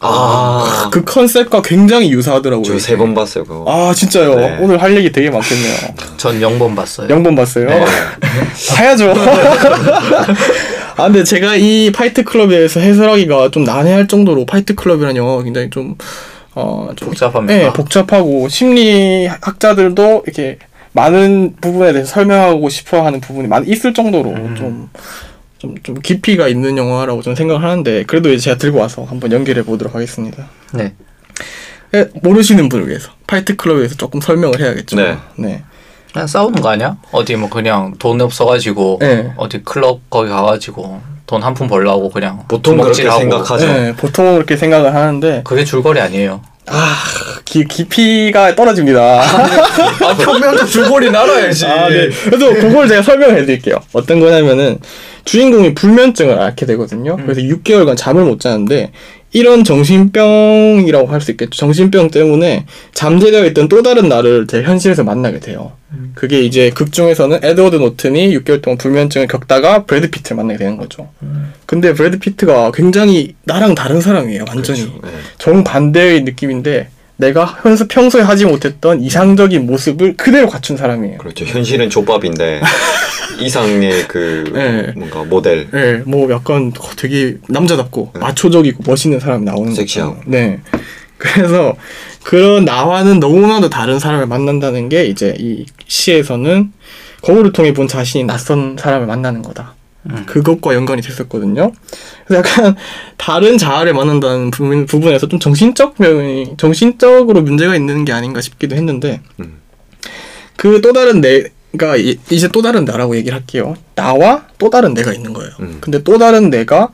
아. 0.00 0.90
그 0.92 1.04
컨셉과 1.04 1.62
굉장히 1.62 2.10
유사하더라고요. 2.12 2.64
저 2.64 2.74
세 2.78 2.96
번 2.98 3.14
봤어요, 3.14 3.44
그거. 3.44 3.64
아 3.66 3.94
진짜요. 3.94 4.34
네. 4.34 4.58
오늘 4.60 4.80
할 4.82 4.94
얘기 4.96 5.10
되게 5.10 5.30
많겠네요. 5.30 5.74
전 6.18 6.40
영번 6.42 6.74
봤어요. 6.74 7.08
영번 7.08 7.34
봤어요. 7.34 7.66
네. 7.68 7.84
봐야죠. 8.76 9.14
아 10.98 11.04
근데 11.04 11.24
제가 11.24 11.56
이 11.56 11.90
Fight 11.92 12.24
Club에 12.24 12.48
대해서 12.56 12.80
해설하기가 12.80 13.50
좀 13.50 13.64
난해할 13.64 14.06
정도로 14.08 14.46
Fight 14.46 14.74
Club이라는 14.74 15.16
영화가 15.16 15.42
굉장히 15.42 15.70
좀 15.70 15.96
어, 16.54 16.90
좀 16.96 17.08
복잡합니까? 17.10 17.54
네, 17.54 17.72
복잡하고 17.72 18.48
심리학자들도 18.48 20.22
이렇게 20.26 20.58
많은 20.92 21.56
부분에 21.60 21.92
대해서 21.92 22.10
설명하고 22.14 22.70
싶어 22.70 23.04
하는 23.04 23.20
부분이 23.20 23.46
많이 23.48 23.68
있을 23.68 23.92
정도로 23.92 24.30
음. 24.30 24.54
좀, 24.56 24.88
좀, 25.58 25.74
좀 25.82 25.94
깊이가 26.00 26.48
있는 26.48 26.76
영화라고 26.76 27.22
저는 27.22 27.36
생각을 27.36 27.62
하는데, 27.62 28.04
그래도 28.04 28.30
이제 28.30 28.44
제가 28.44 28.58
들고 28.58 28.78
와서 28.78 29.04
한번 29.04 29.32
연결해 29.32 29.62
보도록 29.62 29.94
하겠습니다. 29.94 30.46
네. 30.74 30.94
예, 31.94 32.08
모르시는 32.22 32.68
분을 32.68 32.88
위해서, 32.88 33.10
Fight 33.26 33.56
Club에 33.56 33.78
대해서 33.78 33.94
조금 33.96 34.20
설명을 34.20 34.60
해야겠죠. 34.60 34.96
네. 34.96 35.16
네. 35.36 35.62
그냥 36.12 36.26
싸우는 36.26 36.60
거 36.62 36.70
아니야? 36.70 36.96
어디 37.12 37.36
뭐 37.36 37.48
그냥 37.50 37.94
돈 37.98 38.20
없어가지고 38.20 38.98
네. 39.00 39.32
어디 39.36 39.62
클럽 39.62 40.00
거기 40.08 40.30
가가지고 40.30 41.00
돈 41.26 41.42
한 41.42 41.54
푼 41.54 41.66
벌라고 41.68 42.08
그냥 42.10 42.44
보통 42.48 42.76
그렇게 42.76 43.02
주먹질하고. 43.02 43.20
생각하죠. 43.20 43.66
네, 43.66 43.92
보통은 43.96 44.34
그렇게 44.34 44.56
생각을 44.56 44.94
하는데, 44.94 45.42
그게 45.44 45.64
줄거리 45.64 46.00
아니에요. 46.00 46.40
아, 46.68 46.94
기, 47.44 47.64
깊이가 47.64 48.56
떨어집니다. 48.56 49.00
아 49.22 50.14
평면도 50.16 50.66
줄거리 50.66 51.10
날아야지. 51.10 51.66
아, 51.66 51.88
네. 51.88 52.08
그래서 52.24 52.52
그걸 52.54 52.88
제가 52.88 53.02
설명해 53.02 53.44
드릴게요. 53.44 53.76
어떤 53.92 54.18
거냐면은 54.20 54.78
주인공이 55.24 55.74
불면증을 55.74 56.38
앓게 56.40 56.66
되거든요. 56.66 57.16
그래서 57.16 57.40
6개월간 57.40 57.96
잠을 57.96 58.24
못 58.24 58.40
자는데 58.40 58.92
이런 59.32 59.64
정신병이라고 59.64 61.08
할 61.08 61.20
수 61.20 61.30
있겠죠. 61.32 61.50
정신병 61.50 62.10
때문에 62.10 62.64
잠재되어 62.94 63.44
있던 63.46 63.68
또 63.68 63.82
다른 63.82 64.08
나를 64.08 64.46
제 64.46 64.62
현실에서 64.62 65.04
만나게 65.04 65.40
돼요. 65.40 65.72
그게 66.14 66.42
이제 66.42 66.70
극 66.70 66.92
중에서는 66.92 67.40
에드워드 67.42 67.76
노튼이 67.76 68.36
6개월 68.38 68.62
동안 68.62 68.78
불면증을 68.78 69.26
겪다가 69.26 69.84
브래드 69.84 70.10
피트를 70.10 70.36
만나게 70.36 70.58
되는 70.58 70.76
거죠. 70.76 71.08
근데 71.66 71.92
브래드 71.92 72.18
피트가 72.18 72.70
굉장히 72.72 73.34
나랑 73.44 73.74
다른 73.74 74.00
사람이에요. 74.00 74.44
완전히. 74.48 74.80
그렇죠. 74.82 75.00
네. 75.02 75.08
정반대의 75.38 76.22
느낌인데 76.22 76.88
내가 77.16 77.44
현서 77.62 77.86
평소에 77.88 78.22
하지 78.22 78.44
못했던 78.44 79.00
이상적인 79.00 79.66
모습을 79.66 80.16
그대로 80.16 80.48
갖춘 80.48 80.76
사람이에요. 80.76 81.18
그렇죠. 81.18 81.44
현실은 81.44 81.88
족밥인데 81.88 82.60
이상의 83.40 84.06
그 84.08 84.44
네. 84.52 84.92
뭔가 84.94 85.24
모델. 85.24 85.68
네, 85.70 86.02
뭐 86.06 86.30
약간 86.30 86.72
되게 86.96 87.38
남자답고 87.48 88.10
네. 88.14 88.20
마초적이고 88.20 88.82
멋있는 88.86 89.18
사람이 89.20 89.44
나오는 89.44 89.74
섹시하고. 89.74 90.16
거죠. 90.16 90.30
네. 90.30 90.60
그래서 91.18 91.74
그런 92.22 92.66
나와는 92.66 93.20
너무나도 93.20 93.70
다른 93.70 93.98
사람을 93.98 94.26
만난다는 94.26 94.90
게 94.90 95.06
이제 95.06 95.34
이 95.38 95.64
시에서는 95.86 96.72
거울을 97.22 97.52
통해 97.52 97.72
본 97.72 97.88
자신이 97.88 98.24
낯선 98.24 98.76
사람을 98.78 99.06
만나는 99.06 99.40
거다. 99.40 99.74
음. 100.10 100.24
그것과 100.26 100.74
연관이 100.74 101.02
됐었거든요. 101.02 101.72
그래서 102.26 102.38
약간 102.48 102.76
다른 103.16 103.58
자아를 103.58 103.94
만난다는 103.94 104.50
부분, 104.50 104.86
부분에서 104.86 105.28
좀 105.28 105.38
정신적 105.38 105.94
면이 105.98 106.54
정신적으로 106.56 107.42
문제가 107.42 107.74
있는 107.76 108.04
게 108.04 108.12
아닌가 108.12 108.40
싶기도 108.40 108.76
했는데 108.76 109.20
음. 109.40 109.58
그 110.56 110.74
또 110.74 110.92
다른 110.92 111.20
내가 111.20 111.96
이- 111.96 112.18
이제 112.30 112.48
또 112.48 112.62
다른 112.62 112.84
나라고 112.84 113.16
얘기를 113.16 113.36
할게요. 113.36 113.74
나와 113.94 114.46
또 114.58 114.70
다른 114.70 114.94
내가 114.94 115.12
있는 115.12 115.32
거예요. 115.32 115.50
음. 115.60 115.78
근데 115.80 116.02
또 116.02 116.18
다른 116.18 116.50
내가 116.50 116.88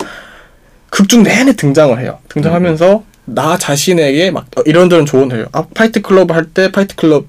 극중 0.90 1.22
내내 1.22 1.54
등장을 1.54 1.98
해요. 2.00 2.18
등장하면서 2.28 3.04
나 3.24 3.56
자신에게 3.56 4.30
막 4.30 4.46
어, 4.56 4.62
이런저런 4.66 5.06
조언을 5.06 5.36
해요. 5.38 5.46
아, 5.52 5.64
Fight 5.74 6.02
Club 6.02 6.30
할 6.32 6.46
때 6.52 6.70
Fight 6.72 6.96
Club 6.96 7.26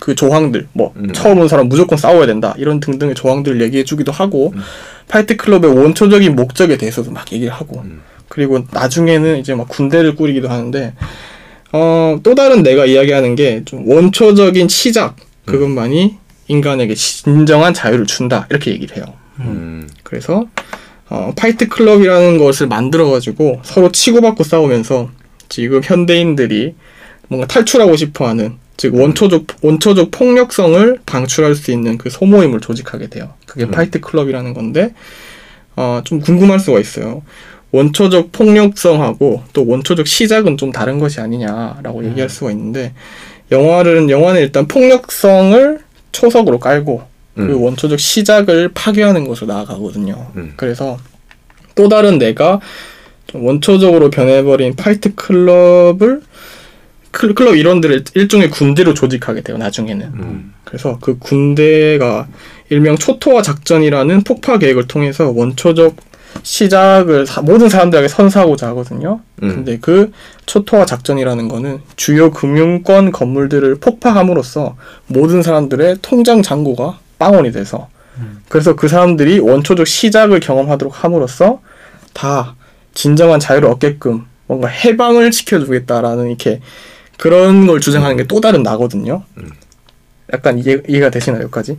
그 0.00 0.14
조항들 0.14 0.68
뭐 0.72 0.92
음. 0.96 1.12
처음 1.12 1.38
온 1.38 1.48
사람 1.48 1.68
무조건 1.68 1.98
싸워야 1.98 2.26
된다 2.26 2.54
이런 2.58 2.80
등등의 2.80 3.14
조항들을 3.14 3.60
얘기해 3.62 3.84
주기도 3.84 4.12
하고 4.12 4.52
음. 4.54 4.60
파이트 5.08 5.36
클럽의 5.36 5.70
원초적인 5.76 6.34
목적에 6.36 6.76
대해서도 6.76 7.10
막 7.10 7.30
얘기를 7.32 7.52
하고 7.52 7.80
음. 7.84 8.02
그리고 8.28 8.64
나중에는 8.70 9.38
이제 9.38 9.54
막 9.54 9.68
군대를 9.68 10.14
꾸리기도 10.16 10.48
하는데 10.48 10.94
어, 11.72 12.18
또 12.22 12.34
다른 12.34 12.62
내가 12.62 12.86
이야기하는 12.86 13.34
게 13.34 13.62
좀 13.64 13.88
원초적인 13.88 14.68
시작 14.68 15.16
그것만이 15.46 16.16
인간에게 16.48 16.94
진정한 16.94 17.72
자유를 17.74 18.06
준다 18.06 18.46
이렇게 18.50 18.70
얘기를 18.72 18.96
해요. 18.96 19.04
음. 19.40 19.88
그래서 20.02 20.46
어, 21.08 21.32
파이트 21.36 21.68
클럽이라는 21.68 22.38
것을 22.38 22.66
만들어 22.68 23.10
가지고 23.10 23.60
서로 23.64 23.90
치고받고 23.92 24.44
싸우면서 24.44 25.10
지금 25.48 25.80
현대인들이 25.82 26.74
뭔가 27.28 27.46
탈출하고 27.46 27.96
싶어하는 27.96 28.56
즉 28.76 28.94
원초적 28.94 29.46
원초적 29.62 30.10
폭력성을 30.10 31.00
방출할 31.06 31.54
수 31.54 31.70
있는 31.70 31.98
그 31.98 32.10
소모임을 32.10 32.60
조직하게 32.60 33.08
돼요. 33.08 33.34
그게 33.46 33.64
음. 33.64 33.70
파이트 33.70 34.00
클럽이라는 34.00 34.54
건데 34.54 34.94
어, 35.76 36.00
좀 36.04 36.20
궁금할 36.20 36.58
수가 36.58 36.80
있어요. 36.80 37.22
원초적 37.70 38.32
폭력성하고 38.32 39.42
또 39.52 39.66
원초적 39.66 40.06
시작은 40.06 40.58
좀 40.58 40.72
다른 40.72 40.98
것이 40.98 41.20
아니냐라고 41.20 42.04
얘기할 42.04 42.28
수가 42.28 42.50
있는데 42.50 42.92
영화는 43.50 44.10
영화는 44.10 44.40
일단 44.40 44.66
폭력성을 44.68 45.80
초석으로 46.12 46.58
깔고 46.58 47.02
그 47.34 47.42
음. 47.42 47.62
원초적 47.62 47.98
시작을 47.98 48.70
파괴하는 48.74 49.26
것으로 49.26 49.52
나아가거든요. 49.52 50.26
음. 50.36 50.52
그래서 50.56 50.98
또 51.74 51.88
다른 51.88 52.18
내가 52.18 52.60
좀 53.26 53.46
원초적으로 53.46 54.10
변해버린 54.10 54.76
파이트 54.76 55.14
클럽을 55.14 56.20
클- 57.12 57.34
클럽 57.34 57.54
일원들을 57.56 58.04
일종의 58.14 58.50
군대로 58.50 58.94
조직하게 58.94 59.42
돼요. 59.42 59.58
나중에는. 59.58 60.06
음. 60.14 60.54
그래서 60.64 60.98
그 61.00 61.18
군대가 61.18 62.26
일명 62.70 62.96
초토화 62.96 63.42
작전이라는 63.42 64.22
폭파 64.24 64.58
계획을 64.58 64.88
통해서 64.88 65.30
원초적 65.30 65.96
시작을 66.42 67.26
사- 67.26 67.42
모든 67.42 67.68
사람들에게 67.68 68.08
선사하고자 68.08 68.68
하거든요. 68.68 69.20
음. 69.42 69.48
근데 69.56 69.78
그 69.80 70.10
초토화 70.46 70.86
작전이라는 70.86 71.48
거는 71.48 71.80
주요 71.96 72.30
금융권 72.30 73.12
건물들을 73.12 73.76
폭파함으로써 73.76 74.76
모든 75.06 75.42
사람들의 75.42 75.98
통장 76.00 76.42
잔고가 76.42 76.98
빵원이 77.18 77.52
돼서 77.52 77.88
그래서 78.48 78.74
그 78.76 78.88
사람들이 78.88 79.38
원초적 79.40 79.86
시작을 79.86 80.40
경험하도록 80.40 81.04
함으로써 81.04 81.60
다 82.12 82.56
진정한 82.94 83.40
자유를 83.40 83.68
얻게끔 83.68 84.24
뭔가 84.46 84.68
해방을 84.68 85.32
시켜주겠다라는 85.32 86.28
이렇게 86.28 86.60
그런 87.18 87.66
걸 87.66 87.80
주장하는 87.80 88.16
게 88.16 88.24
또 88.24 88.40
다른 88.40 88.62
나거든요. 88.62 89.22
음. 89.38 89.50
약간 90.32 90.58
이해, 90.58 90.78
이해가 90.88 91.10
되시나요, 91.10 91.42
여기까지? 91.42 91.78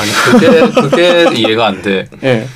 아니 0.00 0.10
그게 0.10 0.70
그게 0.80 1.28
이해가 1.34 1.66
안 1.66 1.82
돼. 1.82 2.06
예. 2.24 2.46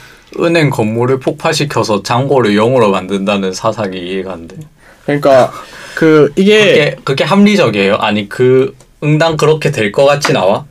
은행 0.41 0.71
건물을 0.71 1.21
폭파시켜서 1.21 2.03
잔고를 2.03 2.53
0으로 2.53 2.91
만든다는 2.91 3.53
사상이 3.53 3.99
이해가 3.99 4.33
안 4.33 4.49
돼. 4.49 4.57
그러니까 5.05 5.53
그 5.95 6.33
이게 6.37 6.59
그게 6.67 6.97
그게 7.05 7.25
합리적이에요? 7.25 7.97
아니 7.97 8.29
그 8.29 8.75
응당 9.05 9.37
그렇게 9.37 9.71
될 9.71 9.93
것 9.93 10.05
같이 10.05 10.33
나와? 10.33 10.65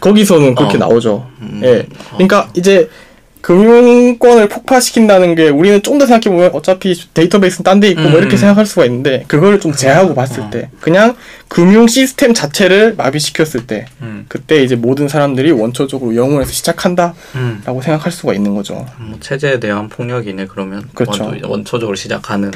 거기서는 0.00 0.54
그렇게 0.54 0.76
어. 0.76 0.78
나오죠. 0.80 1.28
음. 1.40 1.60
예. 1.64 1.86
그러니까 2.12 2.48
이제 2.54 2.88
금융권을 3.42 4.48
폭파시킨다는 4.48 5.34
게 5.34 5.48
우리는 5.48 5.82
좀 5.82 5.98
더 6.00 6.06
생각해 6.06 6.34
보면 6.34 6.50
어차피 6.54 6.94
데이터베이스는 7.14 7.62
딴 7.64 7.80
데 7.80 7.88
있고 7.88 8.02
뭐 8.02 8.12
이렇게 8.18 8.36
음. 8.36 8.38
생각할 8.38 8.64
수가 8.64 8.84
있는데 8.86 9.24
그걸 9.28 9.60
좀 9.60 9.72
제하고 9.72 10.14
봤을 10.14 10.44
어. 10.44 10.50
때 10.50 10.70
그냥 10.80 11.14
금융 11.48 11.86
시스템 11.86 12.32
자체를 12.32 12.94
마비시켰을 12.96 13.66
때 13.66 13.86
음. 14.00 14.24
그때 14.28 14.62
이제 14.62 14.76
모든 14.76 15.08
사람들이 15.08 15.50
원초적으로 15.50 16.14
영웅에서 16.16 16.50
시작한다라고 16.52 17.16
음. 17.34 17.62
생각할 17.64 18.10
수가 18.12 18.32
있는 18.34 18.54
거죠. 18.54 18.86
뭐 18.98 19.18
체제에 19.20 19.60
대한 19.60 19.88
폭력이네 19.90 20.46
그러면 20.46 20.88
그렇죠. 20.94 21.24
원초, 21.24 21.50
원초적으로 21.50 21.96
시작하는 21.96 22.50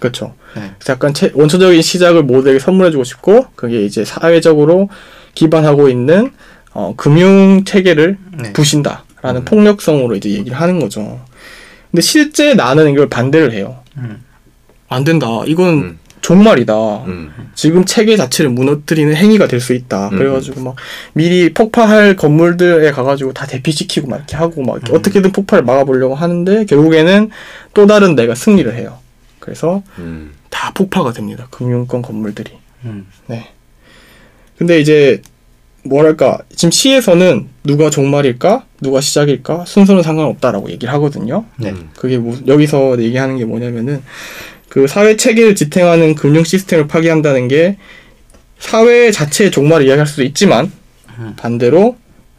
그렇죠. 0.00 0.34
네. 0.56 0.72
약간 0.88 1.12
체- 1.14 1.32
원초적인 1.34 1.82
시작을 1.82 2.22
모두에게 2.22 2.58
선물해주고 2.58 3.04
싶고 3.04 3.46
그게 3.56 3.84
이제 3.84 4.04
사회적으로 4.04 4.88
기반하고 5.34 5.88
있는 5.88 6.32
어, 6.72 6.94
금융 6.96 7.64
체계를 7.64 8.16
네. 8.42 8.52
부신다 8.52 9.04
라는 9.22 9.44
폭력성으로 9.44 10.14
이제 10.16 10.30
얘기를 10.30 10.58
하는 10.60 10.78
거죠. 10.80 11.20
근데 11.90 12.02
실제 12.02 12.54
나는 12.54 12.90
이걸 12.92 13.08
반대를 13.08 13.52
해요. 13.52 13.78
음. 13.96 14.24
안 14.88 15.04
된다. 15.04 15.26
이건 15.46 15.66
음. 15.68 15.98
종말이다. 16.20 16.74
음. 17.06 17.32
지금 17.54 17.84
체계 17.84 18.16
자체를 18.16 18.50
무너뜨리는 18.50 19.14
행위가 19.14 19.46
될 19.48 19.60
수 19.60 19.72
있다. 19.72 20.08
음. 20.10 20.18
그래가지고 20.18 20.60
막 20.62 20.76
미리 21.14 21.52
폭파할 21.54 22.16
건물들에 22.16 22.90
가가지고 22.92 23.32
다 23.32 23.46
대피시키고 23.46 24.08
막 24.08 24.16
이렇게 24.18 24.36
하고 24.36 24.62
막 24.62 24.76
이렇게 24.76 24.92
음. 24.92 24.96
어떻게든 24.98 25.32
폭발을 25.32 25.64
막아보려고 25.64 26.14
하는데 26.14 26.64
결국에는 26.66 27.30
또 27.74 27.86
다른 27.86 28.14
내가 28.14 28.34
승리를 28.34 28.72
해요. 28.74 28.98
그래서 29.40 29.82
음. 29.98 30.32
다 30.50 30.72
폭파가 30.74 31.12
됩니다. 31.12 31.48
금융권 31.50 32.02
건물들이. 32.02 32.52
음. 32.84 33.06
네. 33.26 33.48
근데 34.58 34.80
이제 34.80 35.22
뭐랄까 35.84 36.38
지금 36.54 36.70
시에서는 36.70 37.48
누가 37.64 37.90
종말일까, 37.90 38.64
누가 38.80 39.00
시작일까 39.00 39.64
순서는 39.66 40.02
상관없다라고 40.02 40.70
얘기를 40.70 40.92
하거든요. 40.94 41.44
네. 41.56 41.70
음. 41.70 41.90
그게 41.96 42.18
뭐, 42.18 42.36
여기서 42.46 43.00
얘기하는 43.00 43.38
게 43.38 43.44
뭐냐면은 43.44 44.02
그 44.68 44.86
사회 44.86 45.16
체계를 45.16 45.54
지탱하는 45.54 46.14
금융 46.14 46.44
시스템을 46.44 46.88
파괴한다는 46.88 47.48
게 47.48 47.78
사회 48.58 49.10
자체의 49.10 49.50
종말을 49.50 49.86
이야기할 49.86 50.06
수도 50.06 50.22
있지만 50.24 50.70
음. 51.18 51.34
반대로 51.36 51.96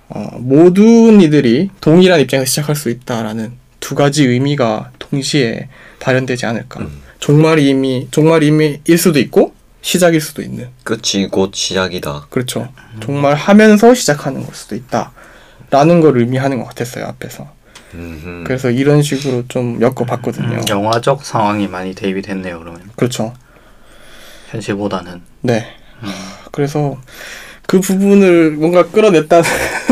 어, 0.09 0.37
모든 0.39 1.21
이들이 1.21 1.69
동일한 1.81 2.19
입장에서 2.19 2.47
시작할 2.47 2.75
수 2.75 2.89
있다라는 2.89 3.51
두 3.79 3.95
가지 3.95 4.25
의미가 4.25 4.91
동시에 4.99 5.69
발현되지 5.99 6.45
않을까. 6.45 6.81
음. 6.81 7.01
종말이 7.19 7.67
이미 7.67 8.07
종말이 8.11 8.47
이미일 8.47 8.97
수도 8.97 9.19
있고 9.19 9.53
시작일 9.81 10.21
수도 10.21 10.41
있는. 10.41 10.69
끝이 10.83 11.27
곧 11.29 11.53
시작이다. 11.53 12.27
그렇죠. 12.29 12.69
정말 13.01 13.35
하면서 13.35 13.93
시작하는 13.93 14.45
걸 14.45 14.53
수도 14.53 14.75
있다. 14.75 15.11
라는 15.71 16.01
걸 16.01 16.17
의미하는 16.17 16.59
것 16.59 16.65
같았어요, 16.69 17.05
앞에서. 17.05 17.47
음. 17.93 18.43
그래서 18.45 18.69
이런 18.69 19.01
식으로 19.01 19.47
좀 19.47 19.81
엮어봤거든요. 19.81 20.59
음, 20.59 20.67
영화적 20.67 21.23
상황이 21.25 21.67
많이 21.67 21.95
대입이 21.95 22.21
됐네요 22.21 22.59
그러면 22.59 22.89
그렇죠. 22.95 23.33
현실보다는 24.51 25.21
네. 25.41 25.75
그래서 26.51 26.97
그 27.69 27.79
부분을 27.79 28.53
뭔가 28.53 28.87
끌어냈다는 28.87 29.47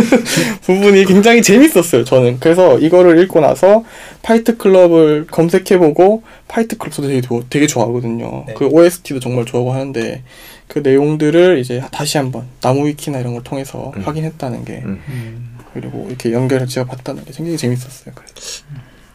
부분이 0.66 1.06
굉장히 1.06 1.44
재밌었어요, 1.44 2.06
저는. 2.06 2.40
그래서 2.40 2.80
이거를 2.80 3.22
읽고 3.22 3.40
나서 3.40 3.84
파이트 4.24 4.58
클럽을 4.58 5.28
검색해보고 5.28 6.24
파이트 6.48 6.76
클럽 6.78 6.92
저도 6.92 7.08
되게, 7.08 7.22
되게 7.52 7.68
좋아하거든요. 7.68 8.46
네. 8.48 8.56
그 8.56 8.66
OST도 8.66 9.20
정말 9.20 9.46
좋아하고 9.46 9.74
하는데 9.74 10.24
그 10.68 10.80
내용들을 10.80 11.60
이제 11.60 11.84
다시 11.92 12.18
한번 12.18 12.48
나무 12.62 12.88
위키나 12.88 13.20
이런 13.20 13.34
걸 13.34 13.44
통해서 13.44 13.94
음. 13.96 14.02
확인했다는 14.02 14.66
게 14.66 14.82
음. 14.84 15.60
그리고 15.72 16.08
이렇게 16.10 16.34
연결해 16.34 16.66
제가 16.66 16.88
봤다는 16.88 17.26
게 17.26 17.32
굉장히 17.32 17.58
재밌었어요. 17.58 18.16
그래서. 18.16 18.64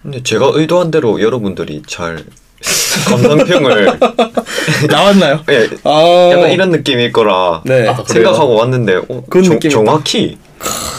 근데 0.04 0.22
제가 0.22 0.52
의도한 0.54 0.92
대로 0.92 1.20
여러분들이 1.20 1.82
잘 1.88 2.24
감상평을 3.08 3.98
나왔나요? 4.88 5.40
예, 5.50 5.68
아, 5.84 6.30
약간 6.32 6.50
이런 6.52 6.70
느낌일 6.70 7.12
거라 7.12 7.62
네. 7.64 7.88
아? 7.88 8.02
생각하고 8.06 8.54
왔는데 8.54 8.96
어, 9.08 9.22
그런 9.28 9.44
정- 9.44 9.54
느낌이다. 9.54 9.70
정확히 9.84 10.38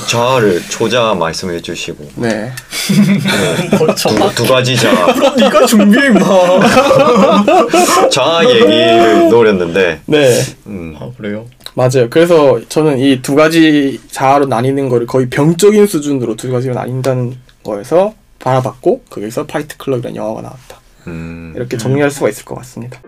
자아를 0.08 0.62
조자 0.70 1.14
말씀해 1.14 1.62
주시고 1.62 2.06
네. 2.16 2.52
두, 3.96 4.36
두 4.36 4.46
가지 4.48 4.76
자 4.76 4.92
네가 5.38 5.66
준비해 5.66 6.10
마. 6.10 6.20
자아 8.10 8.44
얘기를 8.46 9.30
노렸는데 9.30 10.02
네. 10.06 10.42
음, 10.68 10.96
아 11.00 11.10
그래요? 11.18 11.46
맞아요. 11.76 12.08
그래서 12.10 12.60
저는 12.70 13.00
이 13.00 13.22
두 13.22 13.36
가지 13.36 14.00
자아로 14.12 14.46
나뉘는 14.46 14.90
거를 14.90 15.08
거의 15.08 15.30
병적인 15.30 15.88
수준으로 15.88 16.36
두 16.36 16.52
가지로 16.52 16.74
나뉜다는 16.76 17.38
거에서 17.64 18.14
바라봤고 18.40 19.04
거기서 19.10 19.46
파이트 19.46 19.78
클럽이라는 19.78 20.16
영화가 20.18 20.42
나왔다. 20.42 20.73
음. 21.08 21.54
이렇게 21.56 21.78
정리할 21.78 22.12
수가 22.12 22.30
있을 22.30 22.46
것 22.46 22.56
같습니다. 22.56 23.00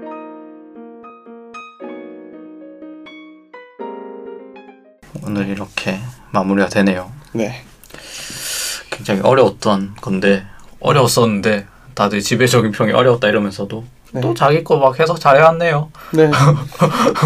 오늘 5.24 5.48
이렇게 5.48 6.00
마무리가 6.32 6.70
되네요. 6.70 7.12
네. 7.34 7.64
굉장히 8.92 9.22
어려웠던 9.22 9.96
건데 9.96 10.46
어려웠었는데 10.80 11.68
다들 11.94 12.22
지배적인 12.22 12.72
평이 12.72 12.92
어려웠다 12.92 13.28
이러면서도 13.28 13.86
네. 14.16 14.22
또 14.22 14.34
자기 14.34 14.64
거 14.64 14.78
막 14.78 14.98
해석 15.00 15.20
잘해왔네요. 15.20 15.90
네. 16.12 16.32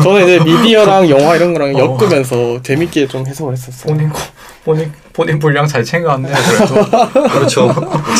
저는 0.03 0.23
이제 0.23 0.39
미디어랑 0.43 1.07
영화 1.11 1.35
이런 1.35 1.53
거랑 1.53 1.75
어. 1.75 1.79
엮으면서 1.79 2.61
재밌게 2.63 3.07
좀 3.07 3.25
해석을 3.27 3.53
했었어요. 3.53 3.93
본인 3.93 4.09
거 4.09 4.19
본인 4.63 4.91
본인 5.13 5.39
분량 5.39 5.67
잘 5.67 5.83
챙겨왔네요. 5.83 6.33
그래도 6.33 7.23
그렇죠. 7.29 7.73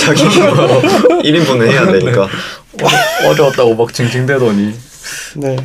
자기 0.06 0.24
뭐 0.40 0.82
1인분은 1.22 1.68
해야 1.72 1.86
되니까. 1.92 2.28
어려, 2.82 3.30
어려웠다고 3.32 3.76
막 3.76 3.94
징징대더니 3.94 4.74
네. 5.38 5.56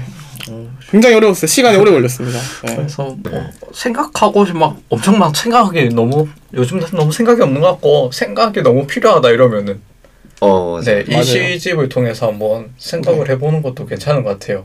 굉장히 0.91 1.17
어려웠어요. 1.17 1.47
시간이 1.47 1.77
오래 1.77 1.91
걸렸습니다. 1.91 2.39
네. 2.65 2.77
그래서 2.77 3.15
뭐 3.23 3.51
생각하고 3.73 4.45
막 4.55 4.77
엄청 4.89 5.19
막 5.19 5.35
생각하기 5.37 5.91
너무 5.91 6.27
요즘 6.55 6.81
너무 6.93 7.11
생각이 7.13 7.43
없는 7.43 7.61
것 7.61 7.69
같고 7.73 8.11
생각이 8.13 8.63
너무 8.63 8.87
필요하다 8.87 9.31
이러면은 9.31 9.81
어. 10.45 10.81
네, 10.85 11.05
이 11.07 11.11
맞아요. 11.11 11.25
시집을 11.25 11.89
통해서 11.89 12.29
한번 12.29 12.71
생각을 12.79 13.29
해보는 13.31 13.63
것도 13.63 13.87
괜찮은 13.87 14.23
것 14.23 14.39
같아요. 14.39 14.65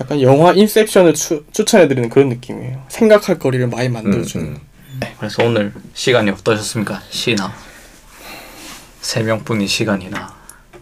약간 0.00 0.20
영화 0.22 0.52
인셉션을 0.52 1.14
추, 1.14 1.44
추천해드리는 1.52 2.08
그런 2.10 2.28
느낌이에요. 2.30 2.82
생각할 2.88 3.38
거리를 3.38 3.66
많이 3.68 3.88
만들어주는. 3.88 4.46
음, 4.46 4.58
그래서 5.18 5.44
오늘 5.44 5.72
시간이 5.94 6.30
어떠셨습니까? 6.30 7.00
시나 7.10 7.52
세 9.00 9.22
명뿐인 9.22 9.66
시간이나 9.66 10.34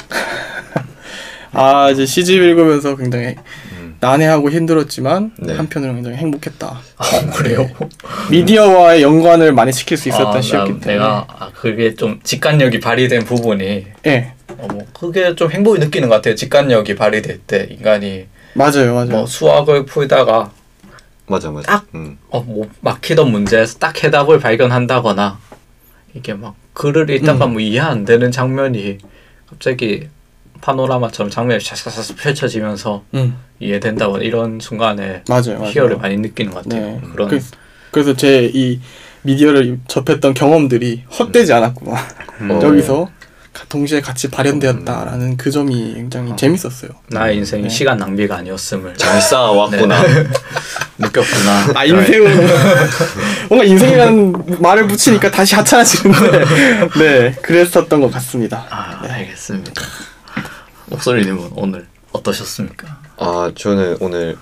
아 1.53 1.91
이제 1.91 2.05
시집 2.05 2.43
읽으면서 2.43 2.97
굉장히 2.97 3.37
음. 3.73 3.97
난해하고 4.01 4.51
힘들었지만 4.51 5.33
네. 5.39 5.55
한편으로는 5.55 6.03
굉장히 6.03 6.19
행복했다. 6.19 6.81
아 6.97 7.31
그래요? 7.35 7.69
미디어와의 8.31 9.03
연관을 9.03 9.53
많이 9.53 9.73
시킬 9.73 9.97
수 9.97 10.09
있었던 10.09 10.37
아, 10.37 10.41
시였기 10.41 10.73
나- 10.73 10.79
때문에. 10.81 10.93
내가 10.95 11.27
아, 11.29 11.51
그게 11.55 11.95
좀 11.95 12.21
직관력이 12.23 12.81
발휘된 12.81 13.25
부분이 13.25 13.87
예, 14.07 14.33
어, 14.59 14.67
뭐 14.69 14.87
그게 14.93 15.35
좀 15.35 15.51
행복이 15.51 15.79
느끼는 15.81 16.09
것 16.09 16.17
같아요. 16.17 16.35
직관력이 16.35 16.95
발휘될 16.97 17.39
때 17.47 17.69
인간이 17.71 18.27
맞아요, 18.55 18.95
맞아요. 18.95 19.07
뭐 19.11 19.27
수학을 19.27 19.85
풀다가 19.87 20.51
맞아, 21.27 21.51
맞아. 21.51 21.67
딱! 21.67 21.87
음. 21.95 22.19
어, 22.31 22.41
뭐 22.41 22.69
막히던 22.81 23.31
문제에서 23.31 23.79
딱 23.79 24.03
해답을 24.03 24.41
발견한다거나 24.41 25.39
이게 26.15 26.35
막 26.35 26.55
글을 26.73 27.11
읽다가 27.11 27.47
음. 27.47 27.53
뭐 27.53 27.61
이해 27.61 27.81
안 27.81 28.05
되는 28.05 28.31
장면이 28.33 28.99
갑자기 29.49 30.09
파노라마처럼 30.61 31.31
장면이 31.31 31.61
샤샤샤 31.61 32.15
펼쳐지면서 32.17 33.05
음, 33.15 33.37
이해된다거나 33.61 34.25
이런 34.25 34.59
순간에 34.61 35.23
맞아요, 35.29 35.59
맞아요. 35.59 35.71
희열을 35.71 35.99
많이 35.99 36.17
느끼는 36.17 36.53
것 36.53 36.65
같아요. 36.65 36.83
네. 36.83 37.01
그런 37.13 37.29
그, 37.29 37.41
그래서 37.91 38.15
제 38.15 38.51
이 38.53 38.81
미디어를 39.23 39.81
접했던 39.89 40.33
경험들이 40.33 41.05
헛되지 41.19 41.53
않았구나. 41.53 41.97
음, 42.41 42.51
어. 42.53 42.61
여기서 42.63 43.05
가- 43.05 43.11
동시에 43.69 44.01
같이 44.01 44.29
발현되었다라는 44.31 45.37
그 45.37 45.51
점이 45.51 45.95
굉장히 45.95 46.37
재밌었어요. 46.37 46.91
나의 47.09 47.37
인생이 47.39 47.65
네. 47.65 47.69
시간 47.69 47.97
낭비가 47.99 48.37
아니었음을 48.37 48.97
잘 48.97 49.21
쌓아왔구나. 49.21 50.03
느꼈구나. 50.99 51.73
아 51.75 51.85
인생은 51.85 52.49
뭔가 53.49 53.65
인생이라는 53.65 54.61
말을 54.61 54.87
붙이니까 54.89 55.31
다시 55.31 55.55
하찮아지는데 55.55 56.45
네 56.99 57.33
그랬었던 57.43 58.01
것 58.01 58.11
같습니다. 58.13 58.67
아, 58.71 59.01
알겠습니다. 59.09 59.73
목소리님은 60.87 61.51
오늘 61.55 61.87
어떠셨습니까? 62.13 62.99
아, 63.19 63.53
저는 63.55 63.99
오늘 64.01 64.37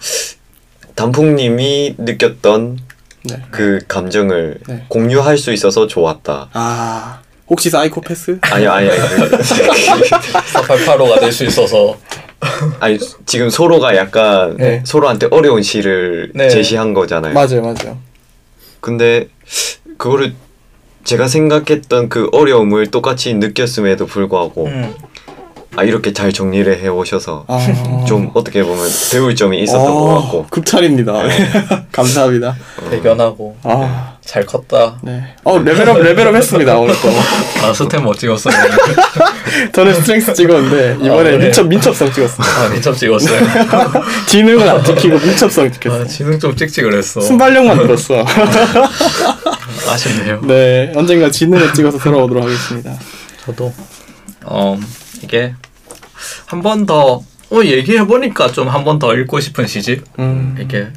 단풍님이 0.95 1.97
느꼈던 1.99 2.79
네. 3.25 3.43
그 3.51 3.81
감정을 3.89 4.59
네. 4.67 4.85
공유할 4.89 5.37
수 5.37 5.53
있어서 5.53 5.87
좋았다. 5.87 6.49
아 6.53 7.21
혹시 7.49 7.70
사이코패스? 7.70 8.38
아니요, 8.42 8.72
아니요, 8.72 8.92
아니요. 8.92 9.28
4885가 9.38 11.20
될 11.20 11.32
수 11.32 11.44
있어서 11.44 11.97
아니, 12.80 12.99
지금 13.24 13.49
서로가 13.51 13.97
약간 13.97 14.57
네. 14.57 14.82
서로한테 14.84 15.28
어려운 15.30 15.62
시를 15.62 16.32
네. 16.34 16.49
제시한 16.49 16.92
거잖아요. 16.94 17.34
맞아요, 17.34 17.62
맞아요. 17.62 17.99
근데 18.80 19.28
그거를 19.97 20.34
제가 21.05 21.28
생각했던 21.28 22.09
그 22.09 22.28
어려움을 22.32 22.88
똑같이 22.88 23.32
느꼈음에도 23.34 24.07
불구하고 24.07 24.66
음, 24.66 24.94
아 25.77 25.85
이렇게 25.85 26.12
잘 26.12 26.33
정리를 26.33 26.81
해 26.81 26.89
오셔서 26.89 27.45
아, 27.49 28.05
좀 28.07 28.31
어떻게 28.35 28.62
보면 28.62 28.87
배울 29.12 29.35
점이 29.37 29.62
있었던 29.62 29.87
어, 29.87 29.95
것 29.95 30.14
같고 30.22 30.47
극찬입니다. 30.51 31.12
감사합니다. 31.93 32.57
대견하고 32.91 33.57
아, 33.62 34.16
잘 34.24 34.47
컸다. 34.47 34.99
네. 35.03 35.35
어 35.45 35.59
level 35.59 35.87
up 35.87 35.99
level 35.99 36.24
up 36.24 36.34
했습니다 36.35 36.79
오늘 36.79 36.95
또. 37.03 37.09
아 37.66 37.72
stat 37.72 38.03
못 38.03 38.18
찍었어요. 38.18 38.55
저는 39.72 39.95
strength 39.95 40.34
찍었는데 40.35 40.97
이번에 41.01 41.11
아, 41.11 41.22
그래? 41.22 41.39
민첩 41.39 41.66
민첩성 41.68 42.12
찍었어. 42.12 42.43
아 42.43 42.68
민첩 42.70 42.97
찍었어요. 42.97 43.41
지능은 44.27 44.68
안 44.68 44.83
찍히고 44.85 45.18
민첩성 45.18 45.66
아 45.66 45.70
찍혔어. 45.70 46.05
지능 46.07 46.39
좀 46.39 46.57
찍지 46.57 46.83
그랬어. 46.83 47.20
순발력만 47.20 47.79
들었어. 47.79 48.24
아쉽네요. 49.89 50.41
네, 50.43 50.93
언젠가 50.97 51.31
지능을 51.31 51.72
찍어서 51.74 51.99
돌아오도록 51.99 52.45
하겠습니다. 52.45 52.95
저도 53.45 53.72
어 54.45 54.79
이게 55.22 55.55
한 56.47 56.62
번 56.62 56.87
더 56.87 57.22
어, 57.49 57.62
얘기해 57.62 58.07
보니까 58.09 58.51
좀 58.51 58.66
한 58.68 58.83
번 58.85 58.99
더 58.99 59.14
읽고 59.14 59.39
싶은 59.39 59.66
시집. 59.68 60.03
음, 60.18 60.57
이게 60.61 60.89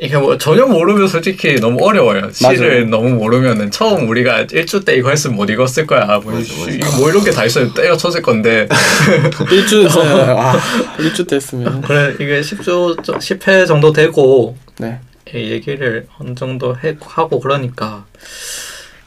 이게 0.00 0.18
뭐 0.18 0.36
전혀 0.36 0.66
모르면 0.66 1.08
솔직히 1.08 1.54
너무 1.56 1.82
어려워요. 1.86 2.30
시를 2.30 2.84
맞아요. 2.84 2.84
너무 2.90 3.10
모르면은 3.14 3.70
처음 3.70 4.06
우리가 4.08 4.46
일주 4.52 4.84
때 4.84 4.94
이거 4.96 5.08
했으면 5.10 5.36
못 5.36 5.48
읽었을 5.48 5.86
거야. 5.86 6.04
뭐, 6.22 6.32
맞아, 6.34 6.44
씨, 6.44 6.58
맞아. 6.60 6.70
이거 6.72 6.96
뭐 6.98 7.08
이런 7.08 7.24
게 7.24 7.30
다 7.30 7.44
있어요. 7.46 7.72
때려 7.72 7.96
쳤을 7.96 8.20
건데. 8.20 8.68
일주 9.50 9.88
아 9.96 10.60
일주 10.98 11.24
됐으면 11.26 11.80
그래 11.82 12.14
이게 12.20 12.40
10주 12.42 12.96
10회 13.02 13.66
정도 13.66 13.92
되고 13.94 14.56
네, 14.78 15.00
이 15.34 15.52
얘기를 15.52 16.06
어느 16.18 16.34
정도 16.34 16.76
해, 16.84 16.96
하고 17.00 17.40
그러니까 17.40 18.04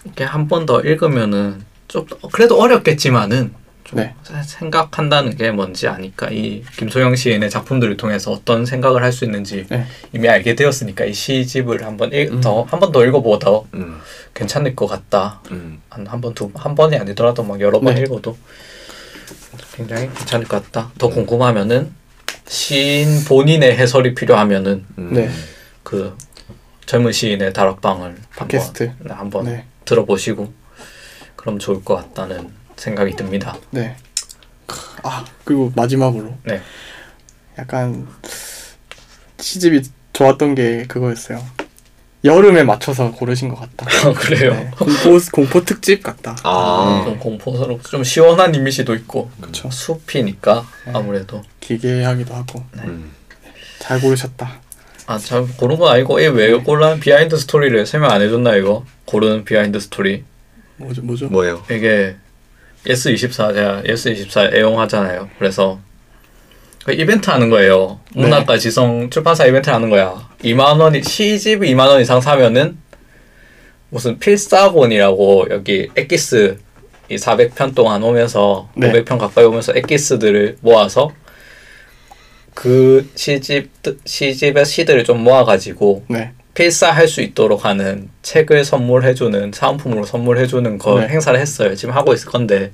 이렇게 0.03 0.23
한 0.23 0.47
번 0.47 0.65
더 0.65 0.81
읽으면은 0.81 1.61
좀 1.87 2.05
그래도 2.31 2.59
어렵겠지만은 2.59 3.53
좀 3.85 3.99
네. 3.99 4.15
생각한다는 4.43 5.37
게 5.37 5.51
뭔지 5.51 5.87
아니까 5.87 6.27
이 6.31 6.63
김소영 6.77 7.15
시인의 7.15 7.49
작품들을 7.51 7.95
통해서 7.97 8.31
어떤 8.31 8.65
생각을 8.65 9.03
할 9.03 9.11
수 9.13 9.23
있는지 9.25 9.65
네. 9.69 9.85
이미 10.11 10.27
알게 10.27 10.55
되었으니까 10.55 11.05
이 11.05 11.13
시집을 11.13 11.85
한번 11.85 12.11
음. 12.11 12.41
더한 12.41 12.79
번 12.79 12.91
더 12.91 13.05
읽어보다 13.05 13.49
음, 13.75 13.99
괜찮을 14.33 14.75
것 14.75 14.87
같다. 14.87 15.41
음, 15.51 15.81
한한번두한 15.89 16.75
번이 16.75 16.97
아니더라도 16.97 17.43
막 17.43 17.61
여러 17.61 17.79
번 17.79 17.95
네. 17.95 18.01
읽어도 18.01 18.35
굉장히 19.75 20.09
괜찮을 20.13 20.47
것 20.47 20.63
같다. 20.63 20.91
더 20.97 21.09
궁금하면은 21.09 21.91
시인 22.47 23.23
본인의 23.25 23.77
해설이 23.77 24.15
필요하면은 24.15 24.85
음. 24.97 25.13
네. 25.13 25.29
그 25.83 26.17
젊은 26.87 27.11
시인의 27.11 27.53
다락방을 27.53 28.17
팟캐스트. 28.35 28.91
한번, 28.99 29.17
한번 29.17 29.45
네, 29.45 29.65
들어보시고 29.85 30.51
그럼 31.35 31.59
좋을 31.59 31.83
것 31.83 31.95
같다는 31.95 32.49
생각이 32.75 33.15
듭니다. 33.15 33.57
네. 33.71 33.95
아 35.03 35.25
그리고 35.43 35.71
마지막으로 35.75 36.35
네. 36.43 36.61
약간 37.57 38.07
시집이 39.39 39.83
좋았던 40.13 40.55
게 40.55 40.85
그거였어요. 40.87 41.43
여름에 42.23 42.63
맞춰서 42.63 43.11
고르신 43.11 43.49
것 43.49 43.59
같다. 43.59 43.85
그래요. 44.13 44.53
네, 44.53 44.71
공포 44.75 45.19
공포 45.31 45.63
특집 45.63 46.01
같다. 46.01 46.35
아, 46.43 47.03
좀 47.05 47.19
공포스럽고 47.19 47.83
좀 47.83 48.03
시원한 48.03 48.55
이미지도 48.55 48.95
있고 48.95 49.29
그렇죠. 49.39 49.69
숲이니까 49.69 50.65
네. 50.87 50.91
아무래도 50.95 51.43
기괴하기도 51.59 52.33
하고 52.33 52.63
음. 52.77 53.11
잘 53.79 54.01
고르셨다. 54.01 54.61
아참 55.07 55.47
고른 55.57 55.77
건 55.77 55.93
아니고 55.93 56.19
이 56.19 56.28
왜 56.28 56.53
고른 56.63 56.99
behind 56.99 57.37
story를 57.37 57.85
설명 57.85 58.09
안 58.09 58.23
해줬나 58.23 58.55
이거 58.55 58.83
고르는 59.05 59.45
behind 59.45 59.79
story 59.79 60.23
뭐죠, 60.77 61.03
뭐죠? 61.03 61.27
뭐예요? 61.27 61.63
이게 61.69 62.15
예스24 62.85 63.53
제가 63.53 63.81
예스24 63.83 64.53
애용하잖아요. 64.53 65.29
그래서 65.37 65.79
그 66.85 66.93
이벤트 66.93 67.29
하는 67.29 67.49
거예요. 67.49 67.99
네. 68.15 68.21
문학과 68.21 68.57
지성 68.57 69.09
출판사 69.09 69.45
이벤트 69.45 69.69
하는 69.69 69.89
거야. 69.89 70.29
2만 70.43 70.79
원이 70.79 71.03
시집 71.03 71.61
2만 71.61 71.87
원 71.87 71.99
이상 71.99 72.21
사면은 72.21 72.77
무슨 73.89 74.19
필사본이라고 74.19 75.47
여기 75.49 75.89
엑기스 75.95 76.57
이 77.09 77.15
400편 77.15 77.75
동안 77.75 78.03
오면서 78.03 78.69
네. 78.75 78.91
500편 78.91 79.17
가까이 79.17 79.45
오면서 79.45 79.73
엑기스들을 79.75 80.57
모아서 80.61 81.11
그 82.53 83.09
시집 83.15 83.69
시집의 84.05 84.65
시들을 84.65 85.03
좀 85.03 85.23
모아가지고 85.23 86.05
네, 86.07 86.31
필사할 86.55 87.07
수 87.07 87.21
있도록 87.21 87.65
하는 87.65 88.09
책을 88.23 88.65
선물해주는 88.65 89.51
사은품으로 89.53 90.05
선물해주는 90.05 90.77
거 90.79 91.01
네. 91.01 91.09
행사를 91.09 91.39
했어요. 91.39 91.75
지금 91.75 91.93
하고 91.93 92.13
있을 92.13 92.29
건데 92.29 92.71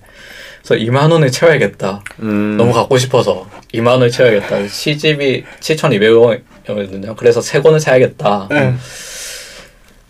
그래서 0.63 0.84
2만 0.84 1.11
원을 1.11 1.32
채워야겠다. 1.32 2.03
음, 2.19 2.57
너무 2.57 2.71
갖고 2.73 2.97
싶어서 2.97 3.49
2만 3.73 3.88
원을 3.88 4.11
채워야겠다. 4.11 4.67
시집이 4.67 5.43
7,200원이거든요. 5.59 7.17
그래서 7.17 7.41
세 7.41 7.59
권을 7.61 7.79
사야겠다. 7.79 8.47
네. 8.51 8.75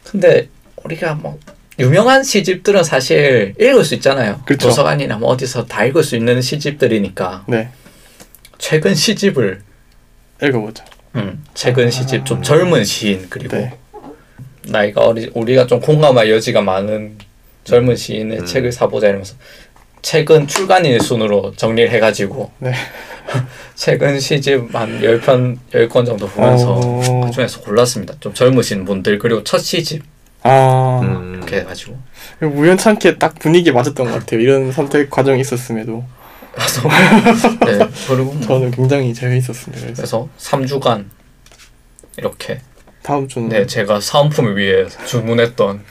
근데 0.04 0.50
우리가 0.84 1.16
뭐 1.16 1.40
유명한 1.80 2.24
시집들은 2.24 2.84
사실 2.84 3.56
읽을 3.60 3.86
수 3.86 3.96
있잖아요. 3.96 4.42
그쵸. 4.46 4.68
도서관이나 4.68 5.18
뭐 5.18 5.30
어디서 5.30 5.66
다 5.66 5.86
읽을 5.86 6.04
수 6.04 6.18
있는 6.18 6.42
시집들이니까 6.42 7.46
네. 7.48 7.70
최근 8.58 8.94
시집을 8.94 9.62
읽어보자. 10.44 10.84
음, 11.16 11.44
최근 11.54 11.92
시집 11.92 12.26
좀 12.26 12.42
젊은 12.42 12.84
시인 12.84 13.28
그리고 13.30 13.58
네. 13.58 13.78
나이가 14.64 15.02
어리 15.02 15.30
우리가 15.34 15.68
좀 15.68 15.80
공감할 15.80 16.30
여지가 16.30 16.62
많은 16.62 17.18
젊은 17.64 17.96
시인의 17.96 18.40
음. 18.40 18.46
책을 18.46 18.72
사보자 18.72 19.08
이러면서 19.08 19.36
최근 20.02 20.48
출간일 20.48 21.00
순으로 21.00 21.54
정리를 21.56 21.92
해가지고 21.92 22.52
네. 22.60 22.74
최근 23.76 24.20
시집 24.20 24.74
한 24.74 25.02
10편, 25.02 25.58
10권 25.72 26.06
정도 26.06 26.28
보면서 26.28 26.74
어. 26.74 27.22
그중에서 27.26 27.62
골랐습니다. 27.62 28.16
좀 28.20 28.34
젊으신 28.34 28.86
분들 28.86 29.20
그리고 29.20 29.44
첫 29.44 29.60
시집 29.60 30.04
아 30.44 31.02
음. 31.04 31.36
이렇게 31.36 31.58
해가지고 31.58 31.98
우연찮게 32.42 33.18
딱 33.18 33.36
분위기에 33.36 33.74
맞았던 33.74 34.08
것 34.08 34.20
같아요. 34.20 34.40
이런 34.40 34.72
선택 34.72 35.10
과정이 35.10 35.42
있었음에도 35.42 36.04
그래서 36.54 36.82
네 37.66 37.80
그리고 38.08 38.34
뭐 38.34 38.42
저는 38.42 38.72
굉장히 38.72 39.14
재미있었습니다. 39.14 39.82
그래서 39.94 39.96
그래서 39.96 40.30
3주간 40.40 41.06
이렇게 42.18 42.60
다음 43.04 43.28
주는 43.28 43.50
네 43.50 43.66
제가 43.66 44.00
사은품을 44.02 44.58
위해 44.58 44.86
주문했던 45.06 45.84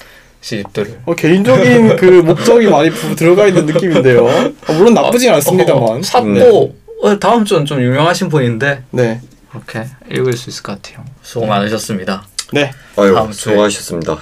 시집들을 0.43 1.01
어, 1.07 1.15
개인적인 1.15 1.97
그 1.97 2.05
목적이 2.25 2.69
많이 2.69 2.91
부- 2.91 3.15
들어가 3.17 3.47
있는 3.47 3.67
느낌인데요. 3.67 4.25
어, 4.27 4.73
물론 4.73 4.95
나쁘진 4.95 5.33
않습니다만. 5.35 5.83
어, 5.83 6.03
샀고 6.03 6.77
어, 7.03 7.19
다음 7.19 7.45
주는 7.45 7.65
좀 7.65 7.81
유명하신 7.81 8.29
분인데 8.29 8.85
네. 8.91 9.21
이렇게 9.53 9.87
읽을 10.11 10.35
수 10.37 10.51
있을 10.51 10.63
것 10.63 10.81
같아요. 10.81 11.05
수고 11.23 11.47
많으셨습니다. 11.47 12.27
네. 12.53 12.71
아유 12.97 13.15
다음 13.15 13.33
주에. 13.33 13.53
수고하셨습니다. 13.53 14.19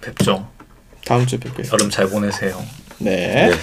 뵙 0.00 0.18
죠. 0.20 0.46
다음 1.04 1.26
주에 1.26 1.38
뵙겠습니다. 1.38 1.72
여름 1.72 1.90
잘 1.90 2.08
보내세요. 2.08 2.62
네. 2.98 3.48
네. 3.50 3.56